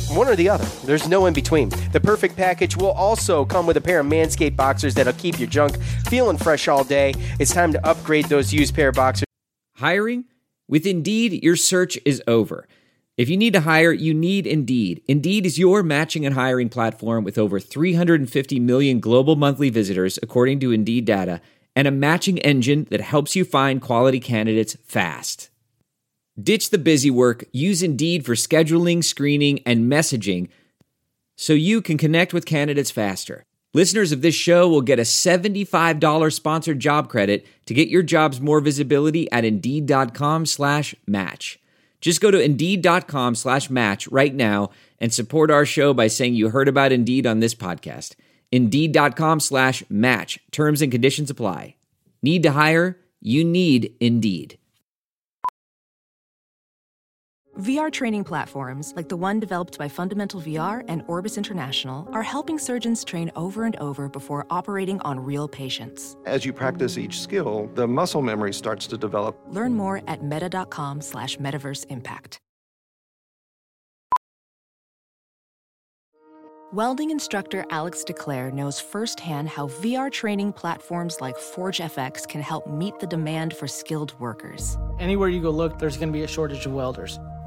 One 0.09 0.27
or 0.27 0.35
the 0.35 0.49
other. 0.49 0.65
There's 0.85 1.07
no 1.07 1.25
in 1.25 1.33
between. 1.33 1.69
The 1.91 2.01
perfect 2.01 2.35
package 2.35 2.75
will 2.75 2.91
also 2.91 3.45
come 3.45 3.67
with 3.67 3.77
a 3.77 3.81
pair 3.81 3.99
of 4.01 4.07
Manscaped 4.07 4.55
boxers 4.55 4.93
that'll 4.93 5.13
keep 5.13 5.39
your 5.39 5.47
junk 5.47 5.77
feeling 6.09 6.37
fresh 6.37 6.67
all 6.67 6.83
day. 6.83 7.13
It's 7.39 7.53
time 7.53 7.71
to 7.73 7.87
upgrade 7.87 8.25
those 8.25 8.53
used 8.53 8.75
pair 8.75 8.89
of 8.89 8.95
boxers. 8.95 9.25
Hiring? 9.75 10.25
With 10.67 10.85
Indeed, 10.85 11.43
your 11.43 11.55
search 11.55 11.97
is 12.03 12.21
over. 12.27 12.67
If 13.17 13.29
you 13.29 13.37
need 13.37 13.53
to 13.53 13.61
hire, 13.61 13.91
you 13.91 14.13
need 14.13 14.45
Indeed. 14.45 15.01
Indeed 15.07 15.45
is 15.45 15.57
your 15.57 15.81
matching 15.81 16.25
and 16.25 16.35
hiring 16.35 16.69
platform 16.69 17.23
with 17.23 17.37
over 17.37 17.59
350 17.59 18.59
million 18.59 18.99
global 18.99 19.35
monthly 19.35 19.69
visitors, 19.69 20.19
according 20.21 20.59
to 20.61 20.71
Indeed 20.71 21.05
data, 21.05 21.41
and 21.75 21.87
a 21.87 21.91
matching 21.91 22.37
engine 22.39 22.87
that 22.89 23.01
helps 23.01 23.35
you 23.35 23.43
find 23.43 23.81
quality 23.81 24.19
candidates 24.19 24.77
fast. 24.83 25.46
Ditch 26.41 26.69
the 26.69 26.77
busy 26.77 27.09
work, 27.09 27.45
use 27.51 27.81
Indeed 27.81 28.25
for 28.25 28.35
scheduling, 28.35 29.03
screening, 29.03 29.59
and 29.65 29.91
messaging 29.91 30.49
so 31.35 31.53
you 31.53 31.81
can 31.81 31.97
connect 31.97 32.33
with 32.33 32.45
candidates 32.45 32.91
faster. 32.91 33.43
Listeners 33.73 34.11
of 34.11 34.21
this 34.21 34.35
show 34.35 34.67
will 34.67 34.81
get 34.81 34.99
a 34.99 35.03
$75 35.03 36.33
sponsored 36.33 36.79
job 36.79 37.09
credit 37.09 37.45
to 37.65 37.73
get 37.73 37.89
your 37.89 38.01
jobs 38.01 38.39
more 38.41 38.59
visibility 38.59 39.31
at 39.31 39.45
Indeed.com 39.45 40.45
slash 40.45 40.95
match. 41.05 41.59
Just 42.01 42.21
go 42.21 42.31
to 42.31 42.39
Indeed.com 42.39 43.35
slash 43.35 43.69
match 43.69 44.07
right 44.07 44.33
now 44.33 44.69
and 44.99 45.13
support 45.13 45.51
our 45.51 45.65
show 45.65 45.93
by 45.93 46.07
saying 46.07 46.35
you 46.35 46.49
heard 46.49 46.67
about 46.67 46.91
Indeed 46.91 47.25
on 47.25 47.39
this 47.39 47.55
podcast. 47.55 48.15
Indeed.com 48.51 49.39
slash 49.39 49.83
match. 49.89 50.39
Terms 50.51 50.81
and 50.81 50.91
conditions 50.91 51.29
apply. 51.29 51.75
Need 52.21 52.43
to 52.43 52.51
hire? 52.51 52.99
You 53.21 53.43
need 53.43 53.93
Indeed. 53.99 54.57
VR 57.57 57.91
training 57.91 58.23
platforms, 58.23 58.93
like 58.95 59.09
the 59.09 59.17
one 59.17 59.39
developed 59.39 59.79
by 59.79 59.87
Fundamental 59.87 60.39
VR 60.39 60.83
and 60.87 61.03
Orbis 61.07 61.39
International, 61.39 62.07
are 62.13 62.21
helping 62.21 62.59
surgeons 62.59 63.03
train 63.03 63.31
over 63.35 63.63
and 63.65 63.75
over 63.77 64.07
before 64.07 64.45
operating 64.51 64.99
on 65.01 65.19
real 65.19 65.47
patients. 65.47 66.15
As 66.27 66.45
you 66.45 66.53
practice 66.53 66.99
each 66.99 67.19
skill, 67.19 67.67
the 67.73 67.87
muscle 67.87 68.21
memory 68.21 68.53
starts 68.53 68.85
to 68.87 68.97
develop. 68.97 69.39
Learn 69.49 69.73
more 69.73 70.03
at 70.07 70.21
meta.com 70.21 71.01
slash 71.01 71.37
metaverse 71.37 71.87
impact. 71.89 72.39
Welding 76.73 77.11
instructor 77.11 77.65
Alex 77.71 78.03
DeClaire 78.03 78.53
knows 78.53 78.79
firsthand 78.79 79.47
how 79.47 79.67
VR 79.67 80.11
training 80.11 80.51
platforms 80.53 81.21
like 81.21 81.37
ForgeFX 81.37 82.27
can 82.27 82.41
help 82.41 82.67
meet 82.67 82.99
the 82.99 83.07
demand 83.07 83.55
for 83.55 83.67
skilled 83.67 84.13
workers. 84.19 84.77
Anywhere 84.99 85.29
you 85.29 85.41
go 85.41 85.49
look, 85.49 85.79
there's 85.79 85.95
going 85.95 86.09
to 86.09 86.13
be 86.13 86.23
a 86.23 86.27
shortage 86.27 86.65
of 86.65 86.73
welders. 86.73 87.19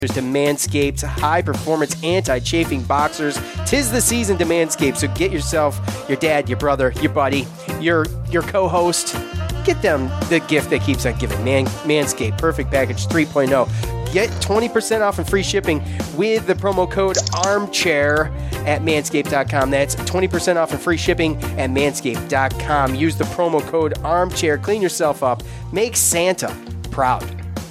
To 0.00 0.22
Manscaped 0.22 1.02
high 1.02 1.42
performance 1.42 2.02
anti 2.02 2.38
chafing 2.38 2.82
boxers. 2.84 3.38
Tis 3.66 3.92
the 3.92 4.00
season 4.00 4.38
to 4.38 4.46
Manscaped, 4.46 4.96
so 4.96 5.08
get 5.08 5.30
yourself, 5.30 5.78
your 6.08 6.16
dad, 6.16 6.48
your 6.48 6.56
brother, 6.56 6.94
your 7.02 7.12
buddy, 7.12 7.46
your 7.80 8.06
your 8.30 8.40
co 8.40 8.66
host. 8.66 9.14
Get 9.62 9.82
them 9.82 10.08
the 10.30 10.42
gift 10.48 10.70
that 10.70 10.80
keeps 10.80 11.04
on 11.04 11.18
giving. 11.18 11.44
Man, 11.44 11.66
Manscaped 11.84 12.38
Perfect 12.38 12.70
Package 12.70 13.08
3.0. 13.08 14.10
Get 14.10 14.30
20% 14.30 15.02
off 15.02 15.18
and 15.18 15.28
free 15.28 15.42
shipping 15.42 15.84
with 16.16 16.46
the 16.46 16.54
promo 16.54 16.90
code 16.90 17.18
armchair 17.34 18.28
at 18.66 18.80
manscaped.com. 18.80 19.70
That's 19.70 19.96
20% 19.96 20.56
off 20.56 20.72
and 20.72 20.80
free 20.80 20.96
shipping 20.96 21.36
at 21.58 21.68
manscaped.com. 21.68 22.94
Use 22.94 23.16
the 23.16 23.24
promo 23.24 23.60
code 23.60 23.98
armchair. 23.98 24.56
Clean 24.56 24.80
yourself 24.80 25.22
up. 25.22 25.42
Make 25.74 25.94
Santa 25.94 26.56
proud. 26.90 27.22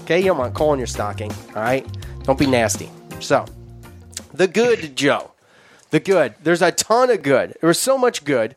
Okay? 0.04 0.20
You 0.20 0.26
don't 0.26 0.38
want 0.38 0.54
coal 0.54 0.74
in 0.74 0.80
your 0.80 0.86
stocking. 0.86 1.32
All 1.56 1.64
right? 1.64 1.88
Don't 2.30 2.38
be 2.38 2.46
nasty. 2.46 2.92
So, 3.20 3.44
the 4.36 4.48
good, 4.48 4.96
Joe. 4.96 5.32
The 5.90 6.00
good. 6.00 6.36
There's 6.44 6.62
a 6.62 6.72
ton 6.72 7.10
of 7.10 7.24
good. 7.24 7.58
There 7.60 7.68
was 7.68 7.80
so 7.80 7.98
much 7.98 8.24
good 8.24 8.56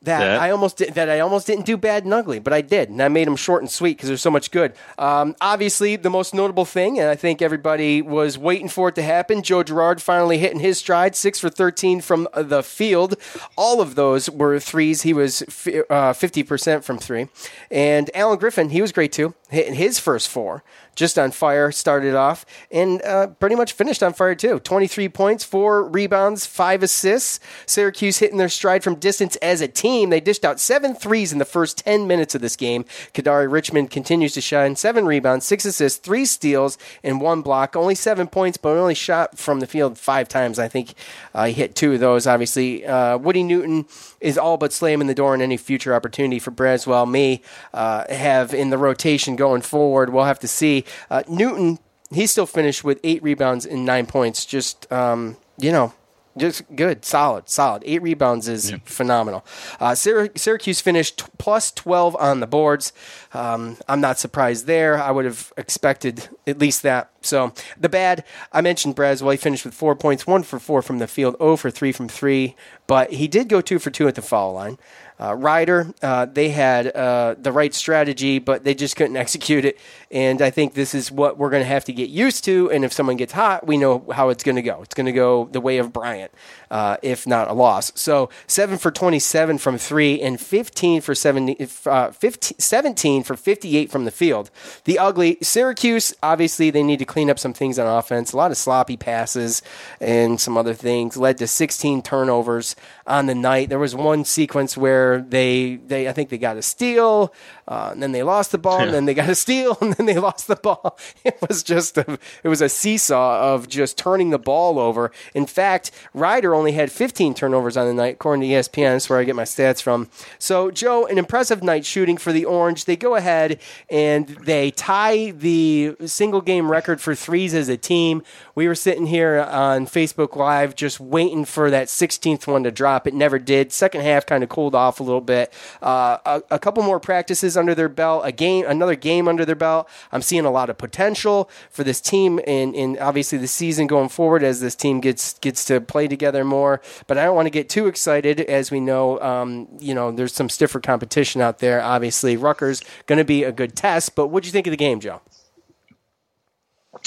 that 0.00 0.20
That- 0.20 0.40
I 0.40 0.50
almost 0.50 0.78
did, 0.78 0.94
that 0.94 1.10
I 1.10 1.20
almost 1.20 1.46
didn't 1.46 1.66
do 1.66 1.76
bad 1.76 2.04
and 2.04 2.14
ugly, 2.14 2.38
but 2.38 2.52
I 2.54 2.62
did, 2.62 2.88
and 2.88 3.02
I 3.02 3.08
made 3.08 3.26
them 3.26 3.36
short 3.36 3.62
and 3.62 3.70
sweet 3.70 3.96
because 3.98 4.08
there's 4.08 4.22
so 4.22 4.30
much 4.30 4.50
good. 4.50 4.72
Um, 4.98 5.34
obviously, 5.40 5.96
the 5.96 6.08
most 6.10 6.32
notable 6.34 6.64
thing, 6.64 6.98
and 6.98 7.08
I 7.10 7.14
think 7.14 7.42
everybody 7.42 8.00
was 8.00 8.38
waiting 8.38 8.68
for 8.68 8.88
it 8.88 8.94
to 8.96 9.02
happen. 9.02 9.42
Joe 9.42 9.62
Girard 9.62 10.00
finally 10.00 10.38
hitting 10.38 10.60
his 10.60 10.78
stride, 10.78 11.14
six 11.16 11.38
for 11.40 11.50
13 11.50 12.00
from 12.00 12.26
uh, 12.32 12.42
the 12.42 12.62
field. 12.62 13.16
All 13.56 13.82
of 13.82 13.94
those 13.96 14.28
were 14.30 14.58
threes. 14.60 15.02
He 15.02 15.12
was 15.12 15.42
fi- 15.48 15.80
uh, 15.90 16.12
50% 16.14 16.84
from 16.84 16.96
three, 16.98 17.28
and 17.70 18.10
Alan 18.14 18.38
Griffin, 18.38 18.70
he 18.70 18.80
was 18.82 18.92
great 18.92 19.12
too, 19.12 19.34
hitting 19.50 19.74
his 19.74 19.98
first 19.98 20.28
four 20.28 20.62
just 20.94 21.18
on 21.18 21.30
fire, 21.30 21.70
started 21.70 22.14
off, 22.14 22.44
and 22.70 23.02
uh, 23.02 23.28
pretty 23.28 23.56
much 23.56 23.72
finished 23.72 24.02
on 24.02 24.12
fire 24.12 24.34
too. 24.34 24.60
23 24.60 25.08
points, 25.08 25.44
four 25.44 25.88
rebounds, 25.88 26.46
five 26.46 26.82
assists. 26.82 27.40
Syracuse 27.66 28.18
hitting 28.18 28.38
their 28.38 28.48
stride 28.48 28.84
from 28.84 28.96
distance 28.96 29.36
as 29.36 29.60
a 29.60 29.68
team. 29.68 30.10
They 30.10 30.20
dished 30.20 30.44
out 30.44 30.60
seven 30.60 30.94
threes 30.94 31.32
in 31.32 31.38
the 31.38 31.44
first 31.44 31.78
10 31.78 32.06
minutes 32.06 32.34
of 32.34 32.40
this 32.40 32.56
game. 32.56 32.84
Kadary 33.12 33.50
Richmond 33.50 33.90
continues 33.90 34.32
to 34.34 34.40
shine, 34.40 34.76
seven 34.76 35.06
rebounds, 35.06 35.44
six 35.44 35.64
assists, 35.64 35.98
three 35.98 36.24
steals, 36.24 36.78
and 37.02 37.20
one 37.20 37.42
block. 37.42 37.76
Only 37.76 37.94
seven 37.94 38.26
points, 38.26 38.56
but 38.56 38.76
only 38.76 38.94
shot 38.94 39.38
from 39.38 39.60
the 39.60 39.66
field 39.66 39.98
five 39.98 40.28
times. 40.28 40.58
I 40.58 40.68
think 40.68 40.94
uh, 41.34 41.46
he 41.46 41.52
hit 41.52 41.74
two 41.74 41.94
of 41.94 42.00
those, 42.00 42.26
obviously. 42.26 42.84
Uh, 42.86 43.18
Woody 43.18 43.42
Newton 43.42 43.86
is 44.24 44.38
all 44.38 44.56
but 44.56 44.72
slamming 44.72 45.06
the 45.06 45.14
door 45.14 45.34
on 45.34 45.42
any 45.42 45.58
future 45.58 45.94
opportunity 45.94 46.38
for 46.38 46.50
Braswell 46.50 47.08
may 47.08 47.42
uh, 47.74 48.10
have 48.12 48.54
in 48.54 48.70
the 48.70 48.78
rotation 48.78 49.36
going 49.36 49.60
forward. 49.60 50.10
We'll 50.10 50.24
have 50.24 50.40
to 50.40 50.48
see. 50.48 50.84
Uh, 51.10 51.22
Newton, 51.28 51.78
he 52.10 52.26
still 52.26 52.46
finished 52.46 52.82
with 52.82 52.98
eight 53.04 53.22
rebounds 53.22 53.66
and 53.66 53.84
nine 53.84 54.06
points. 54.06 54.46
Just, 54.46 54.90
um, 54.90 55.36
you 55.58 55.70
know, 55.70 55.92
just 56.36 56.62
good, 56.74 57.04
solid, 57.04 57.48
solid. 57.48 57.82
Eight 57.86 58.02
rebounds 58.02 58.48
is 58.48 58.72
phenomenal. 58.84 59.44
Uh, 59.78 59.94
Syr- 59.94 60.30
Syracuse 60.34 60.80
finished 60.80 61.18
t- 61.20 61.26
plus 61.38 61.70
12 61.72 62.16
on 62.16 62.40
the 62.40 62.46
boards. 62.46 62.92
Um, 63.32 63.76
I'm 63.88 64.00
not 64.00 64.18
surprised 64.18 64.66
there. 64.66 65.00
I 65.00 65.10
would 65.10 65.24
have 65.24 65.52
expected 65.56 66.28
at 66.46 66.58
least 66.58 66.82
that. 66.82 67.10
So 67.20 67.52
the 67.78 67.88
bad, 67.88 68.24
I 68.52 68.60
mentioned 68.60 68.96
Braswell. 68.96 69.30
He 69.32 69.36
finished 69.36 69.64
with 69.64 69.74
four 69.74 69.94
points, 69.94 70.26
one 70.26 70.42
for 70.42 70.58
four 70.58 70.82
from 70.82 70.98
the 70.98 71.06
field, 71.06 71.36
0 71.38 71.56
for 71.56 71.70
three 71.70 71.92
from 71.92 72.08
three, 72.08 72.56
but 72.86 73.12
he 73.12 73.28
did 73.28 73.48
go 73.48 73.60
two 73.60 73.78
for 73.78 73.90
two 73.90 74.08
at 74.08 74.14
the 74.14 74.22
foul 74.22 74.52
line. 74.54 74.78
Uh, 75.18 75.32
Rider, 75.34 75.94
uh, 76.02 76.26
they 76.26 76.48
had 76.48 76.88
uh, 76.88 77.36
the 77.38 77.52
right 77.52 77.72
strategy, 77.72 78.40
but 78.40 78.64
they 78.64 78.74
just 78.74 78.96
couldn't 78.96 79.16
execute 79.24 79.64
it. 79.64 79.78
And 80.10 80.42
I 80.42 80.50
think 80.50 80.74
this 80.74 80.94
is 80.94 81.10
what 81.10 81.38
we're 81.38 81.50
going 81.50 81.62
to 81.62 81.68
have 81.68 81.84
to 81.86 81.92
get 81.92 82.08
used 82.08 82.44
to. 82.44 82.70
And 82.70 82.84
if 82.84 82.92
someone 82.92 83.16
gets 83.16 83.32
hot, 83.32 83.66
we 83.66 83.76
know 83.76 84.04
how 84.12 84.28
it's 84.28 84.42
going 84.42 84.56
to 84.56 84.62
go. 84.62 84.82
It's 84.82 84.94
going 84.94 85.06
to 85.06 85.12
go 85.12 85.48
the 85.50 85.60
way 85.60 85.78
of 85.78 85.92
Bryant, 85.92 86.32
uh, 86.70 86.96
if 87.02 87.26
not 87.26 87.48
a 87.48 87.52
loss. 87.52 87.92
So 87.94 88.28
seven 88.46 88.76
for 88.76 88.90
27 88.90 89.58
from 89.58 89.78
three 89.78 90.20
and 90.20 90.40
15 90.40 91.00
for 91.00 91.14
70, 91.14 91.68
uh, 91.86 92.10
15, 92.10 92.58
17 92.58 93.22
for 93.22 93.36
58 93.36 93.90
from 93.90 94.04
the 94.04 94.10
field. 94.10 94.50
The 94.84 94.98
ugly 94.98 95.38
Syracuse, 95.42 96.14
obviously, 96.22 96.70
they 96.70 96.82
need 96.82 96.98
to 96.98 97.04
clean 97.04 97.30
up 97.30 97.38
some 97.38 97.52
things 97.52 97.78
on 97.78 97.86
offense. 97.86 98.32
A 98.32 98.36
lot 98.36 98.50
of 98.50 98.56
sloppy 98.56 98.96
passes 98.96 99.62
and 100.00 100.40
some 100.40 100.56
other 100.56 100.74
things 100.74 101.16
led 101.16 101.38
to 101.38 101.46
16 101.46 102.02
turnovers 102.02 102.76
on 103.06 103.26
the 103.26 103.34
night. 103.34 103.68
There 103.68 103.78
was 103.78 103.94
one 103.94 104.24
sequence 104.24 104.76
where 104.76 105.13
they, 105.20 105.76
they 105.76 106.08
I 106.08 106.12
think 106.12 106.28
they 106.28 106.38
got 106.38 106.56
a 106.56 106.62
steal, 106.62 107.32
uh, 107.66 107.90
and 107.92 108.02
then 108.02 108.12
they 108.12 108.22
lost 108.22 108.52
the 108.52 108.58
ball, 108.58 108.80
and 108.80 108.92
then 108.92 109.04
they 109.04 109.14
got 109.14 109.28
a 109.28 109.34
steal, 109.34 109.76
and 109.80 109.94
then 109.94 110.06
they 110.06 110.18
lost 110.18 110.46
the 110.46 110.56
ball. 110.56 110.98
It 111.24 111.38
was 111.48 111.62
just 111.62 111.96
a, 111.96 112.18
it 112.42 112.48
was 112.48 112.60
a 112.60 112.68
seesaw 112.68 113.54
of 113.54 113.66
just 113.66 113.96
turning 113.96 114.30
the 114.30 114.38
ball 114.38 114.78
over. 114.78 115.10
In 115.32 115.46
fact, 115.46 115.90
Rider 116.12 116.54
only 116.54 116.72
had 116.72 116.92
15 116.92 117.32
turnovers 117.34 117.76
on 117.76 117.86
the 117.86 117.94
night, 117.94 118.14
according 118.16 118.42
to 118.42 118.48
ESPN. 118.48 118.92
That's 118.92 119.08
where 119.08 119.18
I 119.18 119.24
get 119.24 119.34
my 119.34 119.44
stats 119.44 119.80
from. 119.80 120.10
So, 120.38 120.70
Joe, 120.70 121.06
an 121.06 121.16
impressive 121.16 121.62
night 121.62 121.86
shooting 121.86 122.18
for 122.18 122.32
the 122.32 122.44
Orange. 122.44 122.84
They 122.84 122.96
go 122.96 123.14
ahead 123.14 123.58
and 123.88 124.26
they 124.26 124.70
tie 124.70 125.30
the 125.30 125.96
single 126.04 126.40
game 126.40 126.70
record 126.70 127.00
for 127.00 127.14
threes 127.14 127.54
as 127.54 127.68
a 127.68 127.76
team. 127.76 128.22
We 128.54 128.68
were 128.68 128.74
sitting 128.74 129.06
here 129.06 129.40
on 129.40 129.86
Facebook 129.86 130.36
Live 130.36 130.74
just 130.74 131.00
waiting 131.00 131.44
for 131.44 131.70
that 131.70 131.88
16th 131.88 132.46
one 132.46 132.64
to 132.64 132.70
drop. 132.70 133.06
It 133.06 133.14
never 133.14 133.38
did. 133.38 133.72
Second 133.72 134.02
half 134.02 134.26
kind 134.26 134.42
of 134.42 134.48
cooled 134.50 134.74
off 134.74 134.93
a 135.00 135.02
little 135.02 135.20
bit. 135.20 135.52
Uh, 135.82 136.18
a, 136.24 136.42
a 136.52 136.58
couple 136.58 136.82
more 136.82 137.00
practices 137.00 137.56
under 137.56 137.74
their 137.74 137.88
belt, 137.88 138.22
a 138.24 138.32
game, 138.32 138.64
another 138.66 138.96
game 138.96 139.28
under 139.28 139.44
their 139.44 139.54
belt. 139.54 139.88
I'm 140.12 140.22
seeing 140.22 140.44
a 140.44 140.50
lot 140.50 140.70
of 140.70 140.78
potential 140.78 141.48
for 141.70 141.84
this 141.84 142.00
team, 142.00 142.40
and, 142.46 142.74
and 142.74 142.98
obviously 142.98 143.38
the 143.38 143.48
season 143.48 143.86
going 143.86 144.08
forward 144.08 144.42
as 144.42 144.60
this 144.60 144.74
team 144.74 145.00
gets 145.00 145.34
gets 145.38 145.64
to 145.66 145.80
play 145.80 146.08
together 146.08 146.44
more. 146.44 146.80
But 147.06 147.18
I 147.18 147.24
don't 147.24 147.36
want 147.36 147.46
to 147.46 147.50
get 147.50 147.68
too 147.68 147.86
excited, 147.86 148.40
as 148.40 148.70
we 148.70 148.80
know, 148.80 149.20
um, 149.20 149.68
you 149.80 149.94
know, 149.94 150.10
there's 150.10 150.34
some 150.34 150.48
stiffer 150.48 150.80
competition 150.80 151.40
out 151.40 151.58
there. 151.58 151.82
Obviously, 151.82 152.36
Rutgers 152.36 152.82
going 153.06 153.18
to 153.18 153.24
be 153.24 153.44
a 153.44 153.52
good 153.52 153.76
test. 153.76 154.14
But 154.14 154.28
what 154.28 154.42
do 154.42 154.48
you 154.48 154.52
think 154.52 154.66
of 154.66 154.70
the 154.70 154.76
game, 154.76 155.00
Joe? 155.00 155.20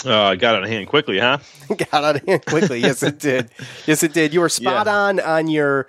Uh, 0.05 0.35
got 0.35 0.55
out 0.55 0.63
of 0.63 0.69
hand 0.69 0.87
quickly, 0.87 1.17
huh? 1.17 1.39
got 1.91 2.03
out 2.03 2.15
of 2.17 2.23
hand 2.25 2.45
quickly. 2.45 2.79
Yes, 2.79 3.01
it 3.03 3.19
did. 3.19 3.49
Yes, 3.87 4.03
it 4.03 4.13
did. 4.13 4.33
You 4.33 4.41
were 4.41 4.49
spot 4.49 4.85
Yeah. 4.85 4.93
on 4.95 5.19
on 5.19 5.47
your 5.47 5.87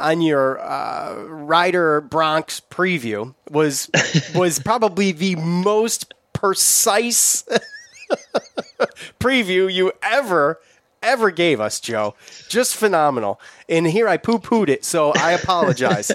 on 0.00 0.20
your 0.20 0.60
uh, 0.60 1.22
Rider 1.24 2.02
Broncs 2.02 2.60
preview. 2.70 3.34
Was 3.50 3.90
was 4.34 4.58
probably 4.58 5.12
the 5.12 5.36
most 5.36 6.14
precise 6.32 7.44
preview 9.20 9.72
you 9.72 9.92
ever 10.02 10.60
ever 11.02 11.30
gave 11.30 11.60
us, 11.60 11.80
Joe. 11.80 12.14
Just 12.48 12.76
phenomenal. 12.76 13.40
And 13.68 13.86
here 13.86 14.08
I 14.08 14.16
poo 14.16 14.38
pooed 14.38 14.68
it, 14.68 14.84
so 14.84 15.12
I 15.14 15.32
apologize. 15.32 16.10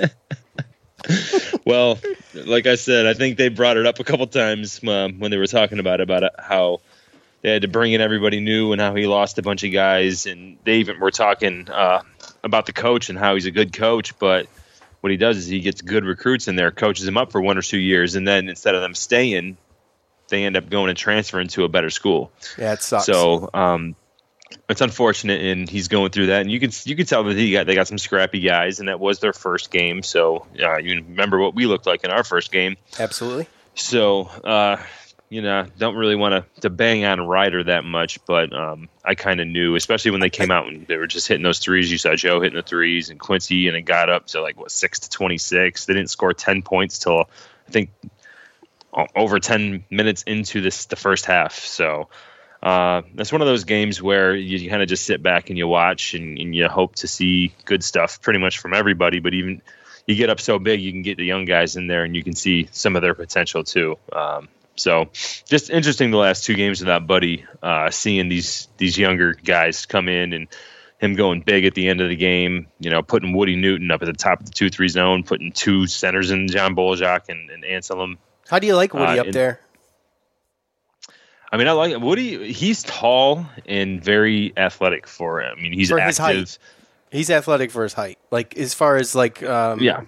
well, 1.66 2.00
like 2.34 2.68
I 2.68 2.76
said, 2.76 3.06
I 3.06 3.14
think 3.14 3.38
they 3.38 3.50
brought 3.50 3.78
it 3.78 3.86
up 3.86 4.00
a 4.00 4.04
couple 4.04 4.28
times 4.28 4.84
um, 4.88 5.20
when 5.20 5.32
they 5.32 5.38
were 5.38 5.48
talking 5.48 5.80
about 5.80 6.00
it, 6.00 6.04
about 6.04 6.24
it, 6.24 6.34
how 6.38 6.82
they 7.42 7.52
had 7.52 7.62
to 7.62 7.68
bring 7.68 7.94
in 7.94 8.02
everybody 8.02 8.40
new 8.40 8.72
and 8.72 8.82
how 8.82 8.96
he 8.96 9.06
lost 9.06 9.38
a 9.38 9.44
bunch 9.44 9.64
of 9.64 9.72
guys, 9.72 10.26
and 10.26 10.58
they 10.64 10.78
even 10.78 11.00
were 11.00 11.12
talking 11.12 11.70
uh, 11.70 12.02
about 12.46 12.66
the 12.68 12.74
coach 12.74 13.10
and 13.10 13.20
how 13.20 13.34
he's 13.34 13.46
a 13.46 13.52
good 13.52 13.74
coach, 13.74 14.18
but 14.18 14.48
what 15.02 15.12
he 15.12 15.18
does 15.18 15.38
is 15.38 15.48
he 15.48 15.60
gets 15.60 15.82
good 15.82 16.06
recruits 16.06 16.48
in 16.48 16.56
there, 16.56 16.72
coaches 16.72 17.06
them 17.06 17.18
up 17.18 17.32
for 17.32 17.42
one 17.42 17.58
or 17.58 17.62
two 17.62 17.78
years, 17.78 18.16
and 18.16 18.28
then 18.28 18.48
instead 18.48 18.76
of 18.76 18.82
them 18.82 18.96
staying, 18.96 19.58
they 20.30 20.46
end 20.46 20.56
up 20.56 20.70
going 20.70 20.90
and 20.90 20.98
transferring 20.98 21.48
to 21.50 21.64
a 21.64 21.70
better 21.70 21.90
school. 21.90 22.32
Yeah, 22.58 22.74
it 22.74 22.82
sucks. 22.82 23.06
So 23.06 23.50
um, 23.54 23.96
it's 24.70 24.82
unfortunate, 24.82 25.42
and 25.42 25.70
he's 25.70 25.88
going 25.88 26.12
through 26.12 26.28
that. 26.28 26.42
And 26.42 26.52
you 26.52 26.60
can 26.60 26.72
you 26.86 26.96
can 26.96 27.06
tell 27.06 27.24
that 27.24 27.36
he 27.36 27.52
got 27.52 27.68
they 27.68 27.76
got 27.76 27.88
some 27.88 27.98
scrappy 27.98 28.40
guys, 28.40 28.80
and 28.80 28.90
that 28.90 29.00
was 29.00 29.20
their 29.20 29.34
first 29.34 29.72
game. 29.72 30.02
So 30.02 30.46
uh, 30.60 30.78
you 30.78 30.96
remember 30.96 31.40
what 31.40 31.54
we 31.56 31.66
looked 31.66 31.86
like 31.86 32.04
in 32.04 32.12
our 32.12 32.24
first 32.24 32.52
game. 32.52 32.78
Absolutely. 33.00 33.48
So 33.76 34.24
uh, 34.44 34.78
you 35.36 35.42
know, 35.42 35.66
don't 35.78 35.98
really 35.98 36.16
want 36.16 36.32
to 36.32 36.62
to 36.62 36.70
bang 36.70 37.04
on 37.04 37.20
Rider 37.20 37.62
that 37.66 37.84
much, 37.84 38.24
but 38.26 38.54
um, 38.54 38.88
I 39.04 39.16
kind 39.16 39.42
of 39.42 39.48
knew, 39.50 39.76
especially 39.76 40.12
when 40.12 40.22
they 40.22 40.30
came 40.30 40.50
out 40.50 40.68
and 40.68 40.88
they 40.88 40.96
were 40.96 41.08
just 41.08 41.28
hitting 41.28 41.44
those 41.44 41.60
threes. 41.60 41.92
You 41.92 41.98
saw 41.98 42.16
Joe 42.16 42.40
hitting 42.40 42.56
the 42.56 42.64
threes, 42.64 43.10
and 43.10 43.20
Quincy, 43.20 43.68
and 43.68 43.76
it 43.76 43.82
got 43.82 44.10
up 44.10 44.28
to 44.28 44.42
like 44.42 44.58
what 44.58 44.72
six 44.72 45.00
to 45.00 45.10
twenty 45.10 45.38
six. 45.38 45.88
They 45.88 45.94
didn't 45.94 46.10
score 46.10 46.34
ten 46.34 46.62
points 46.62 47.00
till 47.00 47.26
I 47.68 47.72
think 47.72 47.90
over 49.14 49.40
10 49.42 49.84
minutes 49.90 50.24
into 50.24 50.62
this 50.62 50.86
the 50.86 50.96
first 50.96 51.26
half 51.26 51.54
so 51.56 52.08
uh, 52.64 53.02
that's 53.14 53.30
one 53.30 53.42
of 53.42 53.48
those 53.48 53.66
games 53.66 54.02
where 54.02 54.34
you, 54.34 54.70
kind 54.70 54.82
of 54.82 54.88
just 54.88 55.06
sit 55.06 55.22
back 55.22 55.50
and 55.50 55.58
you 55.58 55.68
watch 55.68 56.14
and, 56.14 56.40
and 56.40 56.56
you 56.56 56.66
hope 56.70 56.96
to 56.96 57.06
see 57.06 57.54
good 57.66 57.84
stuff 57.84 58.22
pretty 58.22 58.40
much 58.40 58.60
from 58.60 58.74
everybody 58.74 59.20
but 59.20 59.34
even 59.34 59.62
you 60.08 60.16
get 60.16 60.30
up 60.30 60.40
so 60.40 60.60
big 60.60 60.80
you 60.80 60.94
can 60.94 61.02
get 61.02 61.18
the 61.18 61.26
young 61.26 61.44
guys 61.44 61.76
in 61.76 61.88
there 61.88 62.06
and 62.06 62.16
you 62.16 62.24
can 62.24 62.36
see 62.36 62.70
some 62.72 62.96
of 62.96 63.02
their 63.02 63.14
potential 63.14 63.66
too 63.66 63.98
um, 64.14 64.48
so 64.76 65.10
just 65.48 65.70
interesting 65.70 66.12
the 66.12 66.18
last 66.18 66.46
two 66.46 66.54
games 66.56 66.82
of 66.82 66.88
that 66.88 67.08
buddy 67.08 67.46
uh, 67.64 67.90
seeing 67.90 68.30
these 68.30 68.68
these 68.78 68.98
younger 68.98 69.34
guys 69.34 69.86
come 69.86 70.08
in 70.10 70.34
and 70.34 70.48
him 71.00 71.16
going 71.16 71.42
big 71.42 71.66
at 71.66 71.74
the 71.76 71.88
end 71.90 72.00
of 72.00 72.08
the 72.10 72.16
game, 72.16 72.68
you 72.80 72.90
know, 72.90 73.02
putting 73.04 73.34
Woody 73.34 73.56
Newton 73.58 73.92
up 73.92 74.02
at 74.02 74.06
the 74.06 74.14
top 74.14 74.40
of 74.40 74.46
the 74.46 74.52
two 74.54 74.70
three 74.70 74.88
zone, 74.88 75.24
putting 75.24 75.52
two 75.52 75.88
centers 75.88 76.32
in 76.32 76.48
John 76.48 76.74
Bol 76.74 76.96
Ajak 76.96 77.28
and, 77.30 77.50
and 77.50 77.64
Anselem 77.64 78.18
How 78.50 78.60
do 78.60 78.68
you 78.68 78.76
like 78.76 78.94
Woody 78.94 79.20
Uh, 79.20 79.22
up 79.22 79.26
in- 79.28 79.32
there? 79.34 79.60
I 81.52 81.58
mean, 81.58 81.68
I 81.68 81.72
like 81.72 81.98
Woody. 82.00 82.52
He's 82.52 82.84
tall 82.84 83.46
and 83.66 84.04
very 84.04 84.52
athletic 84.58 85.08
for 85.08 85.42
him. 85.42 85.56
I 85.58 85.62
mean, 85.62 85.74
he's 85.74 85.90
For 85.90 86.00
his 86.00 86.18
height. 86.18 86.58
He's 87.12 87.30
athletic 87.30 87.72
for 87.72 87.84
his 87.84 87.94
height. 87.94 88.18
Like 88.32 88.58
as 88.58 88.74
far 88.74 88.98
as 88.98 89.16
like 89.16 89.42
um, 89.44 89.80
Yeah. 89.80 90.02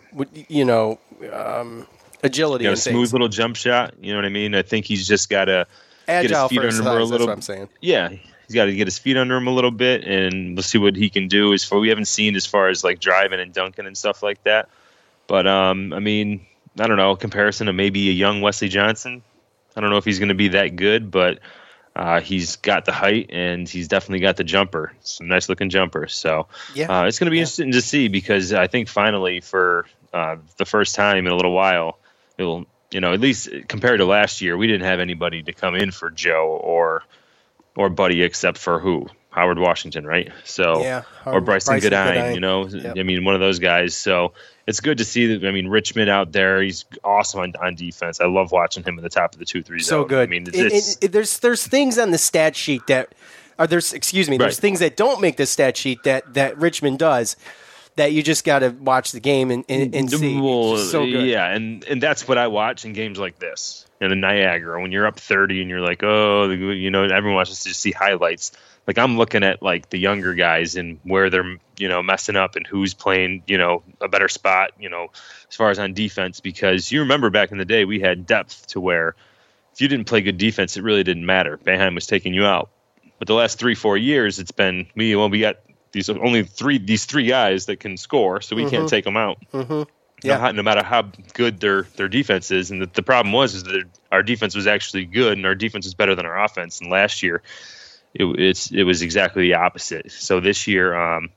you 0.49 0.65
know, 0.65 0.99
um, 1.31 1.87
agility 2.23 2.63
got 2.63 2.73
a 2.73 2.77
smooth 2.77 2.95
things. 2.95 3.13
little 3.13 3.27
jump 3.29 3.55
shot. 3.55 3.93
You 4.01 4.11
know 4.13 4.17
what 4.17 4.25
I 4.25 4.29
mean? 4.29 4.55
I 4.55 4.61
think 4.61 4.85
he's 4.85 5.07
just 5.07 5.29
got 5.29 5.45
to 5.45 5.67
get 6.07 6.29
his 6.29 6.43
feet 6.49 6.57
under 6.59 6.67
him 6.69 6.73
a 6.73 6.83
size, 6.83 6.83
that's 6.85 7.09
little. 7.11 7.27
what 7.27 7.33
I'm 7.33 7.41
saying. 7.41 7.69
Yeah, 7.81 8.09
he's 8.09 8.55
got 8.55 8.65
to 8.65 8.75
get 8.75 8.87
his 8.87 8.97
feet 8.97 9.17
under 9.17 9.35
him 9.35 9.47
a 9.47 9.51
little 9.51 9.71
bit, 9.71 10.03
and 10.03 10.55
we'll 10.55 10.63
see 10.63 10.77
what 10.77 10.95
he 10.95 11.09
can 11.09 11.27
do. 11.27 11.53
As 11.53 11.63
far 11.63 11.79
we 11.79 11.89
haven't 11.89 12.07
seen 12.07 12.35
as 12.35 12.45
far 12.45 12.69
as 12.69 12.83
like 12.83 12.99
driving 12.99 13.39
and 13.39 13.53
dunking 13.53 13.85
and 13.85 13.97
stuff 13.97 14.23
like 14.23 14.43
that. 14.43 14.69
But 15.27 15.45
um, 15.47 15.93
I 15.93 15.99
mean, 15.99 16.45
I 16.79 16.87
don't 16.87 16.97
know. 16.97 17.15
Comparison 17.15 17.67
to 17.67 17.73
maybe 17.73 18.09
a 18.09 18.13
young 18.13 18.41
Wesley 18.41 18.69
Johnson. 18.69 19.21
I 19.75 19.81
don't 19.81 19.89
know 19.89 19.97
if 19.97 20.05
he's 20.05 20.19
going 20.19 20.29
to 20.29 20.35
be 20.35 20.47
that 20.49 20.75
good, 20.75 21.11
but 21.11 21.39
uh, 21.95 22.19
he's 22.21 22.55
got 22.57 22.85
the 22.85 22.91
height 22.91 23.29
and 23.31 23.67
he's 23.67 23.87
definitely 23.87 24.19
got 24.19 24.37
the 24.37 24.43
jumper. 24.43 24.93
Some 25.01 25.27
nice 25.27 25.49
looking 25.49 25.69
jumper. 25.69 26.07
So 26.07 26.47
Yeah. 26.73 27.01
uh, 27.01 27.05
it's 27.05 27.19
going 27.19 27.25
to 27.25 27.31
be 27.31 27.39
interesting 27.39 27.71
to 27.73 27.81
see 27.81 28.07
because 28.07 28.53
I 28.53 28.67
think 28.67 28.87
finally 28.87 29.39
for 29.41 29.85
uh, 30.13 30.37
the 30.57 30.65
first 30.65 30.95
time 30.95 31.25
in 31.25 31.31
a 31.31 31.35
little 31.35 31.53
while, 31.53 31.99
it 32.37 32.43
will, 32.43 32.65
you 32.91 33.01
know, 33.01 33.13
at 33.13 33.19
least 33.19 33.49
compared 33.67 33.99
to 33.99 34.05
last 34.05 34.41
year, 34.41 34.57
we 34.57 34.67
didn't 34.67 34.85
have 34.87 34.99
anybody 34.99 35.43
to 35.43 35.53
come 35.53 35.75
in 35.75 35.91
for 35.91 36.09
Joe 36.09 36.59
or 36.63 37.03
or 37.75 37.89
Buddy 37.89 38.23
except 38.23 38.57
for 38.57 38.79
who 38.79 39.07
Howard 39.29 39.59
Washington, 39.59 40.05
right? 40.05 40.31
So 40.45 40.81
Yeah, 40.81 41.03
or 41.25 41.41
Brycen, 41.41 41.77
Brycen 41.77 41.81
Goodine, 41.81 42.13
Goodine. 42.15 42.33
you 42.33 42.39
know, 42.39 42.65
Yep. 42.67 42.97
I 42.97 43.03
mean, 43.03 43.23
one 43.23 43.35
of 43.35 43.39
those 43.41 43.59
guys. 43.59 43.93
So 43.95 44.33
it's 44.65 44.79
good 44.79 44.97
to 44.97 45.05
see 45.05 45.35
that. 45.37 45.47
I 45.47 45.51
mean, 45.51 45.67
Richmond 45.67 46.09
out 46.09 46.31
there, 46.31 46.61
he's 46.61 46.85
awesome 47.03 47.41
on, 47.41 47.53
on 47.61 47.75
defense. 47.75 48.19
I 48.19 48.25
love 48.25 48.51
watching 48.51 48.83
him 48.83 48.97
at 48.97 49.03
the 49.03 49.09
top 49.09 49.33
of 49.33 49.39
the 49.39 49.45
two 49.45 49.61
three 49.61 49.79
so 49.79 49.99
zone. 50.01 50.07
good. 50.07 50.27
I 50.27 50.31
mean, 50.31 50.47
it's, 50.47 50.57
It- 50.57 50.65
it's- 50.65 50.97
it- 51.01 51.11
there's 51.11 51.37
there's 51.39 51.67
things 51.67 51.99
on 51.99 52.09
the 52.11 52.17
stat 52.17 52.55
sheet 52.55 52.87
that 52.87 53.13
are 53.59 53.67
there's 53.67 53.93
excuse 53.93 54.27
me. 54.29 54.37
There's 54.37 54.55
Right. 54.57 54.61
things 54.61 54.79
that 54.79 54.95
don't 54.97 55.21
make 55.21 55.37
the 55.37 55.45
stat 55.45 55.77
sheet 55.77 56.03
that 56.03 56.33
that 56.33 56.57
Richmond 56.57 56.97
does 56.99 57.35
that 57.97 58.13
you 58.13 58.23
just 58.23 58.43
got 58.43 58.59
to 58.59 58.69
watch 58.69 59.11
the 59.11 59.19
game 59.19 59.51
and 59.51 59.65
and, 59.67 59.93
and 59.93 60.09
see. 60.09 60.39
Well, 60.39 60.75
It's 60.75 60.89
so 60.89 61.05
good. 61.05 61.27
Yeah, 61.27 61.47
and 61.53 61.83
and 61.83 62.01
that's 62.01 62.27
what 62.27 62.37
I 62.37 62.47
watch 62.47 62.85
in 62.85 62.93
games 62.93 63.19
like 63.19 63.37
this. 63.39 63.85
And 63.99 64.11
in 64.13 64.19
Niagara, 64.21 64.79
when 64.81 64.91
you're 64.91 65.07
up 65.07 65.19
30 65.19 65.61
and 65.61 65.69
you're 65.69 65.81
like, 65.81 66.03
oh, 66.03 66.49
you 66.49 66.91
know, 66.91 67.03
everyone 67.03 67.35
wants 67.35 67.63
to 67.63 67.69
just 67.69 67.81
see 67.81 67.91
highlights. 67.91 68.51
Like 68.85 68.99
I'm 68.99 69.17
looking 69.17 69.43
at 69.43 69.61
like 69.61 69.89
the 69.89 69.97
younger 69.97 70.35
guys 70.35 70.75
and 70.75 70.99
where 71.03 71.31
they're, 71.31 71.57
you 71.77 71.89
know, 71.89 72.03
messing 72.03 72.35
up 72.35 72.55
and 72.55 72.65
who's 72.65 72.93
playing, 72.93 73.43
you 73.47 73.57
know, 73.57 73.81
a 73.99 74.07
better 74.07 74.29
spot, 74.29 74.71
you 74.79 74.89
know, 74.89 75.07
as 75.49 75.55
far 75.55 75.71
as 75.71 75.79
on 75.79 75.93
defense. 75.93 76.39
Because 76.39 76.91
you 76.91 77.01
remember 77.01 77.31
back 77.31 77.51
in 77.51 77.57
the 77.57 77.65
day, 77.65 77.85
we 77.85 77.99
had 77.99 78.27
depth 78.27 78.67
to 78.67 78.79
where 78.79 79.15
if 79.73 79.81
you 79.81 79.87
didn't 79.87 80.05
play 80.05 80.21
good 80.21 80.37
defense, 80.37 80.77
it 80.77 80.83
really 80.83 81.03
didn't 81.03 81.25
matter. 81.25 81.57
Boeheim 81.57 81.95
was 81.95 82.05
taking 82.07 82.33
you 82.35 82.45
out. 82.45 82.69
But 83.19 83.27
the 83.27 83.33
last 83.33 83.57
three, 83.57 83.75
four 83.75 83.97
years, 83.97 84.37
it's 84.37 84.51
been 84.51 84.87
we 84.95 85.15
well, 85.15 85.29
we 85.29 85.39
got 85.39 85.57
these 85.91 86.09
only 86.09 86.43
three 86.43 86.77
these 86.77 87.05
three 87.05 87.25
guys 87.25 87.65
that 87.67 87.79
can 87.79 87.97
score, 87.97 88.41
so 88.41 88.55
we 88.55 88.63
Mhm. 88.63 88.69
can't 88.69 88.89
take 88.89 89.05
them 89.05 89.17
out 89.17 89.37
Mm-hmm. 89.53 89.83
no, 90.23 90.51
no 90.51 90.63
matter 90.63 90.83
how 90.83 91.03
good 91.33 91.59
their 91.59 91.83
their 91.95 92.07
defense 92.07 92.51
is. 92.51 92.71
And 92.71 92.81
the, 92.81 92.87
the 92.87 93.03
problem 93.03 93.33
was 93.33 93.55
is 93.55 93.63
that 93.63 93.83
our 94.11 94.23
defense 94.23 94.55
was 94.55 94.67
actually 94.67 95.05
good, 95.05 95.37
and 95.37 95.45
our 95.45 95.55
defense 95.55 95.85
was 95.85 95.93
better 95.93 96.15
than 96.15 96.25
our 96.25 96.43
offense. 96.43 96.81
And 96.81 96.89
last 96.89 97.23
year, 97.23 97.41
it, 98.13 98.25
it's 98.39 98.71
it 98.71 98.83
was 98.83 99.01
exactly 99.01 99.43
the 99.43 99.55
opposite. 99.55 100.11
So 100.11 100.39
this 100.39 100.67
year, 100.67 100.95
um, 100.95 101.29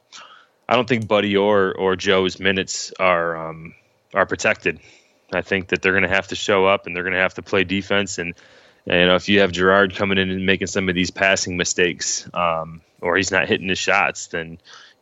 I 0.68 0.76
don't 0.76 0.88
think 0.88 1.06
Buddy 1.08 1.36
or 1.36 1.74
or 1.74 1.96
Joe's 1.96 2.38
minutes 2.40 2.92
are 2.98 3.36
um, 3.50 3.74
are 4.14 4.26
protected. 4.26 4.80
I 5.32 5.42
think 5.42 5.68
that 5.68 5.82
they're 5.82 5.92
going 5.92 6.02
to 6.02 6.08
have 6.08 6.28
to 6.28 6.34
show 6.34 6.66
up 6.66 6.86
and 6.86 6.96
they're 6.96 7.04
going 7.04 7.14
to 7.14 7.20
have 7.20 7.34
to 7.34 7.42
play 7.42 7.64
defense. 7.64 8.18
And 8.18 8.34
you 8.86 9.06
know, 9.06 9.14
if 9.14 9.28
you 9.28 9.40
have 9.40 9.52
Girard 9.52 9.94
coming 9.94 10.18
in 10.18 10.30
and 10.30 10.44
making 10.46 10.66
some 10.66 10.88
of 10.88 10.94
these 10.94 11.10
passing 11.10 11.56
mistakes, 11.56 12.28
um, 12.34 12.80
or 13.00 13.16
he's 13.16 13.30
not 13.30 13.48
hitting 13.48 13.68
his 13.68 13.78
shots, 13.78 14.28
then 14.28 14.58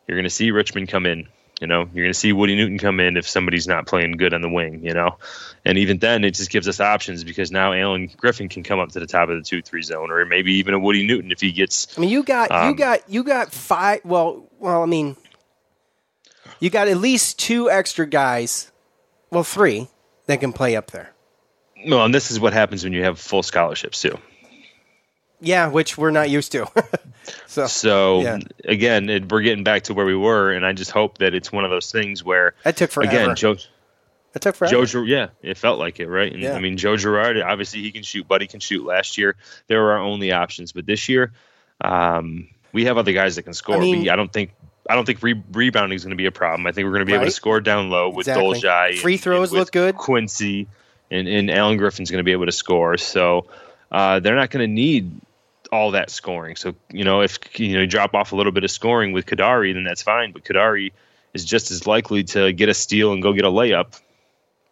you're 0.07 0.17
going 0.17 0.23
to 0.23 0.29
see 0.29 0.51
Richmond 0.51 0.89
come 0.89 1.05
in. 1.05 1.27
You 1.61 1.67
know, 1.67 1.79
you're 1.93 2.05
going 2.05 2.13
to 2.13 2.17
see 2.17 2.31
Woody 2.31 2.55
Newton 2.55 2.77
come 2.77 3.01
in 3.01 3.17
if 3.17 3.27
somebody's 3.27 3.67
not 3.67 3.85
playing 3.85 4.13
good 4.13 4.33
on 4.33 4.41
the 4.41 4.47
wing. 4.49 4.85
You 4.85 4.93
know, 4.93 5.17
and 5.65 5.77
even 5.77 5.97
then, 5.97 6.23
it 6.23 6.35
just 6.35 6.49
gives 6.51 6.69
us 6.69 6.79
options 6.79 7.25
because 7.25 7.51
now 7.51 7.73
Alan 7.73 8.09
Griffin 8.15 8.47
can 8.47 8.63
come 8.63 8.79
up 8.79 8.93
to 8.93 8.99
the 9.01 9.05
top 9.05 9.27
of 9.27 9.35
the 9.35 9.43
two-three 9.43 9.81
zone, 9.81 10.09
or 10.09 10.25
maybe 10.25 10.53
even 10.53 10.73
a 10.73 10.79
Woody 10.79 11.05
Newton 11.05 11.31
if 11.31 11.41
he 11.41 11.51
gets. 11.51 11.97
I 11.97 12.01
mean, 12.01 12.09
you 12.09 12.23
got 12.23 12.49
you 12.49 12.55
Um, 12.55 12.75
got 12.75 13.09
you 13.09 13.23
got 13.25 13.51
five. 13.51 13.99
Well, 14.05 14.49
well, 14.57 14.81
I 14.81 14.85
mean, 14.85 15.17
you 16.61 16.69
got 16.69 16.87
at 16.87 16.97
least 16.97 17.39
two 17.39 17.69
extra 17.69 18.07
guys. 18.07 18.71
Well, 19.29 19.43
three 19.43 19.89
that 20.27 20.39
can 20.39 20.53
play 20.53 20.77
up 20.77 20.91
there. 20.91 21.11
Well, 21.85 22.05
and 22.05 22.13
this 22.15 22.31
is 22.31 22.39
what 22.39 22.53
happens 22.53 22.85
when 22.85 22.93
you 22.93 23.03
have 23.03 23.19
full 23.19 23.43
scholarships 23.43 24.01
too. 24.01 24.17
Yeah, 25.41 25.67
which 25.69 25.97
we're 25.97 26.11
not 26.11 26.29
used 26.29 26.51
to. 26.51 26.67
so, 27.47 27.67
So 27.67 28.21
yeah. 28.21 28.39
again, 28.65 29.09
it, 29.09 29.31
we're 29.31 29.41
getting 29.41 29.63
back 29.63 29.83
to 29.83 29.93
where 29.93 30.05
we 30.05 30.15
were, 30.15 30.51
and 30.51 30.65
I 30.65 30.73
just 30.73 30.91
hope 30.91 31.19
that 31.19 31.33
it's 31.33 31.51
one 31.51 31.63
of 31.63 31.69
those 31.71 31.91
things 31.91 32.23
where 32.23 32.55
That 32.63 32.77
took 32.77 32.91
forever. 32.91 33.09
Again, 33.11 33.35
Joe. 33.35 33.55
It 34.35 34.41
took 34.41 34.55
forever. 34.55 34.85
Joe, 34.85 35.03
yeah, 35.03 35.29
it 35.41 35.57
felt 35.57 35.79
like 35.79 35.99
it, 35.99 36.07
right? 36.07 36.31
And, 36.31 36.41
Yeah. 36.43 36.53
I 36.53 36.59
mean, 36.59 36.77
Joe 36.77 36.97
Girard, 36.97 37.39
obviously 37.41 37.81
he 37.81 37.91
can 37.91 38.03
shoot. 38.03 38.27
Buddy 38.27 38.47
can 38.47 38.59
shoot. 38.59 38.85
Last 38.85 39.17
year, 39.17 39.35
they 39.67 39.75
were 39.75 39.91
our 39.93 39.99
only 39.99 40.31
options, 40.31 40.71
but 40.71 40.85
this 40.85 41.09
year, 41.09 41.31
um, 41.81 42.47
we 42.73 42.85
have 42.85 42.97
other 42.97 43.13
guys 43.13 43.35
that 43.37 43.43
can 43.43 43.53
score. 43.53 43.77
I 43.77 43.79
mean- 43.79 44.01
we, 44.01 44.09
I 44.09 44.15
don't 44.15 44.31
think, 44.31 44.51
I 44.89 44.95
don't 44.95 45.05
think 45.05 45.21
re- 45.23 45.41
rebounding 45.51 45.95
is 45.95 46.03
going 46.03 46.11
to 46.11 46.15
be 46.17 46.25
a 46.25 46.31
problem. 46.31 46.67
I 46.67 46.71
think 46.71 46.85
we're 46.85 46.91
going 46.91 47.01
to 47.01 47.05
be 47.05 47.13
able 47.13 47.25
to 47.25 47.31
score 47.31 47.61
down 47.61 47.89
low 47.89 48.09
with 48.09 48.27
Exactly. 48.27 48.59
Dolezaj. 48.59 48.97
Free 48.99 49.17
throws 49.17 49.51
look 49.53 49.71
good. 49.71 49.95
Quincy 49.95 50.67
and, 51.11 51.27
and 51.27 51.49
Alan 51.51 51.77
Griffin's 51.77 52.09
going 52.11 52.19
to 52.19 52.23
be 52.23 52.31
able 52.31 52.45
to 52.47 52.51
score. 52.51 52.97
So 52.97 53.45
uh, 53.91 54.19
they're 54.19 54.35
not 54.35 54.49
going 54.49 54.67
to 54.67 54.71
need 54.71 55.11
all 55.71 55.91
that 55.91 56.09
scoring. 56.09 56.55
So 56.55 56.75
you 56.89 57.03
know, 57.03 57.21
if 57.21 57.37
you 57.59 57.73
know 57.73 57.81
you 57.81 57.87
drop 57.87 58.13
off 58.13 58.31
a 58.31 58.35
little 58.35 58.51
bit 58.51 58.63
of 58.63 58.71
scoring 58.71 59.11
with 59.11 59.25
Kadary, 59.25 59.73
then 59.73 59.83
that's 59.83 60.01
fine. 60.01 60.31
But 60.31 60.43
Kadary 60.43 60.91
is 61.33 61.45
just 61.45 61.71
as 61.71 61.85
likely 61.85 62.23
to 62.25 62.51
get 62.53 62.69
a 62.69 62.73
steal 62.73 63.13
and 63.13 63.21
go 63.21 63.33
get 63.33 63.45
a 63.45 63.49
layup 63.49 63.99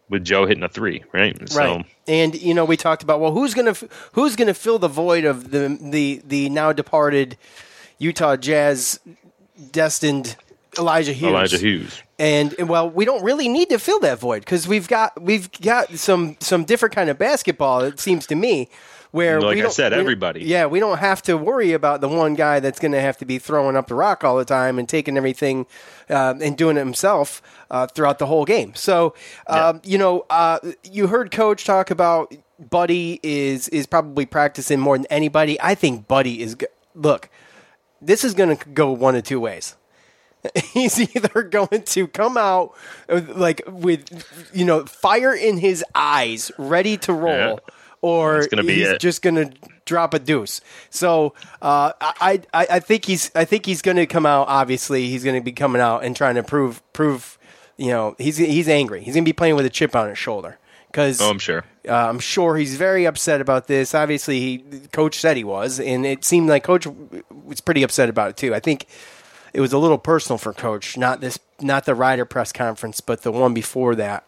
with 0.10 0.24
Joe 0.24 0.46
hitting 0.46 0.64
a 0.64 0.70
three, 0.70 1.04
right? 1.12 1.38
Right. 1.54 1.86
And 2.08 2.36
you 2.36 2.54
know, 2.54 2.66
we 2.66 2.78
talked 2.78 3.04
about 3.04 3.20
well, 3.20 3.32
who's 3.32 3.54
gonna 3.54 3.76
who's 4.14 4.36
gonna 4.36 4.54
fill 4.54 4.80
the 4.80 4.88
void 4.88 5.26
of 5.26 5.52
the 5.52 5.78
the 5.82 6.22
the 6.26 6.50
now 6.50 6.74
departed 6.74 7.38
Utah 8.00 8.36
Jazz 8.36 9.00
destined 9.72 10.36
Elijah 10.78 11.14
Hughes. 11.14 11.30
Elijah 11.30 11.58
Hughes. 11.58 12.02
And 12.20 12.56
and, 12.58 12.68
well, 12.68 12.90
we 12.90 13.06
don't 13.06 13.24
really 13.24 13.48
need 13.48 13.70
to 13.70 13.78
fill 13.78 14.00
that 14.00 14.20
void 14.20 14.40
because 14.40 14.68
we've 14.68 14.88
got 14.88 15.22
we've 15.22 15.52
got 15.62 15.94
some 15.98 16.36
some 16.40 16.64
different 16.66 16.96
kind 16.96 17.10
of 17.10 17.20
basketball. 17.20 17.82
It 17.82 18.00
seems 18.00 18.26
to 18.28 18.36
me 18.36 18.70
where 19.12 19.42
Like 19.42 19.56
we 19.56 19.64
I 19.64 19.70
said, 19.70 19.94
everybody. 19.94 20.42
Yeah, 20.42 20.66
we 20.66 20.80
don't 20.80 20.98
have 20.98 21.22
to 21.24 21.38
worry 21.38 21.74
about 21.74 22.02
the 22.02 22.08
one 22.08 22.36
guy 22.36 22.60
that's 22.60 22.80
going 22.80 22.92
to 22.92 23.02
have 23.02 23.18
to 23.18 23.26
be 23.26 23.40
throwing 23.40 23.76
up 23.76 23.88
the 23.88 23.96
rock 23.96 24.24
all 24.24 24.38
the 24.38 24.46
time 24.46 24.80
and 24.80 24.88
taking 24.88 25.18
everything 25.18 25.66
uh, 26.10 26.36
and 26.42 26.58
doing 26.58 26.78
it 26.78 26.82
himself 26.82 27.42
uh, 27.72 27.88
throughout 27.88 28.20
the 28.20 28.26
whole 28.26 28.46
game. 28.46 28.74
So, 28.76 29.14
um, 29.48 29.82
you 29.84 29.98
know, 29.98 30.26
uh, 30.30 30.60
you 30.84 31.08
heard 31.08 31.32
Coach 31.32 31.66
talk 31.66 31.92
about 31.92 32.34
Buddy 32.60 33.20
is 33.24 33.68
is 33.70 33.86
probably 33.86 34.26
practicing 34.26 34.80
more 34.80 34.98
than 34.98 35.06
anybody. 35.10 35.60
I 35.62 35.76
think 35.76 36.08
Buddy 36.08 36.42
is. 36.42 36.58
Look, 36.96 37.30
this 38.02 38.24
is 38.24 38.34
going 38.34 38.58
to 38.58 38.70
go 38.70 38.92
one 38.92 39.16
of 39.16 39.24
two 39.24 39.40
ways. 39.40 39.76
He's 40.72 41.00
either 41.00 41.44
going 41.44 41.82
to 41.84 42.08
come 42.08 42.38
out 42.38 42.76
like 43.10 43.62
with 43.68 44.06
you 44.54 44.66
know 44.66 44.86
fire 44.86 45.34
in 45.34 45.58
his 45.58 45.84
eyes, 45.96 46.52
ready 46.58 46.98
to 46.98 47.14
roll, 47.14 47.34
Yeah. 47.34 47.74
or 48.02 48.36
That's 48.36 48.48
gonna 48.48 48.64
be 48.64 48.76
he's 48.76 48.98
just 49.00 49.22
going 49.22 49.36
to 49.36 49.52
drop 49.86 50.14
a 50.14 50.20
deuce. 50.20 50.62
So 50.90 51.34
uh, 51.62 51.94
I, 52.02 52.42
I 52.54 52.68
I 52.70 52.80
think 52.80 53.06
he's 53.06 53.32
I 53.36 53.46
think 53.46 53.66
he's 53.66 53.82
going 53.82 53.98
to 53.98 54.06
come 54.06 54.26
out. 54.26 54.48
Obviously, 54.48 55.10
he's 55.10 55.24
going 55.24 55.36
to 55.36 55.44
be 55.44 55.52
coming 55.52 55.82
out 55.82 56.04
and 56.04 56.16
trying 56.16 56.36
to 56.36 56.44
prove 56.44 56.82
prove. 56.94 57.38
You 57.78 57.90
know, 57.92 58.16
he's 58.18 58.38
he's 58.38 58.68
angry. 58.70 59.04
He's 59.04 59.14
going 59.16 59.24
to 59.26 59.30
be 59.30 59.34
playing 59.34 59.56
with 59.56 59.66
a 59.66 59.70
chip 59.70 59.96
on 59.96 60.10
his 60.10 60.18
shoulder 60.18 60.58
because 60.92 61.22
Oh, 61.22 61.30
I'm 61.30 61.38
sure. 61.40 61.64
uh, 61.88 61.94
I'm 61.94 62.20
sure 62.20 62.58
he's 62.58 62.76
very 62.76 63.06
upset 63.06 63.40
about 63.42 63.68
this. 63.68 63.94
Obviously, 63.94 64.40
he, 64.40 64.58
coach 64.92 65.20
said 65.20 65.38
he 65.38 65.44
was, 65.44 65.80
and 65.80 66.06
it 66.06 66.24
seemed 66.26 66.50
like 66.50 66.64
coach 66.64 66.88
was 67.46 67.62
pretty 67.62 67.84
upset 67.84 68.10
about 68.10 68.30
it 68.32 68.38
too. 68.38 68.56
I 68.56 68.60
think 68.60 68.88
it 69.58 69.62
was 69.62 69.74
a 69.74 69.80
little 69.80 69.98
personal 69.98 70.38
for 70.38 70.54
coach, 70.54 70.98
not 70.98 71.20
this, 71.20 71.40
not 71.60 71.86
the 71.86 71.96
Rider 71.96 72.26
press 72.26 72.52
conference, 72.52 73.02
but 73.02 73.24
the 73.24 73.32
one 73.32 73.56
before 73.56 73.96
that 73.96 74.24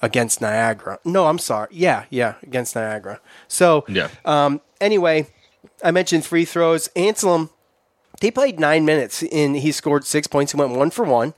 against 0.00 0.40
Niagara. 0.40 1.00
No, 1.04 1.26
I'm 1.26 1.40
sorry. 1.40 1.66
Yeah, 1.72 2.04
yeah, 2.08 2.34
against 2.40 2.76
Niagara. 2.76 3.18
So, 3.48 3.84
Yeah. 3.88 4.10
um, 4.24 4.60
anyway, 4.80 5.26
I 5.82 5.90
mentioned 5.90 6.24
free 6.24 6.44
throws. 6.44 6.88
Anselem, 6.94 7.50
they 8.20 8.30
played 8.30 8.60
nine 8.60 8.84
minutes 8.84 9.24
and 9.32 9.56
he 9.56 9.72
scored 9.72 10.04
six 10.04 10.28
points. 10.28 10.52
He 10.52 10.58
went 10.58 10.70
one 10.70 10.90
for 10.92 11.04
one. 11.04 11.34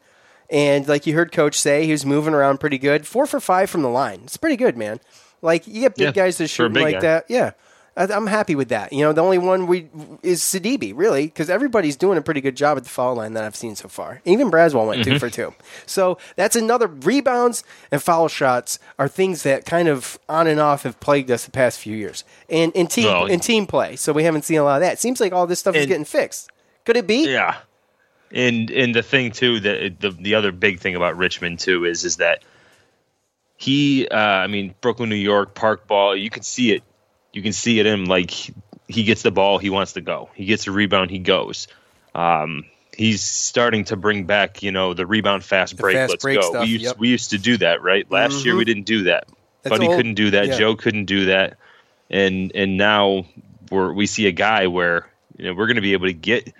And 0.50 0.86
like 0.86 1.06
you 1.06 1.14
heard 1.14 1.32
coach 1.32 1.58
say, 1.58 1.86
he 1.86 1.92
was 1.92 2.04
moving 2.04 2.34
around 2.34 2.58
pretty 2.60 2.76
good. 2.78 3.06
Four 3.06 3.26
for 3.26 3.40
five 3.40 3.70
from 3.70 3.80
the 3.80 3.88
line. 3.88 4.20
It's 4.24 4.36
pretty 4.36 4.56
good, 4.56 4.76
man. 4.76 5.00
Like 5.40 5.66
you 5.66 5.80
get 5.80 5.94
big 5.96 6.04
Yeah, 6.04 6.12
guys 6.24 6.36
that 6.38 6.48
shoot 6.48 6.70
like 6.74 6.96
guy. 6.96 7.00
that. 7.00 7.24
Yeah. 7.30 7.52
I, 7.96 8.04
I'm 8.12 8.26
happy 8.26 8.54
with 8.54 8.68
that. 8.68 8.92
You 8.92 9.00
know, 9.04 9.12
the 9.12 9.22
only 9.22 9.38
one 9.38 9.66
we 9.66 9.88
is 10.22 10.42
Sidibe, 10.42 10.92
really, 10.96 11.26
because 11.26 11.48
everybody's 11.48 11.96
doing 11.96 12.18
a 12.18 12.22
pretty 12.22 12.40
good 12.40 12.56
job 12.56 12.76
at 12.76 12.84
the 12.84 12.90
foul 12.90 13.14
line 13.14 13.32
that 13.34 13.44
I've 13.44 13.56
seen 13.56 13.74
so 13.76 13.88
far. 13.88 14.20
Even 14.24 14.50
Braswell 14.50 14.86
went 14.86 15.04
two 15.04 15.12
Mhm. 15.12 15.20
for 15.20 15.30
two. 15.30 15.54
So 15.86 16.18
that's 16.36 16.56
another 16.56 16.86
rebounds 16.86 17.64
and 17.90 18.02
foul 18.02 18.28
shots 18.28 18.78
are 18.98 19.08
things 19.08 19.42
that 19.44 19.64
kind 19.64 19.88
of 19.88 20.18
on 20.28 20.46
and 20.46 20.60
off 20.60 20.82
have 20.82 21.00
plagued 21.00 21.30
us 21.30 21.44
the 21.44 21.50
past 21.50 21.78
few 21.80 21.96
years. 21.96 22.24
And 22.50 22.72
in 22.72 22.86
team 22.86 23.06
Well- 23.06 23.26
in 23.26 23.40
team 23.40 23.66
play. 23.66 23.96
So 23.96 24.12
we 24.12 24.24
haven't 24.24 24.44
seen 24.44 24.58
a 24.58 24.64
lot 24.64 24.76
of 24.76 24.80
that. 24.82 24.94
It 24.94 24.98
seems 25.00 25.20
like 25.20 25.32
all 25.32 25.46
this 25.46 25.58
stuff 25.60 25.74
is 25.74 25.86
getting 25.86 26.04
fixed. 26.04 26.50
Could 26.84 26.96
it 26.96 27.06
be? 27.06 27.28
Yeah. 27.30 27.56
And 28.32 28.70
and 28.72 28.94
the 28.94 29.02
thing 29.02 29.30
too 29.30 29.60
that 29.60 30.00
the 30.00 30.10
the 30.10 30.34
other 30.34 30.50
big 30.52 30.80
thing 30.80 30.96
about 30.96 31.16
Richmond 31.16 31.60
too 31.60 31.84
is 31.84 32.04
is 32.04 32.16
that 32.16 32.42
he 33.56 34.06
uh, 34.08 34.16
I 34.16 34.46
mean 34.48 34.74
Brooklyn, 34.80 35.08
New 35.08 35.14
York, 35.16 35.54
park 35.54 35.86
ball. 35.86 36.14
You 36.16 36.28
can 36.30 36.42
see 36.42 36.72
it. 36.72 36.82
You 37.36 37.42
can 37.42 37.52
see 37.52 37.78
it 37.78 37.84
in 37.84 37.92
him. 37.92 38.04
Like 38.06 38.30
he 38.88 39.04
gets 39.04 39.20
the 39.20 39.30
ball, 39.30 39.58
he 39.58 39.68
wants 39.68 39.92
to 39.92 40.00
go. 40.00 40.30
He 40.34 40.46
gets 40.46 40.66
a 40.66 40.72
rebound, 40.72 41.10
he 41.10 41.18
goes. 41.18 41.68
Um, 42.14 42.64
he's 42.96 43.20
starting 43.22 43.84
to 43.84 43.96
bring 43.96 44.24
back, 44.24 44.62
you 44.62 44.72
know, 44.72 44.94
the 44.94 45.04
rebound 45.04 45.44
fast 45.44 45.76
break. 45.76 45.96
fast 45.96 46.10
let's 46.12 46.22
break 46.24 46.40
go. 46.40 46.48
stuff, 46.48 46.62
we 46.62 46.68
used 46.70 46.84
yep. 46.84 46.98
we 46.98 47.08
used 47.08 47.30
to 47.30 47.38
do 47.38 47.58
that, 47.58 47.82
right? 47.82 48.10
Last 48.10 48.46
year 48.46 48.54
Mhm. 48.54 48.58
we 48.58 48.64
didn't 48.64 48.84
do 48.86 49.02
that. 49.02 49.28
That's 49.62 49.74
Buddy 49.76 49.86
old- 49.86 49.96
couldn't 49.96 50.14
do 50.14 50.30
that. 50.30 50.46
yeah. 50.46 50.56
Joe 50.56 50.76
couldn't 50.76 51.04
do 51.04 51.26
that. 51.26 51.58
And 52.08 52.52
and 52.54 52.78
now 52.78 53.26
we're 53.70 53.92
we 53.92 54.06
see 54.06 54.26
a 54.28 54.32
guy 54.32 54.66
where 54.68 55.06
you 55.36 55.44
know 55.44 55.52
we're 55.52 55.66
going 55.66 55.76
to 55.76 55.82
be 55.82 55.92
able 55.92 56.06
to 56.06 56.14
get 56.14 56.54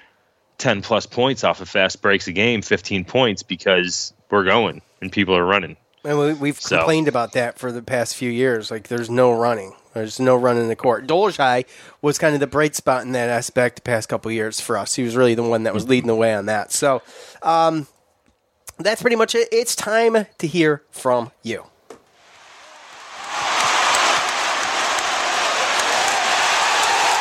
ten 0.58 0.82
plus 0.82 1.06
points 1.06 1.42
off 1.42 1.62
of 1.62 1.70
fast 1.70 2.02
breaks 2.02 2.26
a 2.26 2.32
game, 2.32 2.60
fifteen 2.60 3.06
points 3.06 3.42
because 3.42 4.12
we're 4.30 4.44
going 4.44 4.82
and 5.00 5.10
people 5.10 5.34
are 5.34 5.46
running. 5.46 5.78
And 6.06 6.18
we, 6.18 6.32
we've 6.34 6.60
So- 6.60 6.76
complained 6.78 7.08
about 7.08 7.32
that 7.32 7.58
for 7.58 7.72
the 7.72 7.82
past 7.82 8.14
few 8.16 8.30
years. 8.30 8.70
Like, 8.70 8.88
there's 8.88 9.10
no 9.10 9.32
running. 9.32 9.74
There's 9.92 10.20
no 10.20 10.36
running 10.36 10.62
in 10.62 10.68
the 10.68 10.76
court. 10.76 11.06
Dolezaj 11.06 11.64
was 12.02 12.18
kind 12.18 12.34
of 12.34 12.40
the 12.40 12.46
bright 12.46 12.74
spot 12.76 13.02
in 13.02 13.12
that 13.12 13.28
aspect 13.28 13.76
the 13.76 13.82
past 13.82 14.08
couple 14.08 14.30
years 14.30 14.60
for 14.60 14.76
us. 14.78 14.94
He 14.94 15.02
was 15.02 15.16
really 15.16 15.34
the 15.34 15.42
one 15.42 15.64
that 15.64 15.74
was 15.74 15.88
leading 15.88 16.06
the 16.06 16.14
way 16.14 16.34
on 16.34 16.46
that. 16.46 16.70
So, 16.70 17.02
um, 17.42 17.86
that's 18.78 19.00
pretty 19.00 19.16
much 19.16 19.34
it. 19.34 19.48
It's 19.50 19.74
time 19.74 20.26
to 20.38 20.46
hear 20.46 20.82
from 20.90 21.32
you. 21.42 21.64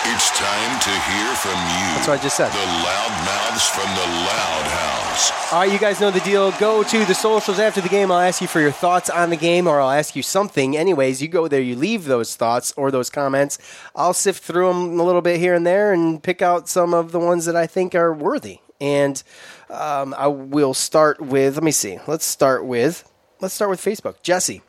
It's 0.08 0.30
time 0.38 0.75
to 0.86 0.92
hear 0.92 1.34
from 1.34 1.58
you. 1.74 1.86
That's 1.98 2.08
what 2.08 2.20
I 2.20 2.22
just 2.22 2.38
said. 2.38 2.52
The 2.52 2.60
loud 2.60 3.26
mouths 3.26 3.68
from 3.68 3.90
the 3.96 4.06
loud 4.06 4.66
house. 4.68 5.52
All 5.52 5.62
right, 5.62 5.72
you 5.72 5.80
guys 5.80 6.00
know 6.00 6.12
the 6.12 6.20
deal. 6.20 6.52
Go 6.60 6.84
to 6.84 7.06
the 7.06 7.16
socials 7.16 7.58
after 7.58 7.82
the 7.82 7.90
game. 7.90 8.12
I'll 8.12 8.20
ask 8.20 8.40
you 8.40 8.48
for 8.48 8.60
your 8.60 8.72
thoughts 8.72 9.10
on 9.10 9.32
the 9.32 9.36
game, 9.36 9.66
or 9.66 9.82
I'll 9.82 9.90
ask 9.90 10.16
you 10.16 10.22
something. 10.22 10.78
Anyways, 10.78 11.24
you 11.24 11.28
go 11.28 11.48
there, 11.48 11.60
you 11.60 11.76
leave 11.76 12.06
those 12.06 12.36
thoughts 12.36 12.72
or 12.78 12.92
those 12.92 13.10
comments. 13.10 13.58
I'll 13.96 14.14
sift 14.14 14.44
through 14.44 14.68
them 14.68 15.00
a 15.00 15.04
little 15.04 15.24
bit 15.24 15.40
here 15.40 15.56
and 15.56 15.66
there 15.66 15.92
and 15.92 16.22
pick 16.22 16.44
out 16.44 16.70
some 16.70 16.94
of 16.94 17.12
the 17.12 17.20
ones 17.20 17.46
that 17.46 17.56
I 17.56 17.66
think 17.66 17.96
are 17.96 18.14
worthy. 18.14 18.60
And 18.80 19.24
um, 19.72 20.14
I 20.16 20.28
will 20.28 20.76
start 20.76 21.20
with. 21.20 21.56
Let 21.56 21.64
me 21.64 21.72
see. 21.72 21.98
Let's 22.06 22.26
start 22.26 22.64
with. 22.64 23.12
Let's 23.42 23.56
start 23.56 23.72
with 23.72 23.82
Facebook. 23.82 24.22
Jesse. 24.22 24.62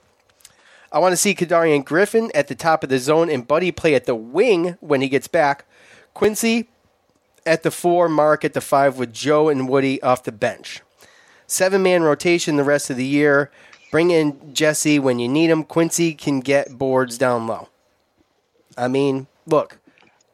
I 0.90 0.98
want 0.98 1.12
to 1.12 1.16
see 1.18 1.34
Kadarian 1.34 1.84
Griffin 1.84 2.30
at 2.34 2.48
the 2.48 2.54
top 2.54 2.82
of 2.82 2.88
the 2.88 2.98
zone 2.98 3.28
and 3.28 3.46
Buddy 3.46 3.70
play 3.70 3.94
at 3.94 4.06
the 4.06 4.14
wing 4.14 4.78
when 4.80 5.02
he 5.02 5.10
gets 5.10 5.28
back. 5.28 5.66
Quincy 6.16 6.66
at 7.44 7.62
the 7.62 7.70
four, 7.70 8.08
Mark 8.08 8.42
at 8.42 8.54
the 8.54 8.62
five 8.62 8.96
with 8.96 9.12
Joe 9.12 9.50
and 9.50 9.68
Woody 9.68 10.00
off 10.02 10.22
the 10.24 10.32
bench. 10.32 10.80
Seven 11.46 11.82
man 11.82 12.02
rotation 12.04 12.56
the 12.56 12.64
rest 12.64 12.88
of 12.88 12.96
the 12.96 13.04
year. 13.04 13.50
Bring 13.90 14.10
in 14.10 14.54
Jesse 14.54 14.98
when 14.98 15.18
you 15.18 15.28
need 15.28 15.50
him. 15.50 15.62
Quincy 15.62 16.14
can 16.14 16.40
get 16.40 16.78
boards 16.78 17.18
down 17.18 17.46
low. 17.46 17.68
I 18.78 18.88
mean, 18.88 19.26
look, 19.46 19.76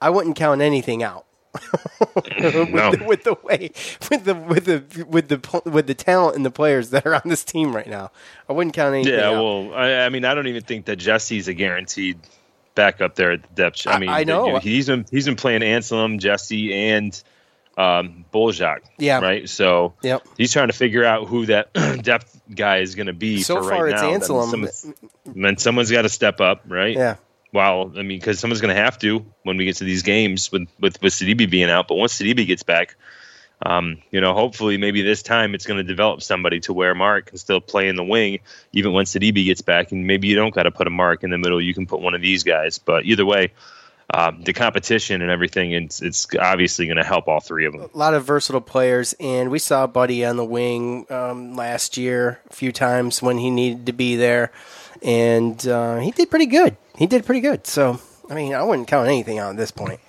I 0.00 0.08
wouldn't 0.08 0.36
count 0.36 0.60
anything 0.60 1.02
out. 1.02 1.26
with, 2.14 2.70
No. 2.70 2.92
the, 2.92 3.04
with 3.04 3.24
the 3.24 3.36
way, 3.42 3.72
with 4.08 4.24
the 4.24 4.34
with 4.36 4.64
the 4.66 5.04
with 5.04 5.28
the 5.28 5.62
with 5.68 5.86
the 5.88 5.94
talent 5.94 6.36
and 6.36 6.46
the 6.46 6.50
players 6.52 6.90
that 6.90 7.04
are 7.06 7.14
on 7.16 7.22
this 7.24 7.42
team 7.42 7.74
right 7.74 7.88
now, 7.88 8.12
I 8.48 8.52
wouldn't 8.52 8.74
count 8.76 8.94
anything 8.94 9.14
Yeah, 9.14 9.30
out. 9.30 9.42
well, 9.42 9.74
I, 9.74 10.06
I 10.06 10.08
mean, 10.10 10.24
I 10.24 10.32
don't 10.34 10.46
even 10.46 10.62
think 10.62 10.84
that 10.84 10.96
Jesse's 10.96 11.48
a 11.48 11.54
guaranteed 11.54 12.20
backup 12.74 13.14
there 13.14 13.32
at 13.32 13.42
the 13.42 13.48
depth. 13.54 13.86
I 13.86 13.92
I- 13.92 13.98
mean, 13.98 14.08
I 14.10 14.24
know. 14.24 14.58
he's 14.58 14.86
been 14.86 15.04
he's 15.10 15.26
been 15.26 15.36
playing 15.36 15.60
Anselem, 15.62 16.18
Jesse, 16.18 16.72
and 16.74 17.22
um, 17.78 18.24
Bol 18.30 18.52
Ajak. 18.52 18.80
Yeah. 18.98 19.20
right. 19.20 19.48
So 19.48 19.94
Yep. 20.02 20.26
he's 20.36 20.52
trying 20.52 20.68
to 20.68 20.74
figure 20.74 21.04
out 21.04 21.28
who 21.28 21.46
that 21.46 21.72
depth 22.02 22.40
guy 22.54 22.78
is 22.78 22.94
going 22.94 23.06
to 23.06 23.12
be. 23.14 23.42
So 23.42 23.62
for 23.62 23.70
far, 23.70 23.84
right 23.84 23.92
it's 23.94 24.02
now. 24.02 24.10
Then 24.10 24.20
Anselem. 24.20 24.50
someone's- 24.50 25.62
someone's 25.62 25.90
got 25.90 26.02
to 26.02 26.08
step 26.08 26.40
up, 26.40 26.62
right? 26.68 26.94
Yeah. 26.96 27.16
Well, 27.52 27.92
I 27.96 28.02
mean, 28.02 28.18
because 28.18 28.38
someone's 28.38 28.60
going 28.62 28.74
to 28.74 28.80
have 28.82 28.98
to 29.00 29.24
when 29.42 29.56
we 29.58 29.66
get 29.66 29.76
to 29.76 29.84
these 29.84 30.02
games 30.02 30.50
with 30.50 30.68
with 30.80 31.00
with 31.02 31.12
Sidibe 31.12 31.50
being 31.50 31.68
out. 31.70 31.88
But 31.88 31.96
once 31.96 32.18
Sidibe 32.18 32.46
gets 32.46 32.62
back, 32.62 32.96
um, 33.64 33.98
you 34.10 34.20
know, 34.20 34.34
hopefully 34.34 34.76
maybe 34.76 35.02
this 35.02 35.22
time 35.22 35.54
it's 35.54 35.66
going 35.66 35.78
to 35.78 35.84
develop 35.84 36.22
somebody 36.22 36.60
to 36.60 36.72
where 36.72 36.94
Mark 36.94 37.26
can 37.26 37.38
still 37.38 37.60
play 37.60 37.88
in 37.88 37.96
the 37.96 38.04
wing 38.04 38.40
even 38.72 38.92
when 38.92 39.04
Sidibe 39.04 39.44
gets 39.44 39.60
back, 39.60 39.92
and 39.92 40.06
maybe 40.06 40.28
you 40.28 40.36
don't 40.36 40.54
got 40.54 40.64
to 40.64 40.70
put 40.70 40.86
a 40.86 40.90
Mark 40.90 41.22
in 41.22 41.30
the 41.30 41.38
middle. 41.38 41.60
You 41.60 41.74
can 41.74 41.86
put 41.86 42.00
one 42.00 42.14
of 42.14 42.20
these 42.20 42.42
guys. 42.42 42.78
But 42.78 43.04
either 43.04 43.24
way, 43.24 43.52
um, 44.12 44.42
the 44.42 44.52
competition 44.52 45.22
and 45.22 45.30
everything, 45.30 45.72
it's 45.72 46.02
it's 46.02 46.26
obviously 46.38 46.86
going 46.86 46.96
to 46.96 47.04
help 47.04 47.28
all 47.28 47.40
three 47.40 47.66
of 47.66 47.72
them. 47.72 47.88
a 47.94 47.96
lot 47.96 48.14
of 48.14 48.24
versatile 48.24 48.60
players, 48.60 49.14
and 49.20 49.50
we 49.50 49.58
saw 49.58 49.86
Buddy 49.86 50.24
on 50.24 50.36
the 50.36 50.44
wing 50.44 51.06
um, 51.10 51.54
last 51.54 51.96
year 51.96 52.40
a 52.50 52.52
few 52.52 52.72
times 52.72 53.22
when 53.22 53.38
he 53.38 53.50
needed 53.50 53.86
to 53.86 53.92
be 53.92 54.16
there, 54.16 54.50
and 55.02 55.66
uh, 55.66 55.98
he 55.98 56.10
did 56.10 56.30
pretty 56.30 56.46
good. 56.46 56.76
He 56.96 57.06
did 57.06 57.24
pretty 57.24 57.40
good. 57.40 57.66
So, 57.66 58.00
I 58.28 58.34
mean, 58.34 58.54
I 58.54 58.62
wouldn't 58.62 58.88
count 58.88 59.08
anything 59.08 59.38
out 59.38 59.50
at 59.50 59.56
this 59.56 59.70
point. 59.70 60.00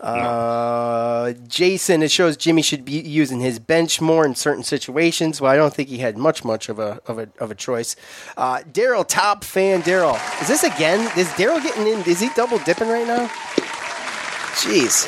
Uh, 0.00 1.32
Jason, 1.48 2.02
it 2.02 2.10
shows 2.10 2.36
Jimmy 2.36 2.62
should 2.62 2.84
be 2.84 3.00
using 3.00 3.40
his 3.40 3.58
bench 3.58 4.00
more 4.00 4.24
in 4.26 4.34
certain 4.34 4.62
situations. 4.62 5.40
Well, 5.40 5.50
I 5.50 5.56
don't 5.56 5.72
think 5.72 5.88
he 5.88 5.98
had 5.98 6.18
much, 6.18 6.44
much 6.44 6.68
of 6.68 6.78
a 6.78 7.00
of 7.06 7.18
a, 7.18 7.28
of 7.38 7.50
a 7.50 7.54
choice. 7.54 7.96
Uh, 8.36 8.58
Daryl, 8.70 9.06
top 9.06 9.42
fan, 9.42 9.82
Daryl. 9.82 10.14
Is 10.42 10.48
this 10.48 10.62
again? 10.64 11.00
Is 11.18 11.28
Daryl 11.30 11.62
getting 11.62 11.86
in? 11.86 12.00
Is 12.04 12.20
he 12.20 12.28
double 12.36 12.58
dipping 12.58 12.88
right 12.88 13.06
now? 13.06 13.26
Jeez. 14.56 15.06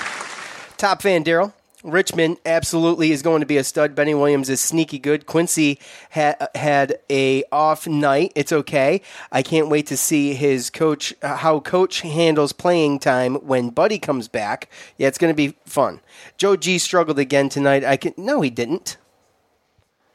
Top 0.76 1.02
fan 1.02 1.24
Daryl. 1.24 1.52
Richmond 1.84 2.38
absolutely 2.44 3.12
is 3.12 3.22
going 3.22 3.40
to 3.40 3.46
be 3.46 3.56
a 3.56 3.64
stud. 3.64 3.94
Benny 3.94 4.14
Williams 4.14 4.48
is 4.48 4.60
sneaky 4.60 4.98
good. 4.98 5.26
Quincy 5.26 5.78
ha- 6.10 6.34
had 6.54 6.98
a 7.08 7.44
off 7.52 7.86
night. 7.86 8.32
It's 8.34 8.52
okay. 8.52 9.00
I 9.30 9.42
can't 9.42 9.68
wait 9.68 9.86
to 9.86 9.96
see 9.96 10.34
his 10.34 10.70
coach 10.70 11.14
uh, 11.22 11.36
how 11.36 11.60
coach 11.60 12.00
handles 12.00 12.52
playing 12.52 12.98
time 12.98 13.36
when 13.36 13.70
Buddy 13.70 13.98
comes 13.98 14.26
back. 14.28 14.68
Yeah, 14.96 15.08
it's 15.08 15.18
going 15.18 15.32
to 15.32 15.36
be 15.36 15.56
fun. 15.66 16.00
Joe 16.36 16.56
G 16.56 16.78
struggled 16.78 17.18
again 17.18 17.48
tonight. 17.48 17.84
I 17.84 17.96
can 17.96 18.12
no, 18.16 18.40
he 18.40 18.50
didn't. 18.50 18.96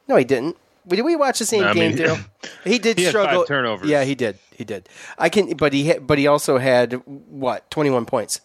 No, 0.08 0.18
he 0.18 0.26
didn't. 0.26 0.58
Did 0.86 1.02
we 1.04 1.16
watch 1.16 1.40
the 1.40 1.46
same 1.46 1.64
I 1.64 1.74
game, 1.74 1.96
mean- 1.96 1.98
Daryl? 2.06 2.26
He 2.66 2.78
did 2.78 2.98
He 3.00 3.06
struggle. 3.06 3.46
turnovers. 3.46 3.88
Yeah, 3.88 4.04
he 4.04 4.16
did. 4.16 4.38
He 4.52 4.66
did. 4.66 4.90
I 5.18 5.30
can, 5.30 5.56
but 5.56 5.72
he 5.74 5.94
but 5.98 6.18
he 6.18 6.28
also 6.28 6.58
had 6.58 6.94
what 7.06 7.72
twenty 7.72 7.90
one 7.90 8.06
points. 8.06 8.42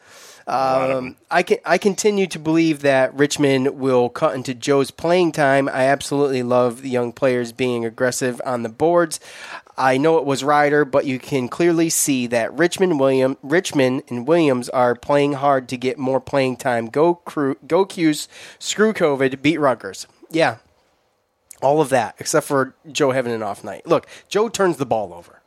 Um, 0.49 1.17
I 1.31 1.43
can 1.43 1.59
I 1.67 1.77
continue 1.77 2.27
to 2.29 2.39
believe 2.39 2.81
that 2.81 3.13
Richmond 3.15 3.79
will 3.79 4.09
cut 4.09 4.35
into 4.35 4.55
Joe's 4.55 4.91
playing 4.91 5.33
time. 5.33 5.69
I 5.69 5.85
absolutely 5.85 6.43
love 6.43 6.81
the 6.81 6.89
young 6.89 7.13
players 7.13 7.53
being 7.53 7.85
aggressive 7.85 8.41
on 8.47 8.63
the 8.63 8.71
boards. 8.71 9.21
I 9.77 9.99
know 9.99 10.17
it 10.17 10.25
was 10.25 10.43
Rider, 10.43 10.87
but 10.87 11.05
you 11.05 11.19
can 11.19 11.49
clearly 11.49 11.91
see 11.91 12.27
that 12.29 12.53
Richmond, 12.55 12.99
William, 12.99 13.37
Richmond, 13.43 14.05
and 14.09 14.27
Williams 14.27 14.71
are 14.71 14.95
playing 14.95 15.35
hard 15.35 15.69
to 15.69 15.77
get 15.77 15.99
more 15.99 16.21
playing 16.21 16.57
time. 16.57 16.87
Go 16.87 17.17
crew, 17.17 17.57
go 17.67 17.85
Q's, 17.85 18.27
screw 18.59 18.95
COVID, 18.95 19.43
beat 19.43 19.61
Rutgers. 19.61 20.07
Yeah, 20.31 20.57
all 21.61 21.83
of 21.83 21.91
that 21.91 22.15
except 22.19 22.47
for 22.47 22.75
Joe 22.91 23.11
having 23.11 23.35
an 23.35 23.43
off 23.43 23.63
night. 23.63 23.87
Look, 23.87 24.07
Joe 24.31 24.49
turns 24.49 24.79
the 24.79 24.87
ball 24.87 25.13
over. 25.13 25.43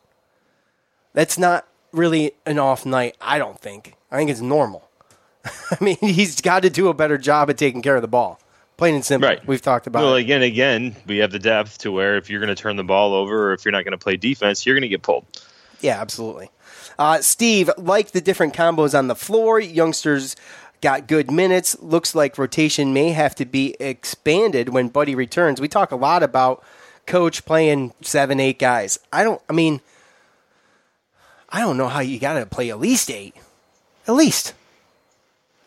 That's 1.14 1.40
not 1.40 1.68
really 1.92 2.34
an 2.46 2.60
off 2.60 2.86
night. 2.86 3.18
I 3.20 3.40
don't 3.40 3.60
think. 3.60 3.96
I 4.12 4.18
think 4.18 4.30
it's 4.30 4.42
normal. 4.42 4.88
I 5.72 5.84
mean, 5.84 5.98
he's 6.00 6.40
got 6.42 6.64
to 6.64 6.70
do 6.70 6.88
a 6.90 6.94
better 6.94 7.18
job 7.18 7.50
at 7.50 7.58
taking 7.58 7.82
care 7.82 7.96
of 7.96 8.02
the 8.02 8.08
ball. 8.08 8.40
Plain 8.78 8.96
and 8.96 9.06
simple. 9.06 9.30
Right. 9.30 9.46
We've 9.46 9.62
talked 9.62 9.86
about 9.88 10.02
Well, 10.04 10.16
it. 10.16 10.22
again, 10.22 10.42
again, 10.42 10.96
we 11.06 11.20
have 11.20 11.32
the 11.32 11.40
depth 11.40 11.80
to 11.80 11.92
where 11.92 12.18
if 12.18 12.30
you're 12.30 12.40
going 12.40 12.56
to 12.56 12.60
turn 12.62 12.76
the 12.78 12.84
ball 12.84 13.14
over 13.14 13.50
or 13.50 13.54
if 13.54 13.64
you're 13.66 13.72
not 13.72 13.84
going 13.84 13.92
to 13.92 13.98
play 13.98 14.18
defense, 14.18 14.66
you're 14.66 14.76
going 14.76 14.82
to 14.82 14.88
get 14.88 15.04
pulled. 15.04 15.26
Yeah, 15.82 16.02
absolutely. 16.02 16.50
Uh, 16.98 17.20
Steve, 17.22 17.70
like 17.78 18.12
the 18.12 18.22
different 18.22 18.54
combos 18.54 18.98
on 18.98 19.08
the 19.08 19.16
floor, 19.16 19.60
youngsters 19.60 20.36
got 20.82 21.08
good 21.08 21.30
minutes. 21.32 21.76
Looks 21.80 22.16
like 22.16 22.38
rotation 22.38 22.94
may 22.94 23.12
have 23.12 23.36
to 23.36 23.46
be 23.46 23.76
expanded 23.80 24.70
when 24.70 24.90
Buddy 24.90 25.16
returns. 25.16 25.62
We 25.62 25.68
talk 25.68 25.92
a 25.92 25.96
lot 25.96 26.24
about 26.24 26.64
coach 27.08 27.46
playing 27.46 27.94
seven, 28.02 28.40
eight 28.40 28.60
guys. 28.60 29.00
I 29.14 29.24
don't. 29.24 29.42
I 29.50 29.54
mean, 29.54 29.82
I 31.50 31.60
don't 31.60 31.78
know 31.78 31.88
how 31.88 32.00
you 32.00 32.20
got 32.20 32.34
to 32.40 32.46
play 32.46 32.70
at 32.70 32.80
least 32.80 33.10
eight. 33.12 33.36
At 34.08 34.14
least. 34.14 34.54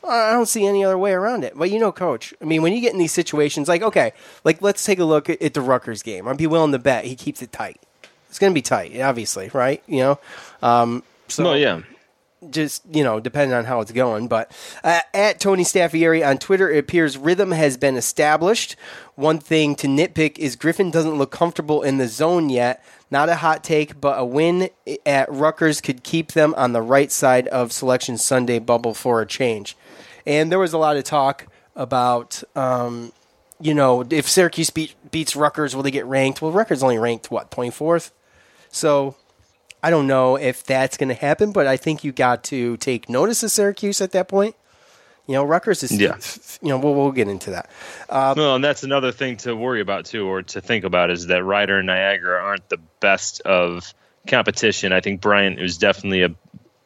I 0.08 0.32
don't 0.32 0.46
see 0.46 0.66
any 0.66 0.84
other 0.84 0.98
way 0.98 1.12
around 1.12 1.44
it. 1.44 1.54
But 1.56 1.70
you 1.70 1.78
know, 1.78 1.92
coach. 1.92 2.34
I 2.40 2.44
mean, 2.44 2.62
when 2.62 2.72
you 2.72 2.80
get 2.80 2.92
in 2.92 2.98
these 2.98 3.12
situations, 3.12 3.68
like 3.68 3.82
okay, 3.82 4.12
like 4.44 4.60
let's 4.62 4.84
take 4.84 4.98
a 4.98 5.04
look 5.04 5.28
at, 5.30 5.54
the 5.54 5.60
Rutgers 5.60 6.02
game. 6.02 6.28
I'd 6.28 6.36
be 6.36 6.46
willing 6.46 6.72
to 6.72 6.78
bet 6.78 7.04
he 7.04 7.14
keeps 7.14 7.42
it 7.42 7.52
tight. 7.52 7.80
It's 8.28 8.38
going 8.38 8.52
to 8.52 8.54
be 8.54 8.62
tight, 8.62 8.98
obviously, 9.00 9.50
right? 9.54 9.82
You 9.86 9.98
know. 9.98 10.18
Um, 10.62 11.02
so 11.28 11.44
Well, 11.44 11.56
yeah. 11.56 11.82
Just 12.50 12.82
you 12.90 13.04
know, 13.04 13.20
depending 13.20 13.56
on 13.56 13.64
how 13.64 13.80
it's 13.80 13.92
going. 13.92 14.28
But 14.28 14.50
uh, 14.82 15.00
at 15.12 15.40
Tony 15.40 15.64
Staffieri 15.64 16.26
on 16.26 16.38
Twitter, 16.38 16.70
it 16.70 16.78
appears 16.78 17.16
rhythm 17.16 17.52
has 17.52 17.76
been 17.76 17.96
established. 17.96 18.76
One 19.14 19.38
thing 19.38 19.74
to 19.76 19.86
nitpick 19.86 20.38
is 20.38 20.56
Griffin 20.56 20.90
doesn't 20.90 21.16
look 21.16 21.30
comfortable 21.30 21.82
in 21.82 21.98
the 21.98 22.08
zone 22.08 22.50
yet. 22.50 22.84
Not 23.10 23.28
a 23.28 23.36
hot 23.36 23.62
take, 23.62 24.00
but 24.00 24.18
a 24.18 24.24
win 24.24 24.70
at 25.06 25.30
Rutgers 25.30 25.80
could 25.80 26.02
keep 26.02 26.32
them 26.32 26.54
on 26.56 26.72
the 26.72 26.82
right 26.82 27.12
side 27.12 27.46
of 27.48 27.72
Selection 27.72 28.18
Sunday 28.18 28.58
bubble 28.58 28.94
for 28.94 29.20
a 29.20 29.26
change. 29.26 29.76
And 30.26 30.50
there 30.50 30.58
was 30.58 30.72
a 30.72 30.78
lot 30.78 30.96
of 30.96 31.04
talk 31.04 31.46
about 31.76 32.42
um, 32.56 33.12
you 33.60 33.74
know, 33.74 34.04
if 34.10 34.28
Syracuse 34.28 34.70
beat, 34.70 34.94
beats 35.10 35.36
Rutgers, 35.36 35.74
will 35.74 35.82
they 35.82 35.90
get 35.90 36.06
ranked? 36.06 36.42
Well, 36.42 36.52
Rutgers 36.52 36.82
only 36.82 36.98
ranked 36.98 37.30
what 37.30 37.50
twenty 37.50 37.70
fourth, 37.70 38.12
so 38.70 39.16
I 39.84 39.90
don't 39.90 40.06
know 40.06 40.36
if 40.36 40.64
that's 40.64 40.96
going 40.96 41.10
to 41.10 41.14
happen. 41.14 41.52
But 41.52 41.66
I 41.66 41.76
think 41.76 42.04
you 42.04 42.12
got 42.12 42.44
to 42.44 42.76
take 42.78 43.08
notice 43.08 43.42
of 43.42 43.50
Syracuse 43.50 44.00
at 44.00 44.12
that 44.12 44.28
point. 44.28 44.56
You 45.26 45.34
know, 45.34 45.44
Rutgers 45.44 45.82
is, 45.82 45.92
Yeah. 45.92 46.16
you 46.62 46.68
know, 46.68 46.78
we'll, 46.78 46.94
we'll 46.94 47.12
get 47.12 47.28
into 47.28 47.50
that. 47.52 47.70
Uh, 48.08 48.34
well, 48.36 48.56
and 48.56 48.64
that's 48.64 48.82
another 48.82 49.10
thing 49.12 49.38
to 49.38 49.54
worry 49.56 49.80
about 49.80 50.04
too, 50.06 50.26
or 50.26 50.42
to 50.42 50.60
think 50.60 50.84
about, 50.84 51.10
is 51.10 51.26
that 51.28 51.42
Rider 51.42 51.78
and 51.78 51.86
Niagara 51.86 52.42
aren't 52.42 52.68
the 52.68 52.78
best 53.00 53.40
of 53.42 53.92
competition. 54.26 54.92
I 54.92 55.00
think 55.00 55.20
Bryant 55.22 55.58
was 55.60 55.78
definitely 55.78 56.22
a, 56.24 56.34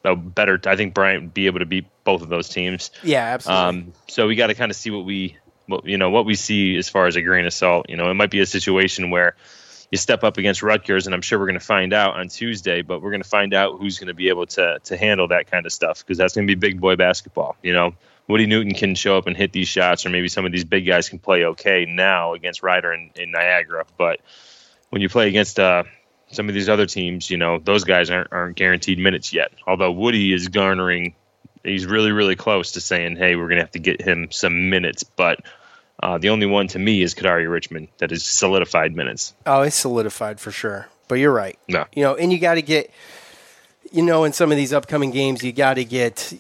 a 0.05 0.15
better. 0.15 0.61
I 0.67 0.77
think 0.77 0.95
Bryant 0.95 1.23
would 1.23 1.35
be 1.35 1.47
able 1.47 1.59
to 1.61 1.67
beat 1.67 1.87
both 2.05 2.23
of 2.23 2.29
those 2.29 2.49
teams. 2.49 2.91
Yeah, 3.03 3.25
absolutely. 3.25 3.65
Um, 3.65 3.93
so 4.09 4.27
we 4.29 4.37
got 4.37 4.49
to 4.49 4.55
kind 4.55 4.71
of 4.71 4.77
see 4.77 4.91
what 4.91 5.05
we, 5.05 5.37
what, 5.67 5.85
you 5.85 5.99
know, 5.99 6.11
what 6.11 6.25
we 6.25 6.37
see 6.37 6.77
as 6.77 6.89
far 6.89 7.09
as 7.09 7.17
a 7.17 7.23
grain 7.23 7.45
of 7.45 7.53
salt. 7.53 7.87
You 7.89 7.97
know, 7.97 8.09
it 8.11 8.15
might 8.15 8.31
be 8.31 8.39
a 8.41 8.47
situation 8.47 9.11
where 9.11 9.35
you 9.91 9.99
step 9.99 10.23
up 10.23 10.37
against 10.37 10.63
Rutgers, 10.63 11.07
and 11.07 11.15
I'm 11.15 11.23
sure 11.23 11.39
we're 11.39 11.47
going 11.47 11.59
to 11.59 11.65
find 11.65 11.93
out 11.93 12.15
on 12.17 12.29
Tuesday. 12.29 12.83
But 12.83 13.01
we're 13.01 13.11
going 13.11 13.23
to 13.23 13.29
find 13.29 13.55
out 13.55 13.79
who's 13.79 13.99
going 13.99 14.09
to 14.09 14.15
be 14.15 14.29
able 14.29 14.47
to 14.47 14.79
to 14.85 14.97
handle 14.97 15.29
that 15.29 15.51
kind 15.51 15.67
of 15.67 15.73
stuff 15.73 16.01
because 16.01 16.19
that's 16.19 16.35
going 16.35 16.47
to 16.47 16.55
be 16.55 16.59
big 16.59 16.81
boy 16.81 16.97
basketball. 16.97 17.57
You 17.63 17.73
know, 17.73 17.95
Woody 18.27 18.47
Newton 18.47 18.75
can 18.75 18.95
show 18.95 19.17
up 19.17 19.27
and 19.27 19.37
hit 19.37 19.53
these 19.53 19.69
shots, 19.69 20.05
or 20.05 20.11
maybe 20.11 20.29
some 20.29 20.45
of 20.45 20.53
these 20.53 20.65
big 20.65 20.87
guys 20.87 21.09
can 21.09 21.19
play 21.19 21.45
okay 21.45 21.87
now 21.87 22.35
against 22.35 22.63
Rider 22.63 22.93
and, 22.93 23.11
Niagara. 23.33 23.87
But 23.97 24.21
when 24.91 25.01
you 25.01 25.09
play 25.09 25.29
against 25.29 25.59
uh, 25.59 25.85
some 26.31 26.49
of 26.49 26.55
these 26.55 26.69
other 26.69 26.87
teams, 26.87 27.31
you 27.31 27.39
know, 27.39 27.59
those 27.59 27.85
guys 27.85 28.11
aren't 28.11 28.31
aren't 28.31 28.57
guaranteed 28.57 28.99
minutes 28.99 29.33
yet. 29.33 29.53
Although 29.67 29.93
Woody 29.93 30.35
is 30.35 30.49
garnering, 30.49 31.15
he's 31.65 31.87
really 31.87 32.13
really 32.13 32.37
close 32.37 32.73
to 32.73 32.83
saying, 32.83 33.17
hey, 33.17 33.37
we're 33.37 33.49
going 33.49 33.57
to 33.57 33.63
have 33.63 33.73
to 33.73 33.79
get 33.79 34.03
him 34.03 34.31
some 34.31 34.71
minutes, 34.71 35.03
but. 35.03 35.41
Uh, 36.01 36.19
the 36.19 36.29
only 36.29 36.47
one 36.47 36.69
to 36.69 36.79
me 36.79 37.03
is 37.03 37.15
Kadary 37.15 37.51
Richmond 37.51 37.89
that 37.99 38.13
is 38.13 38.25
solidified 38.25 38.95
minutes. 38.95 39.35
Oh, 39.47 39.63
it's 39.63 39.77
solidified 39.77 40.39
for 40.41 40.51
sure. 40.53 40.89
But 41.09 41.17
you're 41.17 41.33
right. 41.33 41.59
No. 41.69 41.87
You 41.95 42.05
know, 42.05 42.15
and 42.15 42.33
you 42.33 42.39
got 42.39 42.55
to 42.55 42.63
get, 42.63 42.91
you 43.91 44.03
know, 44.03 44.25
in 44.25 44.33
some 44.33 44.53
of 44.53 44.57
these 44.57 44.73
upcoming 44.73 45.11
games, 45.11 45.43
you 45.43 45.53
got 45.53 45.75
to 45.75 45.85
get 45.85 46.33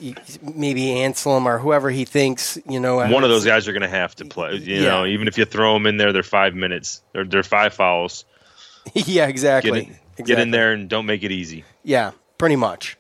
maybe 0.42 0.82
Anselem 0.82 1.46
or 1.46 1.58
whoever 1.58 1.90
he 1.90 2.04
thinks, 2.04 2.58
you 2.68 2.78
know. 2.78 2.96
One 2.96 3.24
of 3.24 3.30
those 3.30 3.44
guys 3.46 3.66
are 3.66 3.72
going 3.72 3.82
to 3.82 3.88
have 3.88 4.14
to 4.16 4.26
play. 4.26 4.54
You 4.56 4.76
Yeah. 4.82 4.88
know, 4.90 5.06
even 5.06 5.26
if 5.26 5.38
you 5.38 5.44
throw 5.44 5.74
them 5.74 5.86
in 5.86 5.96
there, 5.96 6.12
they're 6.12 6.22
five 6.22 6.54
minutes. 6.54 7.02
They're, 7.12 7.24
they're 7.24 7.42
five 7.42 7.74
fouls. 7.74 8.24
yeah, 8.94 9.26
exactly. 9.26 9.86
Get, 9.86 9.88
in, 10.18 10.24
get 10.24 10.38
in 10.38 10.50
there 10.50 10.72
and 10.72 10.88
don't 10.88 11.06
make 11.06 11.22
it 11.24 11.32
easy. 11.32 11.64
Yeah, 11.82 12.12
pretty 12.36 12.56
much. 12.56 12.96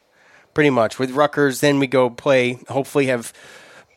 Pretty 0.54 0.70
much. 0.70 0.98
With 0.98 1.12
Rutgers, 1.12 1.60
then 1.60 1.78
we 1.78 1.86
go 1.86 2.10
play, 2.10 2.58
hopefully 2.68 3.06
have 3.06 3.32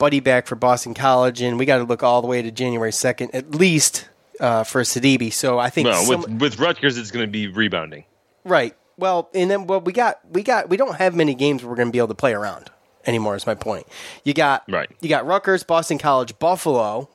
Buddy 0.01 0.19
back 0.19 0.47
for 0.47 0.55
Boston 0.55 0.95
College, 0.95 1.41
and 1.43 1.59
we 1.59 1.65
got 1.65 1.77
to 1.77 1.83
look 1.83 2.01
all 2.01 2.23
the 2.23 2.27
way 2.27 2.41
to 2.41 2.49
January 2.49 2.89
2nd, 2.89 3.29
at 3.35 3.53
least 3.53 4.09
uh, 4.39 4.63
for 4.63 4.81
Sidibe. 4.81 5.31
So 5.31 5.59
I 5.59 5.69
think. 5.69 5.85
Well, 5.87 6.03
some- 6.03 6.21
with 6.21 6.41
with 6.41 6.59
Rutgers, 6.59 6.97
it's 6.97 7.11
going 7.11 7.25
to 7.25 7.31
be 7.31 7.47
rebounding. 7.47 8.05
Right. 8.43 8.75
Well, 8.97 9.29
and 9.33 9.49
then 9.49 9.67
well, 9.67 9.79
we 9.79 9.93
got 9.93 10.19
we 10.31 10.43
got 10.43 10.69
we 10.69 10.75
don't 10.77 10.95
have 10.95 11.15
many 11.15 11.35
games 11.35 11.61
where 11.63 11.69
we're 11.69 11.75
going 11.75 11.87
to 11.87 11.91
be 11.91 11.97
able 11.99 12.07
to 12.09 12.15
play 12.15 12.33
around 12.33 12.69
anymore. 13.05 13.35
Is 13.35 13.45
my 13.47 13.55
point. 13.55 13.87
You 14.23 14.33
got 14.33 14.63
right. 14.67 14.89
You 15.01 15.09
got 15.09 15.25
Rutgers, 15.25 15.63
Boston 15.63 15.97
College, 15.97 16.37
Buffalo, 16.39 17.09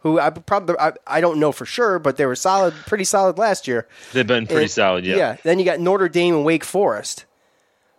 who 0.00 0.18
I 0.20 0.30
probably 0.30 0.76
I, 0.78 0.92
I 1.06 1.20
don't 1.20 1.38
know 1.40 1.52
for 1.52 1.66
sure, 1.66 1.98
but 1.98 2.16
they 2.16 2.24
were 2.26 2.36
solid, 2.36 2.72
pretty 2.86 3.04
solid 3.04 3.38
last 3.38 3.66
year. 3.68 3.86
They've 4.12 4.26
been 4.26 4.46
pretty 4.46 4.62
And- 4.62 4.70
solid. 4.70 5.04
Yeah. 5.04 5.16
Yeah. 5.16 5.36
Then 5.42 5.58
you 5.58 5.64
got 5.64 5.80
Notre 5.80 6.08
Dame 6.08 6.34
and 6.36 6.44
Wake 6.44 6.64
Forest. 6.64 7.24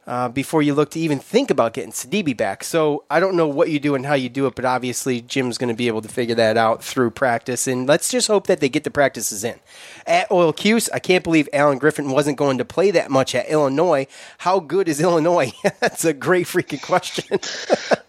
Uh, 0.07 0.29
before 0.29 0.61
you 0.61 0.73
look 0.73 0.89
to 0.91 0.99
even 1.01 1.19
think 1.19 1.51
about 1.51 1.73
getting 1.73 1.91
Sidibe 1.91 2.37
back. 2.37 2.63
So 2.63 3.03
I 3.09 3.19
don't 3.19 3.35
know 3.35 3.47
what 3.49 3.69
you 3.69 3.77
do 3.77 3.93
and 3.93 4.05
how 4.05 4.13
you 4.13 4.29
do 4.29 4.47
it, 4.47 4.55
but 4.55 4.63
obviously 4.63 5.19
Jim's 5.19 5.57
going 5.57 5.67
to 5.67 5.75
be 5.75 5.87
able 5.87 6.01
to 6.01 6.07
figure 6.07 6.35
that 6.35 6.55
out 6.55 6.81
through 6.81 7.09
practice. 7.11 7.67
And 7.67 7.85
let's 7.89 8.09
just 8.09 8.27
hope 8.27 8.47
that 8.47 8.61
they 8.61 8.69
get 8.69 8.85
the 8.85 8.89
practices 8.89 9.43
in. 9.43 9.55
At 10.05 10.31
Oil 10.31 10.53
Cuse, 10.53 10.89
I 10.93 10.99
can't 10.99 11.25
believe 11.25 11.49
Alan 11.51 11.77
Griffin 11.77 12.09
wasn't 12.09 12.37
going 12.37 12.57
to 12.59 12.63
play 12.63 12.89
that 12.91 13.11
much 13.11 13.35
at 13.35 13.49
Illinois. 13.49 14.07
How 14.37 14.61
good 14.61 14.87
is 14.87 15.01
Illinois? 15.01 15.51
That's 15.81 16.05
a 16.05 16.13
great 16.13 16.45
freaking 16.47 16.81
question. 16.81 17.25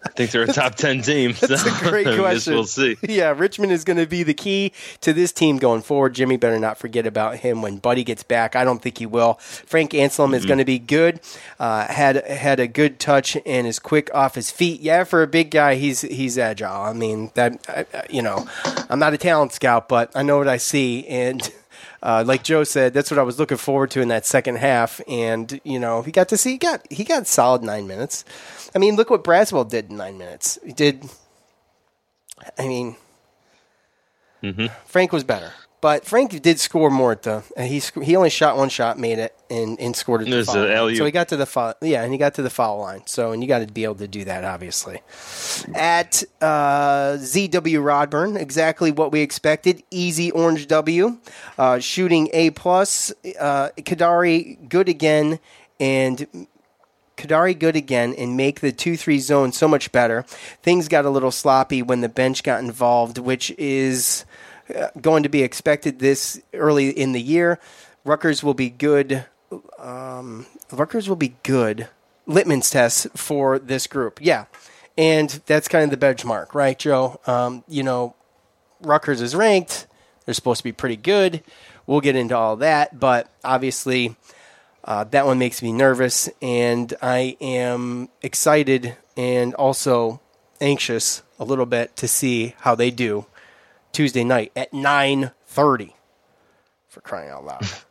I 0.05 0.11
think 0.13 0.31
they're 0.31 0.43
a 0.43 0.47
top 0.47 0.75
ten 0.75 1.01
team. 1.01 1.33
That's 1.39 1.65
a 1.65 1.71
great 1.89 2.17
question. 2.17 2.53
we'll 2.53 2.63
see. 2.63 2.95
Yeah, 3.01 3.33
Richmond 3.37 3.73
is 3.73 3.83
going 3.83 3.97
to 3.97 4.07
be 4.07 4.23
the 4.23 4.33
key 4.33 4.71
to 5.01 5.11
this 5.11 5.33
team 5.33 5.57
going 5.57 5.81
forward. 5.81 6.15
Jimmy 6.15 6.37
better 6.37 6.59
not 6.59 6.77
forget 6.77 7.05
about 7.05 7.35
him 7.37 7.61
when 7.61 7.77
Buddy 7.77 8.05
gets 8.05 8.23
back. 8.23 8.55
I 8.55 8.63
don't 8.63 8.81
think 8.81 8.97
he 8.99 9.05
will. 9.05 9.33
Frank 9.35 9.91
Anselem 9.91 10.33
is 10.33 10.45
Mhm. 10.45 10.47
going 10.47 10.57
to 10.59 10.65
be 10.65 10.79
good. 10.79 11.19
Uh, 11.59 11.87
had 11.89 12.25
had 12.27 12.59
a 12.59 12.67
good 12.67 12.99
touch 12.99 13.35
and 13.45 13.67
is 13.67 13.79
quick 13.79 14.09
off 14.13 14.35
his 14.35 14.51
feet. 14.51 14.81
Yeah, 14.81 15.03
for 15.03 15.21
a 15.23 15.27
big 15.27 15.51
guy, 15.51 15.75
he's 15.75 16.01
he's 16.01 16.37
agile. 16.37 16.81
I 16.83 16.93
mean 16.93 17.31
that 17.33 17.59
I- 17.67 18.05
you 18.09 18.21
know, 18.21 18.47
I'm 18.89 18.99
not 18.99 19.13
a 19.13 19.17
talent 19.17 19.51
scout, 19.53 19.89
but 19.89 20.11
I 20.15 20.23
know 20.23 20.37
what 20.37 20.47
I 20.47 20.57
see 20.57 21.05
and. 21.07 21.51
Uh, 22.01 22.23
like 22.25 22.43
Joe 22.43 22.63
said, 22.63 22.93
that's 22.93 23.11
what 23.11 23.19
I 23.19 23.23
was 23.23 23.39
looking 23.39 23.57
forward 23.57 23.91
to 23.91 23.99
in 23.99 24.07
that 24.07 24.25
second 24.25 24.55
half, 24.57 25.01
and 25.05 25.59
you 25.65 25.77
know 25.79 26.01
he 26.01 26.13
got 26.13 26.29
to 26.29 26.37
see 26.37 26.51
he 26.51 26.57
got 26.57 26.85
he 26.89 27.03
got 27.03 27.27
solid 27.27 27.61
nine 27.61 27.87
minutes. 27.87 28.23
I 28.73 28.79
mean, 28.79 28.95
look 28.95 29.09
what 29.09 29.21
Braswell 29.25 29.67
did 29.67 29.89
in 29.89 29.97
nine 29.97 30.17
minutes. 30.17 30.57
He 30.65 30.71
did 30.71 31.09
I 32.57 32.67
mean, 32.69 32.95
Mm-hmm. 34.41 34.67
Frank 34.85 35.11
was 35.11 35.25
better, 35.25 35.51
but 35.81 36.05
Frank 36.05 36.41
did 36.41 36.59
score 36.59 36.89
more 36.89 37.11
at 37.13 37.23
the. 37.23 37.43
He 37.57 37.79
sc- 37.79 38.01
he 38.01 38.15
only 38.15 38.29
shot 38.29 38.57
one 38.57 38.69
shot, 38.69 38.99
made 38.99 39.19
it, 39.19 39.35
and, 39.49 39.79
and 39.79 39.95
scored 39.95 40.21
at 40.21 40.27
It 40.27 40.31
the 40.31 40.43
foul. 40.45 40.55
line. 40.85 40.95
So 40.95 41.05
he 41.05 41.11
got 41.11 41.27
to 41.29 41.37
the 41.37 41.45
foul. 41.45 41.73
Yeah, 41.81 42.03
and 42.03 42.11
he 42.11 42.17
got 42.17 42.33
to 42.35 42.41
the 42.41 42.49
foul 42.49 42.79
line. 42.79 43.03
So 43.05 43.31
and 43.31 43.41
you 43.41 43.47
got 43.47 43.59
to 43.59 43.67
be 43.71 43.83
able 43.83 43.95
to 43.95 44.07
do 44.07 44.23
that, 44.25 44.43
obviously. 44.43 45.01
At 45.73 46.23
uh, 46.41 47.17
ZW 47.19 47.79
Rodburn, 47.81 48.37
exactly 48.39 48.91
what 48.91 49.11
we 49.11 49.21
expected. 49.21 49.83
Easy 49.91 50.31
orange 50.31 50.67
W, 50.67 51.17
uh, 51.57 51.79
shooting 51.79 52.29
A 52.33 52.49
plus. 52.51 53.13
Uh, 53.39 53.69
Kadary 53.77 54.67
good 54.69 54.89
again, 54.89 55.39
and 55.79 56.47
Kadary 57.17 57.57
good 57.57 57.75
again 57.75 58.13
and 58.17 58.37
make 58.37 58.61
the 58.61 58.71
2 58.71 58.95
3 58.95 59.19
zone 59.19 59.51
so 59.51 59.67
much 59.67 59.91
better. 59.91 60.23
Things 60.63 60.87
got 60.87 61.03
a 61.05 61.09
little 61.09 61.31
sloppy 61.31 61.81
when 61.81 62.01
the 62.01 62.09
bench 62.09 62.43
got 62.43 62.61
involved, 62.63 63.17
which 63.17 63.51
is 63.57 64.23
going 64.99 65.23
to 65.23 65.29
be 65.29 65.43
expected 65.43 65.99
this 65.99 66.41
early 66.53 66.89
in 66.89 67.11
the 67.11 67.21
year. 67.21 67.59
Rutgers 68.03 68.43
will 68.43 68.53
be 68.53 68.69
good. 68.69 69.25
Um, 69.77 70.45
Rutgers 70.71 71.09
will 71.09 71.15
be 71.15 71.35
good. 71.43 71.87
Litman's 72.27 72.69
test 72.69 73.07
for 73.15 73.57
this 73.57 73.87
group. 73.87 74.19
Yeah. 74.21 74.45
And 74.97 75.29
that's 75.45 75.67
kind 75.67 75.91
of 75.91 75.97
the 75.97 76.05
benchmark, 76.05 76.53
right, 76.53 76.77
Joe? 76.77 77.19
Um, 77.25 77.63
you 77.67 77.83
know, 77.83 78.15
Rutgers 78.81 79.21
is 79.21 79.35
ranked. 79.35 79.87
They're 80.25 80.33
supposed 80.33 80.59
to 80.59 80.63
be 80.63 80.71
pretty 80.71 80.97
good. 80.97 81.43
We'll 81.87 82.01
get 82.01 82.15
into 82.15 82.37
all 82.37 82.57
that, 82.57 82.99
but 82.99 83.31
obviously, 83.43 84.15
uh, 84.83 85.05
that 85.05 85.25
one 85.25 85.39
makes 85.39 85.63
me 85.63 85.71
nervous, 85.71 86.29
and 86.41 86.93
I 87.01 87.35
am 87.41 88.09
excited 88.21 88.95
and 89.17 89.55
also 89.55 90.21
anxious 90.61 91.23
a 91.39 91.45
little 91.45 91.65
bit 91.65 91.95
to 91.95 92.07
see 92.07 92.53
how 92.59 92.75
they 92.75 92.91
do 92.91 93.25
Tuesday 93.91 94.23
night 94.23 94.51
at 94.55 94.73
nine 94.73 95.31
thirty. 95.45 95.95
For 96.87 97.01
crying 97.01 97.29
out 97.29 97.45
loud. 97.45 97.67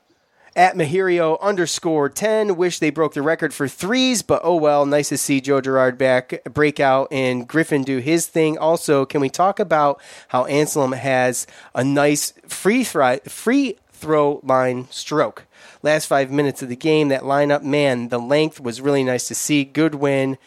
At 0.56 0.74
Mahirio 0.74 1.40
underscore 1.40 2.08
10. 2.08 2.56
Wish 2.56 2.80
they 2.80 2.90
broke 2.90 3.14
the 3.14 3.22
record 3.22 3.54
for 3.54 3.68
threes, 3.68 4.22
but 4.22 4.40
oh 4.42 4.56
well. 4.56 4.84
Nice 4.86 5.10
to 5.10 5.16
see 5.16 5.40
Joe 5.40 5.60
Girard 5.60 5.96
back, 5.96 6.42
break 6.52 6.80
out, 6.80 7.06
and 7.12 7.46
Griffin 7.46 7.84
do 7.84 7.98
his 7.98 8.26
thing. 8.26 8.58
Also, 8.58 9.06
can 9.06 9.20
we 9.20 9.28
talk 9.30 9.60
about 9.60 10.00
how 10.28 10.46
Anselem 10.46 10.96
has 10.96 11.46
a 11.76 11.84
nice 11.84 12.32
free, 12.48 12.82
thri- 12.82 13.20
free 13.28 13.76
throw 13.92 14.40
line 14.42 14.88
stroke? 14.90 15.46
Last 15.84 16.06
five 16.06 16.32
minutes 16.32 16.60
of 16.60 16.68
the 16.68 16.74
game, 16.74 17.06
that 17.06 17.22
lineup, 17.22 17.62
man, 17.62 18.08
the 18.08 18.18
length 18.18 18.58
was 18.58 18.80
really 18.80 19.04
nice 19.04 19.28
to 19.28 19.36
see. 19.36 19.62
Good 19.62 19.94
win. 19.94 20.38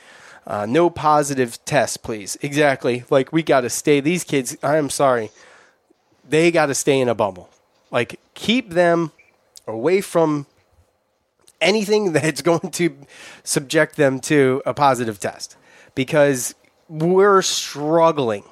Uh, 0.52 0.66
no 0.66 0.90
positive 0.90 1.64
tests, 1.64 1.96
please. 1.96 2.38
Exactly. 2.42 3.06
Like, 3.10 3.32
we 3.32 3.42
got 3.42 3.62
to 3.62 3.70
stay. 3.70 4.02
These 4.02 4.26
kids, 4.26 4.58
I'm 4.62 4.90
sorry, 4.90 5.32
they 6.28 6.52
got 6.52 6.66
to 6.66 6.76
stay 6.76 7.00
in 7.00 7.08
a 7.08 7.16
bubble. 7.16 7.50
Like, 7.90 8.20
keep 8.34 8.72
them 8.72 9.14
away 9.66 10.02
from 10.02 10.46
anything 11.62 12.12
that's 12.12 12.42
going 12.42 12.70
to 12.72 12.98
subject 13.46 13.96
them 13.96 14.20
to 14.20 14.62
a 14.66 14.74
positive 14.74 15.22
test 15.22 15.56
because 15.96 16.54
we're 16.90 17.42
struggling. 17.42 18.44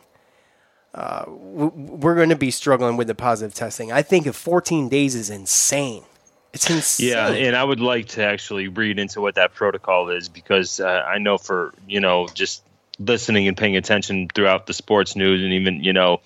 Uh, 0.94 1.26
we're 1.28 2.16
going 2.16 2.30
to 2.30 2.38
be 2.38 2.50
struggling 2.50 2.96
with 2.96 3.08
the 3.08 3.16
positive 3.16 3.54
testing. 3.54 3.92
I 3.92 4.04
think 4.04 4.26
if 4.26 4.38
14 4.38 4.88
days 4.88 5.16
is 5.16 5.30
insane. 5.30 6.06
It's 6.54 6.70
insane. 6.70 7.10
Yeah, 7.10 7.30
and 7.30 7.56
I 7.56 7.64
would 7.64 7.80
like 7.80 8.08
to 8.10 8.24
actually 8.24 8.68
read 8.68 8.98
into 8.98 9.22
what 9.22 9.36
that 9.36 9.54
protocol 9.54 10.10
is 10.10 10.30
because 10.30 10.80
uh, 10.80 11.04
I 11.08 11.20
know 11.20 11.38
for 11.38 11.74
you 11.88 12.00
know 12.00 12.28
just 12.34 12.64
listening 12.98 13.48
and 13.48 13.56
paying 13.56 13.78
attention 13.78 14.28
throughout 14.34 14.68
the 14.68 14.74
sports 14.74 15.16
news 15.16 15.42
and 15.44 15.54
even 15.54 15.84
you 15.84 15.94
know 15.94 16.22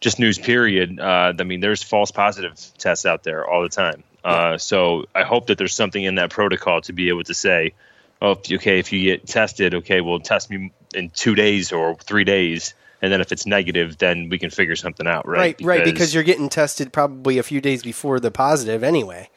just 0.00 0.18
news 0.18 0.38
period. 0.38 0.98
Uh, 0.98 1.34
I 1.38 1.42
mean, 1.44 1.60
there's 1.60 1.82
false 1.82 2.10
positive 2.10 2.54
tests 2.78 3.04
out 3.04 3.22
there 3.22 3.46
all 3.46 3.62
the 3.62 3.68
time. 3.68 4.02
Uh, 4.24 4.58
so 4.58 5.04
I 5.14 5.24
hope 5.24 5.46
that 5.46 5.58
there's 5.58 5.74
something 5.74 6.02
in 6.02 6.14
that 6.16 6.30
protocol 6.30 6.80
to 6.82 6.92
be 6.92 7.08
able 7.08 7.24
to 7.24 7.34
say, 7.34 7.74
oh, 8.22 8.40
okay, 8.50 8.78
if 8.78 8.92
you 8.92 9.04
get 9.04 9.26
tested, 9.26 9.74
okay, 9.74 10.00
well, 10.00 10.20
test 10.20 10.50
me 10.50 10.72
in 10.94 11.10
two 11.10 11.34
days 11.34 11.72
or 11.72 11.94
three 11.96 12.24
days. 12.24 12.74
and 13.02 13.12
then 13.12 13.20
if 13.20 13.32
it's 13.32 13.46
negative, 13.46 13.98
then 13.98 14.28
we 14.28 14.38
can 14.38 14.50
figure 14.50 14.76
something 14.76 15.06
out, 15.06 15.26
right? 15.26 15.56
Right, 15.60 15.78
right, 15.78 15.84
because 15.84 16.12
you're 16.14 16.22
getting 16.22 16.48
tested 16.48 16.92
probably 16.92 17.38
a 17.38 17.42
few 17.42 17.60
days 17.60 17.82
before 17.82 18.20
the 18.20 18.30
positive 18.30 18.82
anyway. 18.82 19.30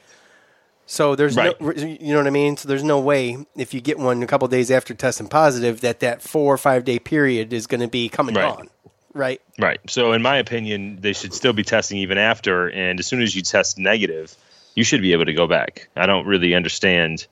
So 0.85 1.15
there's 1.15 1.35
Right. 1.35 1.59
no, 1.61 1.71
you 1.73 2.13
know 2.13 2.17
what 2.17 2.27
I 2.27 2.31
mean. 2.31 2.57
So 2.57 2.67
there's 2.67 2.83
no 2.83 2.99
way 2.99 3.37
if 3.55 3.73
you 3.73 3.81
get 3.81 3.97
one 3.97 4.21
a 4.21 4.27
couple 4.27 4.47
days 4.47 4.69
after 4.69 4.93
testing 4.93 5.27
positive 5.27 5.81
that 5.81 6.01
that 6.01 6.21
four 6.21 6.53
or 6.53 6.57
five 6.57 6.83
day 6.85 6.99
period 6.99 7.53
is 7.53 7.67
going 7.67 7.81
to 7.81 7.87
be 7.87 8.09
coming 8.09 8.35
Right. 8.35 8.45
on, 8.45 8.69
right? 9.13 9.41
Right. 9.59 9.79
So, 9.87 10.11
in 10.13 10.21
my 10.21 10.37
opinion, 10.37 10.99
they 11.01 11.13
should 11.13 11.33
still 11.33 11.53
be 11.53 11.63
testing 11.63 11.99
even 11.99 12.17
after. 12.17 12.69
And 12.69 12.99
as 12.99 13.07
soon 13.07 13.21
as 13.21 13.35
you 13.35 13.41
test 13.41 13.77
negative, 13.77 14.35
you 14.75 14.83
should 14.83 15.01
be 15.01 15.13
able 15.13 15.25
to 15.25 15.33
go 15.33 15.47
back. 15.47 15.89
I 15.95 16.05
don't 16.05 16.25
really 16.25 16.53
understand 16.53 17.27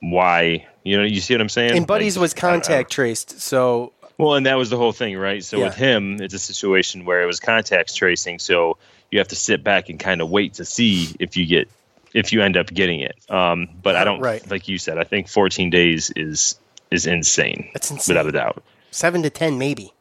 why. 0.00 0.66
You 0.84 0.96
know, 0.96 1.04
you 1.04 1.20
see 1.20 1.34
what 1.34 1.40
I'm 1.42 1.48
saying? 1.48 1.76
And 1.76 1.86
Buddies 1.86 2.16
Like, 2.16 2.22
was 2.22 2.34
contact 2.34 2.90
traced, 2.90 3.40
so 3.40 3.92
Well, 4.18 4.34
and 4.34 4.46
that 4.46 4.56
was 4.56 4.70
the 4.70 4.76
whole 4.76 4.92
thing, 4.92 5.16
right? 5.16 5.44
So 5.44 5.58
Yeah. 5.58 5.64
with 5.64 5.74
him, 5.74 6.20
it's 6.20 6.34
a 6.34 6.38
situation 6.38 7.04
where 7.04 7.22
it 7.22 7.26
was 7.26 7.40
contact 7.40 7.94
tracing. 7.94 8.38
So 8.38 8.78
you 9.10 9.18
have 9.18 9.28
to 9.28 9.36
sit 9.36 9.62
back 9.62 9.88
and 9.88 9.98
kind 9.98 10.20
of 10.20 10.30
wait 10.30 10.54
to 10.54 10.64
see 10.64 11.14
if 11.20 11.36
you 11.36 11.46
get 11.46 11.68
if 12.14 12.32
you 12.32 12.42
end 12.42 12.56
up 12.56 12.66
getting 12.72 13.00
it. 13.00 13.16
Um, 13.28 13.68
but 13.82 13.96
I 13.96 14.04
don't 14.04 14.20
Right. 14.20 14.48
like 14.50 14.68
you 14.68 14.78
said. 14.78 14.98
I 14.98 15.04
think 15.04 15.28
14 15.28 15.70
days 15.70 16.10
is 16.16 16.56
is 16.90 17.06
insane. 17.06 17.70
That's 17.72 17.90
insane. 17.90 18.14
without 18.16 18.28
a 18.28 18.32
doubt. 18.32 18.62
seven 18.90 19.22
to 19.22 19.30
ten 19.30 19.58
maybe. 19.58 19.92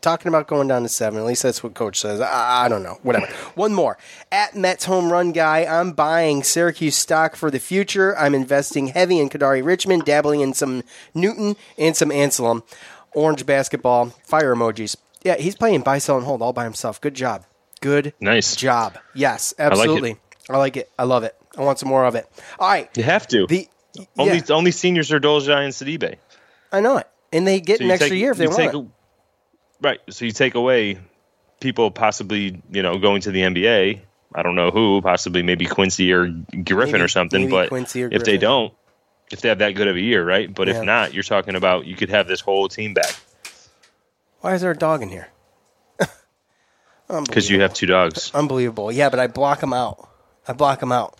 Talking 0.00 0.28
about 0.28 0.48
going 0.48 0.66
down 0.66 0.82
to 0.82 0.88
seven. 0.88 1.20
At 1.20 1.26
least 1.26 1.44
that's 1.44 1.62
what 1.62 1.74
coach 1.74 2.00
says. 2.00 2.20
I, 2.20 2.64
I 2.64 2.68
don't 2.68 2.82
know. 2.82 2.98
Whatever. 3.04 3.26
One 3.54 3.72
more. 3.72 3.98
At 4.32 4.56
Mets 4.56 4.84
home 4.86 5.12
run 5.12 5.30
guy, 5.30 5.64
I'm 5.64 5.92
buying 5.92 6.42
Syracuse 6.42 6.96
stock 6.96 7.36
for 7.36 7.52
the 7.52 7.60
future. 7.60 8.16
I'm 8.18 8.34
investing 8.34 8.88
heavy 8.88 9.20
in 9.20 9.28
Kadary 9.28 9.64
Richmond, 9.64 10.04
dabbling 10.04 10.40
in 10.40 10.54
some 10.54 10.82
Newton 11.14 11.54
and 11.78 11.96
some 11.96 12.10
Anselem. 12.10 12.64
Orange 13.14 13.46
basketball, 13.46 14.06
fire 14.24 14.54
emojis. 14.56 14.96
Yeah, 15.22 15.36
he's 15.36 15.54
playing 15.54 15.82
buy, 15.82 15.98
sell, 15.98 16.16
and 16.16 16.26
hold 16.26 16.42
all 16.42 16.52
by 16.52 16.64
himself. 16.64 17.00
Good 17.00 17.14
job. 17.14 17.44
Good 17.80 18.12
Nice 18.20 18.56
job. 18.56 18.98
Yes, 19.14 19.54
absolutely. 19.56 20.16
I 20.52 20.58
like 20.58 20.76
it. 20.76 20.90
I 20.98 21.04
love 21.04 21.24
it. 21.24 21.34
I 21.56 21.62
want 21.62 21.78
some 21.78 21.88
more 21.88 22.04
of 22.04 22.14
it. 22.14 22.26
All 22.58 22.68
right. 22.68 22.88
You 22.96 23.02
have 23.02 23.26
to. 23.28 23.46
The 23.46 23.68
only 24.18 24.36
yeah. 24.36 24.42
only 24.50 24.70
seniors 24.70 25.12
are 25.12 25.20
Dolezaj 25.20 25.64
and 25.64 25.72
Sidibe. 25.72 26.16
I 26.72 26.80
know 26.80 26.96
it. 26.98 27.08
And 27.32 27.46
they 27.46 27.60
get 27.60 27.78
So 27.78 27.84
an 27.84 27.90
extra 27.90 28.10
take- 28.10 28.18
year 28.18 28.32
if 28.32 28.38
they 28.38 28.46
want 28.46 28.58
take 28.58 28.84
right. 29.80 30.00
So 30.10 30.24
you 30.24 30.32
take 30.32 30.54
away 30.54 30.98
people 31.60 31.90
possibly, 31.90 32.62
you 32.70 32.82
know, 32.82 32.98
going 32.98 33.22
to 33.22 33.30
the 33.30 33.40
NBA. 33.42 34.00
I 34.34 34.42
don't 34.42 34.54
know 34.54 34.70
who, 34.70 35.02
possibly 35.02 35.42
maybe 35.42 35.66
Quincy 35.66 36.12
or 36.12 36.28
Griffin 36.28 36.92
Maybe- 36.92 37.04
or 37.04 37.08
something. 37.08 37.50
but 37.50 37.70
or 37.70 37.78
if 37.78 38.24
they 38.24 38.38
don't, 38.38 38.72
if 39.30 39.42
they 39.42 39.48
have 39.50 39.58
that 39.58 39.72
good 39.72 39.88
of 39.88 39.96
a 39.96 40.00
year, 40.00 40.24
right? 40.24 40.52
But 40.52 40.68
Yeah. 40.68 40.78
if 40.78 40.84
not, 40.84 41.12
you're 41.14 41.22
talking 41.22 41.54
about 41.54 41.86
you 41.86 41.96
could 41.96 42.08
have 42.10 42.26
this 42.26 42.40
whole 42.40 42.68
team 42.68 42.94
back 42.94 43.14
Why 44.40 44.54
is 44.54 44.62
there 44.62 44.70
a 44.70 44.76
dog 44.76 45.02
in 45.02 45.08
here? 45.10 45.28
because 47.08 47.50
you 47.50 47.60
have 47.60 47.74
two 47.74 47.86
dogs. 47.86 48.30
Unbelievable. 48.34 48.90
Yeah, 48.90 49.10
but 49.10 49.20
I 49.20 49.26
block 49.26 49.60
them 49.60 49.72
out. 49.72 50.08
I 50.46 50.52
block 50.52 50.80
them 50.80 50.92
out. 50.92 51.18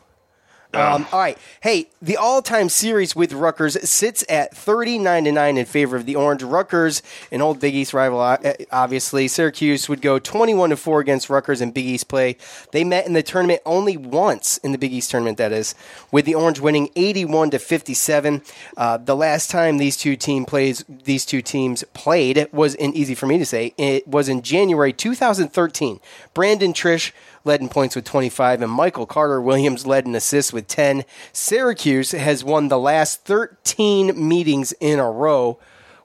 Um, 0.74 1.06
all 1.12 1.18
right. 1.18 1.36
Hey, 1.60 1.90
the 2.00 2.16
all-time 2.16 2.70
series 2.70 3.14
with 3.14 3.34
Rutgers 3.34 3.76
sits 3.88 4.24
at 4.26 4.56
39 4.56 5.24
to 5.24 5.32
9 5.32 5.58
in 5.58 5.66
favor 5.66 5.96
of 5.96 6.06
the 6.06 6.16
Orange. 6.16 6.42
Rutgers, 6.42 7.02
an 7.30 7.42
old 7.42 7.60
Big 7.60 7.74
East 7.74 7.92
rival, 7.92 8.20
uh, 8.20 8.38
obviously. 8.70 9.28
Syracuse 9.28 9.86
would 9.90 10.00
go 10.00 10.18
21 10.18 10.70
to 10.70 10.76
4 10.78 11.00
against 11.00 11.28
Rutgers 11.28 11.60
in 11.60 11.72
Big 11.72 11.84
East 11.84 12.08
play. 12.08 12.38
They 12.72 12.84
met 12.84 13.06
in 13.06 13.12
the 13.12 13.22
tournament 13.22 13.60
only 13.66 13.98
once 13.98 14.56
in 14.58 14.72
the 14.72 14.78
Big 14.78 14.94
East 14.94 15.10
tournament, 15.10 15.36
that 15.36 15.52
is, 15.52 15.74
with 16.10 16.24
the 16.24 16.34
Orange 16.34 16.58
winning 16.58 16.88
81 16.96 17.50
to 17.50 17.58
57. 17.58 18.40
Uh, 18.74 18.96
the 18.96 19.16
last 19.16 19.50
time 19.50 19.76
these 19.76 19.98
two 19.98 20.16
team 20.16 20.46
plays, 20.46 20.86
these 20.88 21.26
two 21.26 21.42
teams 21.42 21.84
played 21.92 22.38
it 22.38 22.52
was 22.54 22.74
in 22.76 22.94
easy 22.94 23.14
for 23.14 23.26
me 23.26 23.36
to 23.36 23.44
say. 23.44 23.74
It 23.76 24.08
was 24.08 24.26
in 24.26 24.40
January 24.40 24.94
2013. 24.94 26.00
Brandon 26.32 26.72
Triche 26.72 27.12
led 27.44 27.60
in 27.60 27.68
points 27.68 27.96
with 27.96 28.04
25, 28.04 28.62
and 28.62 28.70
Michael 28.70 29.06
Carter 29.06 29.40
Williams 29.40 29.86
led 29.86 30.06
in 30.06 30.14
assists 30.14 30.52
with 30.52 30.68
10. 30.68 31.04
Syracuse 31.32 32.12
has 32.12 32.44
won 32.44 32.68
the 32.68 32.78
last 32.78 33.24
13 33.24 34.28
meetings 34.28 34.72
in 34.80 34.98
a 34.98 35.10
row 35.10 35.58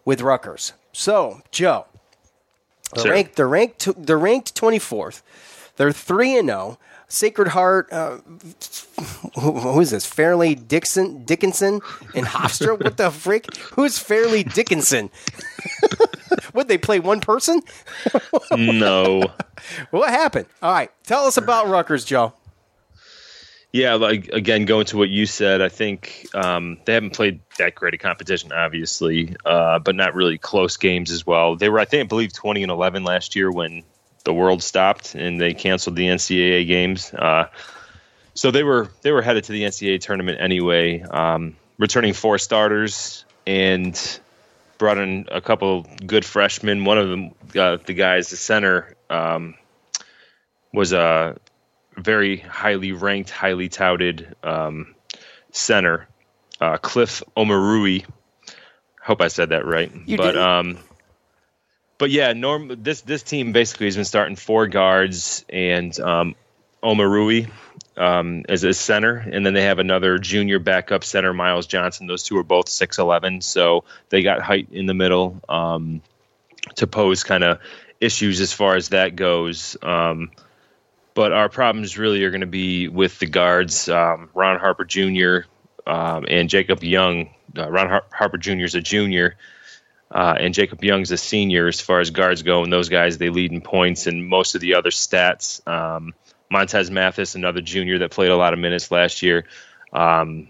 with 0.05 0.21
Rutgers. 0.21 0.73
So, 0.91 1.41
Joe, 1.51 1.85
they're 2.95 3.11
ranked, 3.11 3.35
they're 3.35 3.47
ranked, 3.47 4.05
they're 4.05 4.17
ranked 4.17 4.55
24th. 4.55 5.21
They're 5.75 5.91
3 5.91 6.37
and 6.39 6.49
0. 6.49 6.79
Sacred 7.09 7.49
Heart, 7.49 7.93
uh, 7.93 8.17
who, 9.39 9.51
who 9.59 9.79
is 9.79 9.91
this? 9.91 10.05
Fairleigh 10.05 10.55
Dixon, 10.55 11.23
Dickinson, 11.23 11.79
and 12.13 12.25
Hofstra. 12.25 12.77
What 12.77 12.97
the 12.97 13.11
frick? 13.11 13.55
Who's 13.75 13.97
Fairleigh 13.97 14.43
Dickinson? 14.43 15.09
Would 16.53 16.67
they 16.67 16.77
play 16.77 16.99
one 16.99 17.21
person? 17.21 17.61
no. 18.51 19.23
What 19.91 20.09
happened? 20.09 20.47
All 20.61 20.71
right, 20.71 20.91
tell 21.03 21.25
us 21.25 21.37
about 21.37 21.67
Rutgers, 21.67 22.05
Joe. 22.05 22.33
Yeah, 23.73 23.95
like 23.95 24.29
again, 24.29 24.65
going 24.65 24.85
to 24.87 24.97
what 24.97 25.09
you 25.09 25.25
said, 25.25 25.61
I 25.61 25.69
think 25.69 26.27
um, 26.33 26.77
they 26.85 26.93
haven't 26.93 27.13
played 27.13 27.41
that 27.59 27.75
great 27.75 27.93
a 27.93 27.97
competition, 27.97 28.51
obviously, 28.51 29.35
uh, 29.45 29.79
but 29.79 29.93
not 29.93 30.15
really 30.15 30.37
close 30.37 30.77
games 30.77 31.11
as 31.11 31.27
well. 31.27 31.55
They 31.55 31.69
were, 31.69 31.79
I 31.79 31.85
think, 31.85 32.05
I 32.05 32.07
believe, 32.07 32.33
twenty 32.33 32.63
and 32.63 32.71
eleven 32.71 33.03
last 33.03 33.35
year 33.35 33.51
when 33.51 33.83
the 34.23 34.33
world 34.33 34.63
stopped 34.63 35.15
and 35.15 35.39
they 35.39 35.53
canceled 35.53 35.95
the 35.95 36.07
NCAA 36.07 36.65
games. 36.67 37.13
Uh, 37.13 37.47
so 38.33 38.51
they 38.51 38.63
were 38.63 38.89
they 39.01 39.11
were 39.11 39.21
headed 39.21 39.43
to 39.45 39.51
the 39.51 39.63
NCAA 39.63 39.99
tournament 39.99 40.39
anyway, 40.39 41.01
um, 41.01 41.55
returning 41.77 42.13
four 42.13 42.37
starters 42.37 43.25
and 43.45 44.19
brought 44.77 44.97
in 44.97 45.27
a 45.31 45.41
couple 45.41 45.85
good 46.05 46.25
freshmen. 46.25 46.85
One 46.85 46.97
of 46.97 47.09
them, 47.09 47.31
uh, 47.55 47.77
the 47.85 47.93
guys, 47.93 48.29
the 48.29 48.37
center, 48.37 48.95
um, 49.09 49.55
was 50.73 50.93
a 50.93 51.37
very 51.95 52.37
highly 52.37 52.91
ranked, 52.91 53.29
highly 53.29 53.69
touted 53.69 54.35
um, 54.43 54.95
center, 55.51 56.07
uh, 56.61 56.77
Cliff 56.77 57.23
Omoruyi. 57.35 58.05
Hope 59.01 59.21
I 59.21 59.29
said 59.29 59.49
that 59.49 59.65
right. 59.65 59.91
You 60.05 60.17
but 60.17 60.33
did. 60.33 60.37
um, 60.37 60.77
but 61.97 62.11
yeah, 62.11 62.33
norm 62.33 62.71
this 62.83 63.01
this 63.01 63.23
team 63.23 63.53
basically 63.53 63.87
has 63.87 63.95
been 63.95 64.05
starting 64.05 64.35
four 64.35 64.67
guards 64.67 65.45
and 65.49 65.97
um, 65.99 66.35
Omoruyi 66.83 67.49
um, 67.97 68.45
as 68.47 68.63
a 68.63 68.73
center, 68.73 69.17
and 69.17 69.45
then 69.45 69.53
they 69.53 69.63
have 69.63 69.79
another 69.79 70.17
junior 70.17 70.59
backup 70.59 71.03
center, 71.03 71.33
Myles 71.33 71.67
Johnson. 71.67 72.07
Those 72.07 72.23
two 72.23 72.37
are 72.37 72.43
both 72.43 72.69
six 72.69 72.97
eleven, 72.99 73.41
so 73.41 73.83
they 74.09 74.21
got 74.21 74.41
height 74.41 74.67
in 74.71 74.85
the 74.85 74.93
middle 74.93 75.41
um, 75.49 76.01
to 76.75 76.87
pose 76.87 77.23
kind 77.23 77.43
of 77.43 77.59
issues 77.99 78.39
as 78.41 78.53
far 78.53 78.75
as 78.75 78.89
that 78.89 79.15
goes. 79.15 79.75
Um, 79.81 80.31
but 81.13 81.31
our 81.31 81.49
problems 81.49 81.97
really 81.97 82.23
are 82.23 82.29
going 82.29 82.41
to 82.41 82.47
be 82.47 82.87
with 82.87 83.17
the 83.17 83.25
guards, 83.25 83.89
um, 83.89 84.29
Ron 84.35 84.59
Harper 84.59 84.85
Jr. 84.85 85.39
Um, 85.87 86.25
and 86.29 86.49
Jacob 86.49 86.83
Young. 86.83 87.29
Uh, 87.57 87.71
Ron 87.71 87.89
Har- 87.89 88.05
Harper 88.11 88.37
Jr. 88.37 88.65
is 88.65 88.75
a 88.75 88.81
junior, 88.81 89.35
uh, 90.11 90.35
and 90.37 90.53
Jacob 90.53 90.83
Young's 90.83 91.09
a 91.09 91.17
senior 91.17 91.67
as 91.67 91.81
far 91.81 92.01
as 92.01 92.11
guards 92.11 92.43
go. 92.43 92.63
And 92.63 92.71
those 92.71 92.89
guys 92.89 93.17
they 93.17 93.29
lead 93.29 93.51
in 93.51 93.61
points 93.61 94.05
and 94.05 94.27
most 94.27 94.53
of 94.53 94.61
the 94.61 94.75
other 94.75 94.91
stats. 94.91 95.65
Um, 95.67 96.13
Montez 96.49 96.89
Mathis, 96.89 97.35
another 97.35 97.61
junior 97.61 97.99
that 97.99 98.11
played 98.11 98.31
a 98.31 98.37
lot 98.37 98.53
of 98.53 98.59
minutes 98.59 98.91
last 98.91 99.21
year. 99.21 99.45
Um, 99.93 100.49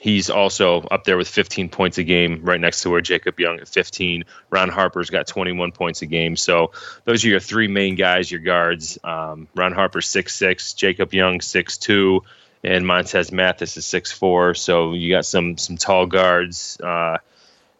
he's 0.00 0.30
also 0.30 0.82
up 0.82 1.04
there 1.04 1.16
with 1.16 1.28
15 1.28 1.68
points 1.68 1.98
a 1.98 2.04
game, 2.04 2.44
right 2.44 2.60
next 2.60 2.82
to 2.82 2.90
where 2.90 3.00
Jacob 3.00 3.38
Young 3.38 3.60
at 3.60 3.68
15. 3.68 4.24
Ron 4.50 4.68
Harper's 4.68 5.10
got 5.10 5.26
21 5.26 5.72
points 5.72 6.02
a 6.02 6.06
game. 6.06 6.36
So 6.36 6.72
those 7.04 7.24
are 7.24 7.28
your 7.28 7.40
three 7.40 7.68
main 7.68 7.94
guys, 7.94 8.30
your 8.30 8.40
guards. 8.40 8.98
Um, 9.02 9.48
Ron 9.54 9.72
Harper 9.72 10.00
6'6", 10.00 10.76
Jacob 10.76 11.12
Young 11.12 11.40
6'2", 11.40 12.20
and 12.64 12.86
Montez 12.86 13.32
Mathis 13.32 13.76
is 13.76 13.84
6'4". 13.84 14.56
So 14.56 14.94
you 14.94 15.10
got 15.10 15.26
some 15.26 15.58
some 15.58 15.76
tall 15.76 16.06
guards. 16.06 16.78
Uh, 16.80 17.18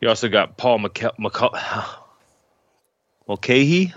you 0.00 0.08
also 0.08 0.28
got 0.28 0.56
Paul 0.56 0.78
McC- 0.78 1.16
McC- 1.18 1.88
Mulcahy. 3.28 3.92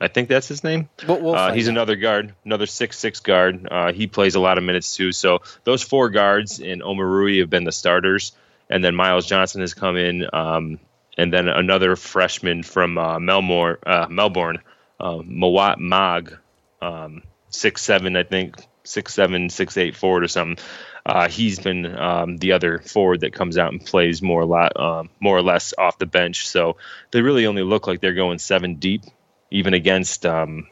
I 0.00 0.08
think 0.08 0.28
that's 0.28 0.46
his 0.46 0.62
name. 0.62 0.88
We'll, 1.06 1.20
we'll 1.20 1.34
Uh, 1.34 1.52
he's 1.52 1.68
another 1.68 1.96
guard, 1.96 2.34
another 2.44 2.66
six 2.66 2.98
six 2.98 3.20
guard. 3.20 3.66
Uh, 3.70 3.92
he 3.92 4.06
plays 4.06 4.36
a 4.36 4.40
lot 4.40 4.58
of 4.58 4.64
minutes 4.64 4.94
too. 4.94 5.12
So 5.12 5.40
those 5.64 5.82
four 5.82 6.08
guards 6.08 6.60
in 6.60 6.80
Omoruyi 6.80 7.40
have 7.40 7.50
been 7.50 7.64
the 7.64 7.72
starters, 7.72 8.32
and 8.70 8.82
then 8.82 8.94
Myles 8.94 9.26
Johnson 9.26 9.60
has 9.60 9.74
come 9.74 9.96
in, 9.96 10.26
um, 10.32 10.78
and 11.16 11.32
then 11.32 11.48
another 11.48 11.96
freshman 11.96 12.62
from 12.62 12.96
uh, 12.96 13.18
Melbourne, 13.18 13.78
uh, 13.84 14.06
Melbourne, 14.08 14.60
uh, 15.00 15.18
Mawot 15.18 15.78
Mag, 15.78 16.36
um, 16.80 17.22
six 17.50 17.82
seven, 17.82 18.16
I 18.16 18.22
think 18.22 18.56
six 18.84 19.14
seven, 19.14 19.50
six 19.50 19.76
eight 19.76 19.96
forward 19.96 20.22
or 20.22 20.28
something. 20.28 20.64
Uh, 21.04 21.28
he's 21.28 21.58
been 21.58 21.86
um, 21.86 22.36
the 22.36 22.52
other 22.52 22.78
forward 22.80 23.20
that 23.20 23.32
comes 23.32 23.56
out 23.56 23.72
and 23.72 23.84
plays 23.84 24.20
more 24.20 24.42
a 24.42 24.46
lot, 24.46 24.78
um, 24.78 25.08
more 25.20 25.36
or 25.36 25.42
less 25.42 25.72
off 25.76 25.98
the 25.98 26.06
bench. 26.06 26.46
So 26.46 26.76
they 27.10 27.22
really 27.22 27.46
only 27.46 27.62
look 27.62 27.86
like 27.86 28.00
they're 28.00 28.12
going 28.12 28.38
seven 28.38 28.74
deep, 28.74 29.02
even 29.50 29.74
against 29.74 30.26
um, 30.26 30.66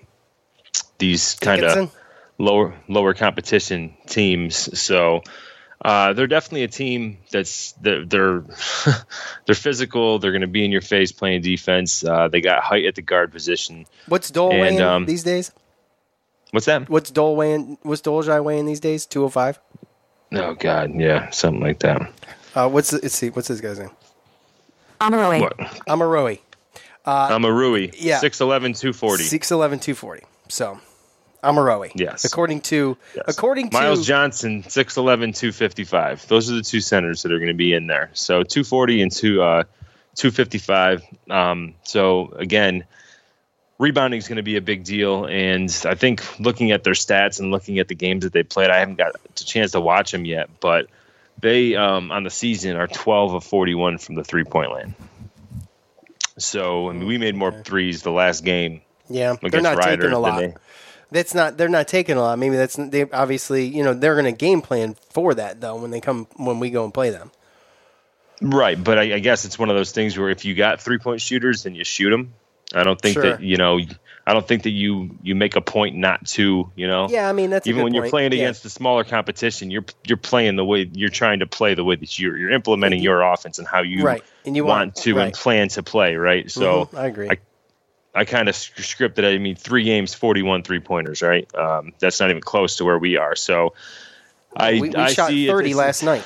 these 0.99 1.35
kind 1.41 1.63
of 1.65 1.95
lower 2.39 2.75
lower 2.89 3.15
competition 3.15 3.95
teams. 4.07 4.79
So 4.79 5.23
Uh, 5.85 6.15
they're 6.15 6.27
definitely 6.27 6.65
a 6.65 6.69
team 6.69 7.19
that's 7.31 7.73
they're 7.83 8.05
they're, 8.07 8.43
they're 9.47 9.55
physical. 9.55 10.19
They're 10.19 10.33
going 10.33 10.41
to 10.41 10.47
be 10.49 10.65
in 10.65 10.73
your 10.73 10.81
face 10.81 11.13
playing 11.13 11.43
defense. 11.43 12.03
Uh, 12.03 12.29
they 12.29 12.41
got 12.41 12.63
height 12.63 12.87
at 12.87 12.95
the 12.95 13.03
guard 13.03 13.31
position. 13.31 13.85
What's 14.09 14.31
Dole 14.31 14.53
And, 14.53 14.61
weighing 14.61 14.81
um, 14.81 15.05
these 15.05 15.23
days? 15.23 15.53
What's 16.51 16.67
that? 16.67 16.89
What's 16.89 17.11
Dole 17.11 17.37
weighing? 17.37 17.77
What's 17.83 18.01
Dolezaj 18.01 18.43
weighing 18.43 18.65
these 18.65 18.81
days? 18.81 19.05
Two 19.05 19.21
hundred 19.21 19.33
five. 19.33 19.61
Oh 20.33 20.55
God, 20.55 20.95
yeah, 20.95 21.31
something 21.31 21.63
like 21.63 21.81
that. 21.81 22.11
Uh, 22.55 22.69
what's 22.71 22.91
the, 22.91 22.99
let's 23.03 23.15
see? 23.15 23.29
What's 23.29 23.49
this 23.49 23.61
guy's 23.61 23.79
name? 23.79 23.91
Amaroe. 24.99 25.41
What? 25.43 25.57
Amaroe. 25.87 26.41
Uh, 27.07 27.29
I'm 27.31 27.45
a 27.45 27.53
Rui. 27.53 27.91
yeah. 27.99 28.19
6'11", 28.21 28.79
240. 28.79 29.25
6'11", 29.25 29.81
240. 29.81 30.23
So, 30.49 30.81
Amaroe. 31.45 31.91
Yes. 31.95 32.25
According 32.25 32.63
to 32.63 32.97
according 33.27 33.71
to 33.71 33.77
Myles 33.77 34.07
Johnson, 34.07 34.63
6'11", 34.65 35.35
255. 35.37 36.27
Those 36.29 36.51
are 36.51 36.55
the 36.55 36.63
two 36.63 36.81
centers 36.81 37.23
that 37.23 37.33
are 37.33 37.39
going 37.39 37.49
to 37.49 37.55
be 37.55 37.73
in 37.73 37.87
there. 37.87 38.11
So 38.15 38.43
240 38.43 39.03
and 39.03 39.13
two, 39.13 39.43
uh, 39.43 39.63
255. 40.17 41.03
Um, 41.31 41.75
so, 41.85 42.33
again, 42.37 42.85
rebounding 43.79 44.19
is 44.19 44.27
going 44.27 44.37
to 44.37 44.43
be 44.43 44.57
a 44.57 44.61
big 44.61 44.83
deal. 44.83 45.27
And 45.27 45.71
I 45.85 45.95
think 45.95 46.41
looking 46.41 46.73
at 46.73 46.83
their 46.85 46.95
stats 46.95 47.39
and 47.39 47.51
looking 47.51 47.79
at 47.79 47.89
the 47.89 47.95
games 47.95 48.25
that 48.25 48.33
they 48.33 48.43
played, 48.43 48.71
I 48.71 48.79
haven't 48.79 48.97
got 48.97 49.15
a 49.15 49.45
chance 49.45 49.73
to 49.73 49.81
watch 49.81 50.11
them 50.11 50.25
yet, 50.25 50.49
but 50.61 50.89
they, 51.39 51.77
um, 51.77 52.11
on 52.11 52.25
the 52.25 52.31
season, 52.31 52.77
are 52.77 52.87
12 52.89 53.35
of 53.35 53.45
41 53.45 53.99
from 53.99 54.15
the 54.15 54.25
three-point 54.25 54.71
line. 54.71 54.95
So, 56.39 56.91
I 56.91 56.93
mean, 56.93 57.07
we 57.07 57.19
made 57.19 57.35
more 57.35 57.53
threes 57.63 58.03
the 58.03 58.11
last 58.11 58.45
game. 58.45 58.83
Yeah, 59.09 59.37
they're 59.41 59.61
not 59.63 59.77
Ryder 59.79 60.03
taking 60.03 60.13
a 60.15 60.19
lot. 60.19 60.39
they- 60.41 60.55
That's 61.11 61.35
not. 61.35 61.57
They're 61.57 61.69
not 61.69 61.87
taking 61.89 62.17
a 62.17 62.21
lot. 62.21 62.39
Maybe 62.39 62.57
that's. 62.57 62.75
They 62.77 63.09
obviously, 63.11 63.65
you 63.67 63.85
know, 63.85 63.95
they're 63.95 64.15
going 64.15 64.25
to 64.27 64.33
game 64.33 64.61
plan 64.61 64.97
for 65.11 65.33
that 65.35 65.61
though 65.61 65.77
when 65.77 65.91
they 65.93 66.01
come 66.01 66.27
when 66.37 66.59
we 66.59 66.71
go 66.71 66.85
and 66.85 66.93
play 66.93 67.11
them. 67.11 67.31
Right, 68.43 68.83
but 68.83 68.99
I, 68.99 69.15
I 69.15 69.19
guess 69.21 69.45
it's 69.45 69.59
one 69.59 69.71
of 69.71 69.77
those 69.77 69.93
things 69.93 70.19
where 70.19 70.29
if 70.29 70.45
you 70.45 70.55
got 70.55 70.81
three 70.81 70.99
point 70.99 71.21
shooters, 71.21 71.63
then 71.63 71.75
you 71.75 71.85
shoot 71.85 72.11
them. 72.11 72.35
I 72.75 72.83
don't 72.83 73.01
think 73.01 73.15
Sure. 73.15 73.23
that 73.23 73.41
you 73.43 73.57
know. 73.57 73.79
I 74.29 74.33
don't 74.33 74.47
think 74.47 74.65
that 74.65 74.71
you 74.71 75.17
you 75.23 75.35
make 75.37 75.55
a 75.55 75.61
point 75.61 75.95
not 75.97 76.27
to. 76.29 76.71
You 76.75 76.87
know. 76.89 77.07
Yeah, 77.09 77.29
I 77.29 77.33
mean 77.33 77.51
that's 77.51 77.67
a 77.67 77.71
even 77.71 77.85
when 77.85 77.95
you're 77.95 78.09
playing 78.09 78.33
Yeah. 78.33 78.39
against 78.41 78.63
the 78.65 78.71
smaller 78.71 79.05
competition, 79.05 79.71
you're 79.71 79.85
you're 80.07 80.17
playing 80.17 80.57
the 80.57 80.65
way 80.65 80.91
you're 80.93 81.11
trying 81.11 81.39
to 81.41 81.47
play 81.47 81.75
the 81.75 81.85
way 81.85 81.97
that 81.97 82.19
you're 82.19 82.37
you're 82.37 82.51
implementing 82.51 83.03
your 83.03 83.23
offense 83.23 83.59
and 83.59 83.69
how 83.69 83.83
you 83.83 84.03
Right, 84.03 84.25
and 84.45 84.57
you 84.57 84.65
want, 84.65 84.79
want- 84.89 84.97
to 84.97 85.15
right. 85.17 85.25
and 85.27 85.33
plan 85.35 85.69
to 85.69 85.83
play. 85.83 86.17
Right. 86.17 86.51
So 86.51 86.87
Mhm, 86.87 86.99
I 86.99 87.07
agree. 87.07 87.29
I, 87.31 87.39
I 88.15 88.25
kind 88.25 88.49
of 88.49 88.55
scripted. 88.55 89.19
it. 89.19 89.25
I 89.35 89.39
mean, 89.39 89.57
three 89.57 89.85
games, 89.85 90.15
41 90.15 90.63
three 90.65 90.81
pointers. 90.81 91.23
Right. 91.23 91.53
Um, 91.55 91.93
that's 91.99 92.19
not 92.19 92.31
even 92.31 92.43
close 92.43 92.77
to 92.77 92.85
where 92.85 92.99
we 92.99 93.17
are. 93.17 93.37
So. 93.37 93.75
I, 94.59 94.73
we 94.81 94.89
we 94.89 94.95
I 94.95 95.13
shot 95.13 95.29
see 95.29 95.47
thirty 95.47 95.73
as- 95.73 95.77
last 95.77 96.03
night. 96.03 96.25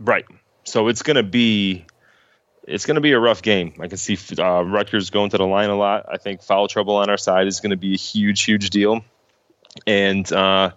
Right. 0.00 0.24
So 0.64 0.88
it's 0.88 1.02
going 1.02 1.16
to 1.16 1.22
be 1.22 1.84
it's 2.68 2.86
going 2.86 2.96
to 2.96 3.00
be 3.00 3.12
a 3.12 3.18
rough 3.18 3.42
game. 3.42 3.74
I 3.80 3.88
can 3.88 3.96
see 3.96 4.18
uh, 4.38 4.62
Rutgers 4.62 5.10
going 5.10 5.30
to 5.30 5.38
the 5.38 5.46
line 5.46 5.70
a 5.70 5.76
lot. 5.76 6.06
I 6.08 6.18
think 6.18 6.42
foul 6.42 6.68
trouble 6.68 6.96
on 6.96 7.08
our 7.08 7.16
side 7.16 7.46
is 7.46 7.60
going 7.60 7.70
to 7.70 7.76
be 7.76 7.94
a 7.94 7.96
huge, 7.96 8.44
huge 8.44 8.70
deal. 8.70 9.02
And 9.86 10.30
uh, 10.32 10.72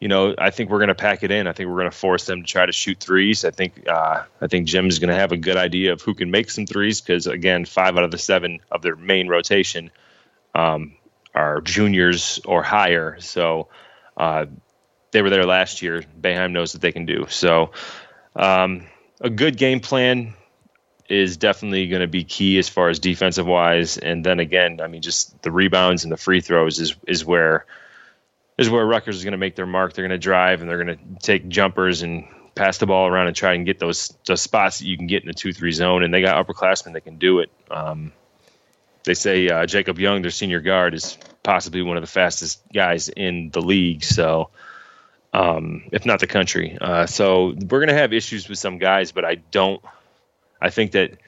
you 0.00 0.08
know, 0.08 0.34
I 0.36 0.50
think 0.50 0.68
we're 0.68 0.78
going 0.78 0.88
to 0.88 0.96
pack 0.96 1.22
it 1.22 1.30
in. 1.30 1.46
I 1.46 1.52
think 1.52 1.68
we're 1.68 1.76
going 1.76 1.90
to 1.90 1.96
force 1.96 2.26
them 2.26 2.42
to 2.42 2.48
try 2.48 2.66
to 2.66 2.72
shoot 2.72 2.98
threes. 2.98 3.44
I 3.44 3.52
think 3.52 3.88
uh, 3.88 4.24
I 4.40 4.46
think 4.48 4.66
Jim's 4.66 4.98
going 4.98 5.10
to 5.10 5.14
have 5.14 5.30
a 5.30 5.36
good 5.36 5.56
idea 5.56 5.92
of 5.92 6.02
who 6.02 6.14
can 6.14 6.30
make 6.30 6.50
some 6.50 6.66
threes 6.66 7.00
because 7.00 7.28
again, 7.28 7.64
five 7.64 7.96
out 7.96 8.04
of 8.04 8.10
the 8.10 8.18
seven 8.18 8.60
of 8.70 8.82
their 8.82 8.96
main 8.96 9.28
rotation 9.28 9.92
um, 10.56 10.94
are 11.34 11.60
juniors 11.60 12.40
or 12.44 12.64
higher. 12.64 13.20
So 13.20 13.68
uh, 14.16 14.46
they 15.12 15.22
were 15.22 15.30
there 15.30 15.46
last 15.46 15.82
year. 15.82 16.02
Boeheim 16.20 16.50
knows 16.50 16.74
what 16.74 16.82
they 16.82 16.92
can 16.92 17.06
do. 17.06 17.26
So 17.28 17.70
um, 18.34 18.86
a 19.20 19.30
good 19.30 19.56
game 19.56 19.78
plan 19.78 20.34
is 21.12 21.36
definitely 21.36 21.86
going 21.88 22.00
to 22.00 22.08
be 22.08 22.24
key 22.24 22.58
as 22.58 22.68
far 22.68 22.88
as 22.88 22.98
defensive 22.98 23.46
wise. 23.46 23.98
And 23.98 24.24
then 24.24 24.40
again, 24.40 24.80
I 24.80 24.86
mean, 24.86 25.02
just 25.02 25.42
the 25.42 25.50
rebounds 25.50 26.04
and 26.04 26.12
the 26.12 26.16
free 26.16 26.40
throws 26.40 26.80
is 26.80 26.96
is 27.06 27.24
where 27.24 27.66
is 28.56 28.70
where 28.70 28.86
Rutgers 28.86 29.16
is 29.16 29.24
going 29.24 29.32
to 29.32 29.38
make 29.38 29.54
their 29.54 29.66
mark. 29.66 29.92
They're 29.92 30.06
going 30.06 30.18
to 30.18 30.22
drive 30.22 30.60
and 30.60 30.70
they're 30.70 30.82
going 30.82 30.96
to 30.96 31.20
take 31.20 31.48
jumpers 31.48 32.02
and 32.02 32.24
pass 32.54 32.78
the 32.78 32.86
ball 32.86 33.06
around 33.06 33.26
and 33.26 33.36
try 33.36 33.52
and 33.52 33.66
get 33.66 33.78
those 33.78 34.14
those 34.26 34.40
spots 34.40 34.78
that 34.78 34.86
you 34.86 34.96
can 34.96 35.06
get 35.06 35.22
in 35.22 35.28
the 35.28 35.34
two 35.34 35.52
three 35.52 35.72
zone. 35.72 36.02
And 36.02 36.14
they 36.14 36.22
got 36.22 36.44
upperclassmen 36.44 36.94
that 36.94 37.02
can 37.02 37.18
do 37.18 37.40
it. 37.40 37.50
Um, 37.70 38.12
they 39.04 39.14
say 39.14 39.48
uh, 39.48 39.66
Jacob 39.66 39.98
Young, 39.98 40.22
their 40.22 40.30
senior 40.30 40.60
guard, 40.60 40.94
is 40.94 41.18
possibly 41.42 41.82
one 41.82 41.96
of 41.96 42.02
the 42.02 42.10
fastest 42.10 42.62
guys 42.72 43.08
in 43.08 43.50
the 43.50 43.60
league. 43.60 44.04
So, 44.04 44.50
um, 45.34 45.84
if 45.92 46.06
not 46.06 46.20
the 46.20 46.26
country, 46.26 46.78
uh, 46.80 47.06
so 47.06 47.48
we're 47.48 47.80
going 47.80 47.88
to 47.88 47.94
have 47.94 48.12
issues 48.12 48.48
with 48.48 48.58
some 48.58 48.78
guys, 48.78 49.12
but 49.12 49.24
I 49.24 49.34
don't. 49.34 49.82
I 50.62 50.70
think 50.70 50.92
that 50.92 51.18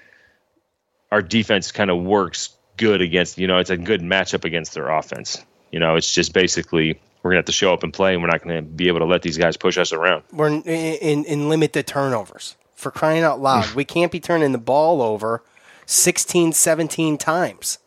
our 1.11 1.21
defense 1.23 1.73
kind 1.73 1.91
of 1.91 2.03
works 2.03 2.51
good 2.77 3.01
against. 3.01 3.39
You 3.39 3.47
know, 3.47 3.59
it's 3.59 3.71
a 3.71 3.77
good 3.77 4.01
matchup 4.01 4.45
against 4.45 4.75
their 4.75 4.89
offense. 4.89 5.45
You 5.71 5.81
know, 5.81 5.97
it's 5.97 6.13
just 6.13 6.33
basically 6.33 7.01
we're 7.23 7.31
going 7.31 7.37
to 7.37 7.39
have 7.39 7.47
to 7.47 7.53
show 7.53 7.73
up 7.73 7.83
and 7.83 7.93
play, 7.93 8.15
and 8.15 8.23
we're 8.23 8.29
not 8.29 8.43
going 8.43 8.57
to 8.57 8.63
be 8.63 8.89
able 8.89 9.01
to 9.01 9.07
let 9.07 9.23
these 9.23 9.39
guys 9.39 9.57
push 9.57 9.77
us 9.77 9.93
around. 9.93 10.23
We're 10.33 10.49
in, 10.49 10.63
in, 10.63 11.25
in 11.25 11.49
limit 11.49 11.73
the 11.73 11.83
turnovers 11.83 12.57
for 12.75 12.91
crying 12.91 13.23
out 13.23 13.41
loud. 13.41 13.75
we 13.75 13.85
can't 13.85 14.13
be 14.13 14.21
turning 14.21 14.53
the 14.53 14.59
ball 14.59 15.03
over 15.03 15.43
16, 15.87 16.53
17 16.53 17.19
times. 17.19 17.79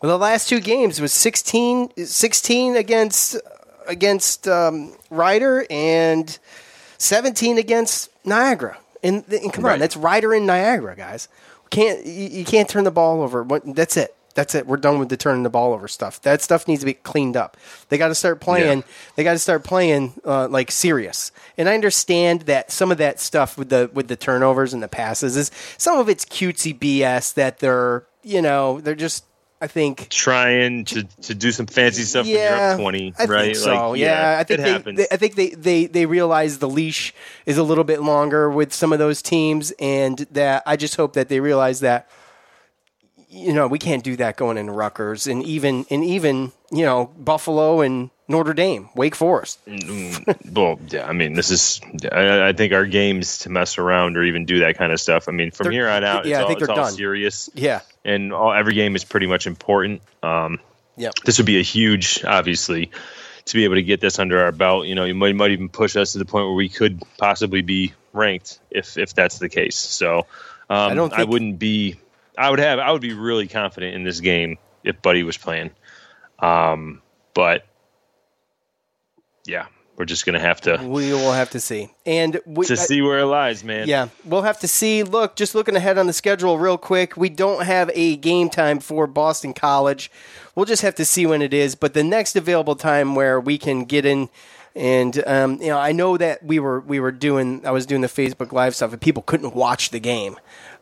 Well, 0.00 0.10
the 0.10 0.18
last 0.18 0.48
two 0.48 0.60
games 0.60 1.00
was 1.00 1.12
16, 1.12 1.90
16 1.96 2.76
against 2.76 3.36
against 3.86 4.46
um, 4.46 4.94
Rider 5.10 5.66
and 5.68 6.38
17 6.98 7.58
against 7.58 8.08
Niagara. 8.24 8.78
And, 9.02 9.24
and 9.32 9.52
come 9.52 9.64
on, 9.64 9.78
that's 9.78 9.96
Rider 9.96 10.34
in 10.34 10.46
Niagara, 10.46 10.94
guys. 10.96 11.28
Can't 11.70 12.04
you, 12.04 12.28
you 12.28 12.44
can't 12.44 12.68
turn 12.68 12.84
the 12.84 12.90
ball 12.90 13.22
over. 13.22 13.42
What- 13.42 13.74
That's 13.74 13.96
it. 13.96 14.14
That's 14.34 14.54
it. 14.54 14.64
We're 14.66 14.76
done 14.76 15.00
with 15.00 15.08
the 15.08 15.16
turning 15.16 15.42
the 15.42 15.50
ball 15.50 15.72
over 15.72 15.88
stuff. 15.88 16.22
That 16.22 16.40
stuff 16.40 16.68
needs 16.68 16.80
to 16.80 16.86
be 16.86 16.94
cleaned 16.94 17.36
up. 17.36 17.56
They 17.88 17.98
got 17.98 18.08
to 18.08 18.14
start 18.14 18.40
playing. 18.40 18.84
They 19.16 19.24
got 19.24 19.32
to 19.32 19.38
start 19.40 19.64
playing 19.64 20.12
uh, 20.24 20.46
like 20.48 20.70
serious. 20.70 21.32
And 21.58 21.68
I 21.68 21.74
understand 21.74 22.42
that 22.42 22.70
some 22.70 22.92
of 22.92 22.98
that 22.98 23.18
stuff 23.18 23.58
with 23.58 23.70
the 23.70 23.90
with 23.92 24.06
the 24.06 24.14
turnovers 24.16 24.72
and 24.72 24.82
the 24.82 24.88
passes 24.88 25.36
is 25.36 25.50
some 25.78 25.98
of 25.98 26.08
it's 26.08 26.24
cutesy 26.24 26.76
BS 26.78 27.34
that 27.34 27.58
they're 27.58 28.04
you 28.22 28.40
know 28.40 28.80
they're 28.80 28.94
just 28.94 29.24
I 29.62 29.66
think 29.66 30.08
Trying 30.08 30.86
to, 30.86 31.02
to 31.22 31.34
do 31.34 31.52
some 31.52 31.66
fancy 31.66 32.02
stuff 32.02 32.24
when 32.26 32.34
you're 32.34 32.54
up 32.54 32.78
twenty, 32.78 33.12
I 33.18 33.24
right? 33.26 33.44
Think 33.44 33.56
so. 33.56 33.90
Like, 33.90 34.00
yeah, 34.00 34.36
I 34.40 34.44
think 34.44 34.60
it 34.60 34.62
they, 34.62 34.70
happens. 34.72 34.96
they- 34.98 35.06
I 35.10 35.16
think 35.16 35.34
they, 35.34 35.50
they 35.50 35.86
they 35.86 36.06
realize 36.06 36.58
the 36.58 36.68
leash 36.68 37.12
is 37.44 37.58
a 37.58 37.62
little 37.62 37.84
bit 37.84 38.00
longer 38.00 38.48
with 38.50 38.72
some 38.72 38.92
of 38.92 38.98
those 38.98 39.20
teams, 39.20 39.72
and 39.78 40.18
that 40.30 40.62
I 40.64 40.76
just 40.76 40.96
hope 40.96 41.12
that 41.12 41.28
they 41.28 41.40
realize 41.40 41.80
that 41.80 42.08
you 43.30 43.52
know 43.52 43.66
we 43.68 43.78
can't 43.78 44.02
do 44.04 44.16
that 44.16 44.36
going 44.36 44.58
into 44.58 44.72
Rutgers, 44.72 45.26
and 45.26 45.42
even 45.44 45.86
and 45.90 46.04
even 46.04 46.52
you 46.70 46.84
know 46.84 47.06
Buffalo 47.18 47.80
and 47.80 48.10
Notre 48.28 48.54
Dame, 48.54 48.88
Wake 48.94 49.14
Forest. 49.14 49.64
Mm, 49.66 50.52
well, 50.52 50.78
yeah, 50.88 51.06
I 51.06 51.12
mean, 51.12 51.34
this 51.34 51.50
is. 51.50 51.80
I, 52.12 52.48
I 52.48 52.52
think 52.52 52.72
our 52.72 52.86
games 52.86 53.38
to 53.38 53.50
mess 53.50 53.78
around 53.78 54.16
or 54.16 54.22
even 54.24 54.44
do 54.44 54.60
that 54.60 54.76
kind 54.76 54.92
of 54.92 55.00
stuff. 55.00 55.28
I 55.28 55.32
mean, 55.32 55.50
from 55.50 55.64
They're- 55.64 55.72
here 55.72 55.88
on 55.88 56.04
out, 56.04 56.26
yeah, 56.26 56.38
I 56.38 56.42
all, 56.42 56.48
think 56.48 56.60
it's 56.60 56.68
they're 56.68 56.76
all 56.76 56.84
done. 56.84 56.92
serious. 56.92 57.50
Yeah. 57.54 57.80
and 58.04 58.32
all, 58.32 58.52
every 58.52 58.74
game 58.74 58.94
is 58.96 59.04
pretty 59.04 59.26
much 59.26 59.46
important. 59.46 60.02
Um, 60.22 60.58
Yep. 60.96 61.14
this 61.24 61.38
would 61.38 61.46
be 61.46 61.58
a 61.58 61.62
huge, 61.62 62.24
obviously, 62.24 62.90
to 63.46 63.54
be 63.54 63.64
able 63.64 63.76
to 63.76 63.82
get 63.82 64.00
this 64.00 64.18
under 64.18 64.38
our 64.44 64.52
belt. 64.52 64.86
You 64.86 64.94
know, 64.94 65.04
you 65.04 65.14
might 65.14 65.34
might 65.34 65.50
even 65.50 65.68
push 65.70 65.96
us 65.96 66.12
to 66.12 66.18
the 66.18 66.24
point 66.26 66.46
where 66.46 66.54
we 66.54 66.68
could 66.68 67.02
possibly 67.18 67.62
be 67.62 67.94
ranked 68.12 68.58
if 68.70 68.98
if 68.98 69.14
that's 69.14 69.38
the 69.38 69.48
case. 69.48 69.76
So, 69.76 70.18
um, 70.68 70.92
I 70.92 70.94
don't 70.94 71.12
I 71.12 71.24
wouldn't 71.24 71.58
be. 71.58 71.96
I 72.40 72.48
would 72.48 72.58
have. 72.58 72.78
I 72.78 72.90
would 72.90 73.02
be 73.02 73.12
really 73.12 73.46
confident 73.46 73.94
in 73.94 74.02
this 74.02 74.20
game 74.20 74.56
if 74.82 75.02
Buddy 75.02 75.22
was 75.22 75.36
playing. 75.36 75.72
Um, 76.38 77.02
but 77.34 77.66
yeah, 79.44 79.66
we're 79.96 80.06
just 80.06 80.24
gonna 80.24 80.40
have 80.40 80.62
to 80.62 80.78
We 80.82 81.12
will 81.12 81.32
have 81.32 81.50
to 81.50 81.60
see, 81.60 81.90
and 82.06 82.40
we, 82.46 82.64
to 82.64 82.78
see 82.78 83.02
where 83.02 83.18
it 83.18 83.26
lies, 83.26 83.62
man. 83.62 83.86
Yeah, 83.86 84.08
we'll 84.24 84.40
have 84.40 84.58
to 84.60 84.68
see. 84.68 85.02
Look, 85.02 85.36
just 85.36 85.54
looking 85.54 85.76
ahead 85.76 85.98
on 85.98 86.06
the 86.06 86.14
schedule 86.14 86.58
real 86.58 86.78
quick, 86.78 87.14
we 87.14 87.28
don't 87.28 87.64
have 87.66 87.90
a 87.94 88.16
game 88.16 88.48
time 88.48 88.80
for 88.80 89.06
Boston 89.06 89.52
College. 89.52 90.10
We'll 90.54 90.64
just 90.64 90.80
have 90.80 90.94
to 90.94 91.04
see 91.04 91.26
when 91.26 91.42
it 91.42 91.52
is. 91.52 91.74
But 91.74 91.92
the 91.92 92.02
next 92.02 92.36
available 92.36 92.74
time 92.74 93.14
where 93.14 93.38
we 93.38 93.58
can 93.58 93.84
get 93.84 94.06
in, 94.06 94.30
and 94.74 95.22
um, 95.26 95.60
you 95.60 95.68
know, 95.68 95.78
I 95.78 95.92
know 95.92 96.16
that 96.16 96.42
we 96.42 96.58
were 96.58 96.80
we 96.80 97.00
were 97.00 97.12
doing, 97.12 97.66
I 97.66 97.70
was 97.70 97.84
doing 97.84 98.00
the 98.00 98.08
Facebook 98.08 98.50
Live 98.50 98.74
stuff, 98.74 98.92
and 98.92 99.00
people 99.00 99.22
couldn't 99.22 99.54
watch 99.54 99.90
the 99.90 100.00
game. 100.00 100.36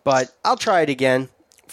But 0.04 0.32
I'll 0.44 0.56
try 0.56 0.82
it 0.82 0.88
again 0.88 1.28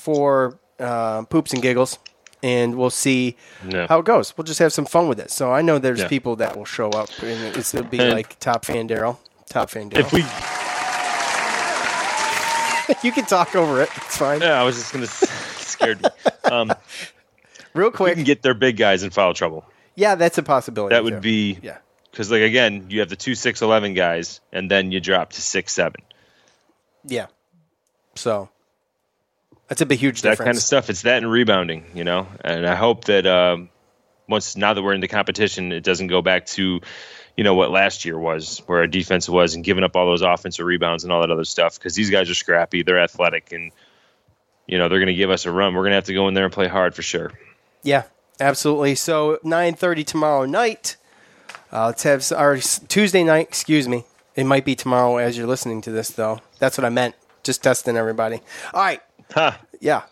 for 0.05 0.59
uh, 0.79 1.23
poops 1.23 1.51
and 1.51 1.61
giggles, 1.63 1.97
and 2.43 2.77
we'll 2.77 2.91
see 2.91 3.35
Yeah. 3.67 3.87
how 3.87 3.99
it 3.99 4.05
goes. 4.05 4.37
We'll 4.37 4.45
just 4.45 4.59
have 4.59 4.71
some 4.71 4.85
fun 4.85 5.07
with 5.07 5.19
it. 5.19 5.31
So 5.31 5.51
I 5.51 5.61
know 5.63 5.79
there's 5.79 6.01
Yeah. 6.01 6.07
people 6.07 6.35
that 6.37 6.55
will 6.55 6.65
show 6.65 6.89
up, 6.91 7.09
and 7.23 7.55
it's, 7.57 7.73
it'll 7.73 7.89
be 7.89 7.97
And- 7.99 8.11
like 8.13 8.39
Top 8.39 8.65
Fan 8.65 8.87
Daryl, 8.87 9.17
Top 9.49 9.71
Fan 9.71 9.89
Daryl. 9.89 9.99
If 10.01 10.13
we, 10.13 10.19
you 13.07 13.11
can 13.11 13.25
talk 13.25 13.55
over 13.55 13.81
it. 13.81 13.89
It's 13.97 14.17
fine. 14.17 14.41
yeah, 14.41 14.61
I 14.61 14.63
was 14.63 14.75
just 14.75 14.93
gonna 14.93 15.07
scared 15.07 16.03
me. 16.03 16.09
Um, 16.51 16.71
Real 17.73 17.89
quick, 17.91 18.11
we 18.11 18.15
can 18.15 18.23
get 18.25 18.41
their 18.43 18.53
big 18.53 18.77
guys 18.77 19.01
in 19.03 19.09
foul 19.09 19.33
trouble. 19.33 19.65
Yeah, 19.95 20.13
that's 20.15 20.37
a 20.37 20.43
possibility. 20.43 20.93
That 20.95 21.03
would 21.03 21.15
too. 21.15 21.19
be 21.21 21.57
yeah. 21.63 21.77
because 22.11 22.29
like 22.31 22.41
again, 22.43 22.85
you 22.89 22.99
have 22.99 23.09
the 23.09 23.15
two 23.15 23.33
six 23.35 23.61
eleven 23.61 23.93
guys, 23.95 24.39
and 24.53 24.69
then 24.69 24.91
you 24.91 24.99
drop 25.01 25.31
to 25.33 25.41
six 25.41 25.73
seven. 25.73 26.01
Yeah. 27.05 27.27
So 28.15 28.49
that's 29.67 29.81
a 29.81 29.85
big 29.85 29.99
huge 29.99 30.21
difference. 30.21 30.21
that 30.21 30.29
difference. 30.31 30.47
kind 30.47 30.57
of 30.57 30.63
stuff. 30.63 30.89
It's 30.89 31.01
that 31.03 31.23
and 31.23 31.31
rebounding, 31.31 31.85
you 31.93 32.03
know. 32.03 32.27
And 32.41 32.67
I 32.67 32.75
hope 32.75 33.05
that 33.05 33.25
um, 33.25 33.69
once 34.27 34.55
now 34.55 34.73
that 34.73 34.81
we're 34.81 34.93
in 34.93 35.01
the 35.01 35.07
competition, 35.07 35.71
it 35.71 35.83
doesn't 35.83 36.07
go 36.07 36.21
back 36.21 36.45
to 36.47 36.81
you 37.37 37.43
know 37.43 37.53
what 37.53 37.71
last 37.71 38.05
year 38.05 38.17
was, 38.17 38.61
where 38.65 38.79
our 38.79 38.87
defense 38.87 39.27
was, 39.27 39.55
and 39.55 39.63
giving 39.63 39.83
up 39.83 39.95
all 39.95 40.05
those 40.05 40.21
offensive 40.21 40.65
rebounds 40.65 41.03
and 41.03 41.11
all 41.11 41.21
that 41.21 41.31
other 41.31 41.43
stuff. 41.43 41.77
Because 41.77 41.95
these 41.95 42.09
guys 42.09 42.29
are 42.29 42.35
scrappy, 42.35 42.83
they're 42.83 42.99
athletic, 42.99 43.51
and 43.51 43.71
you 44.67 44.77
know 44.77 44.87
they're 44.87 44.99
going 44.99 45.07
to 45.07 45.15
give 45.15 45.31
us 45.31 45.45
a 45.45 45.51
run. 45.51 45.73
We're 45.73 45.81
going 45.81 45.91
to 45.91 45.95
have 45.95 46.05
to 46.05 46.13
go 46.13 46.27
in 46.27 46.33
there 46.33 46.45
and 46.45 46.53
play 46.53 46.67
hard 46.67 46.95
for 46.95 47.01
sure. 47.01 47.31
Yeah, 47.83 48.03
absolutely. 48.39 48.95
So 48.95 49.39
9:30 49.43 50.05
tomorrow 50.05 50.45
night. 50.45 50.97
Uh, 51.71 51.87
let's 51.87 52.03
have 52.03 52.31
our 52.31 52.57
Tuesday 52.57 53.23
night. 53.23 53.47
Excuse 53.47 53.87
me. 53.87 54.05
It 54.35 54.45
might 54.45 54.65
be 54.65 54.75
tomorrow 54.75 55.17
as 55.17 55.37
you're 55.37 55.47
listening 55.47 55.81
to 55.81 55.91
this, 55.91 56.09
though. 56.09 56.41
That's 56.59 56.77
what 56.77 56.85
I 56.85 56.89
meant. 56.89 57.15
Just 57.43 57.63
testing 57.63 57.97
everybody. 57.97 58.41
All 58.73 58.81
right. 58.81 59.01
Huh. 59.31 59.53
Yeah. 59.79 60.03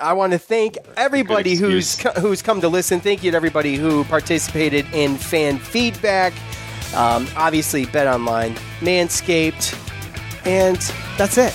I 0.00 0.12
want 0.12 0.32
to 0.32 0.38
thank 0.38 0.76
everybody 0.96 1.56
who's 1.56 1.96
co- 1.96 2.12
who's 2.12 2.42
come 2.42 2.60
to 2.60 2.68
listen. 2.68 3.00
Thank 3.00 3.24
you 3.24 3.32
to 3.32 3.36
everybody 3.36 3.74
who 3.74 4.04
participated 4.04 4.86
in 4.92 5.16
fan 5.16 5.58
feedback. 5.58 6.32
Um, 6.94 7.26
obviously, 7.36 7.86
Bet 7.86 8.06
Online, 8.06 8.54
Manscaped, 8.80 9.74
and 10.46 10.76
that's 11.18 11.38
it. 11.38 11.54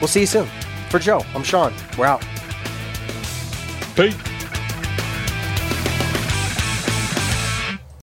We'll 0.00 0.08
see 0.08 0.20
you 0.20 0.26
soon. 0.26 0.48
For 0.90 0.98
Joe, 0.98 1.24
I'm 1.34 1.42
Sean. 1.42 1.72
We're 1.96 2.06
out. 2.06 2.22
Peace. 3.96 4.16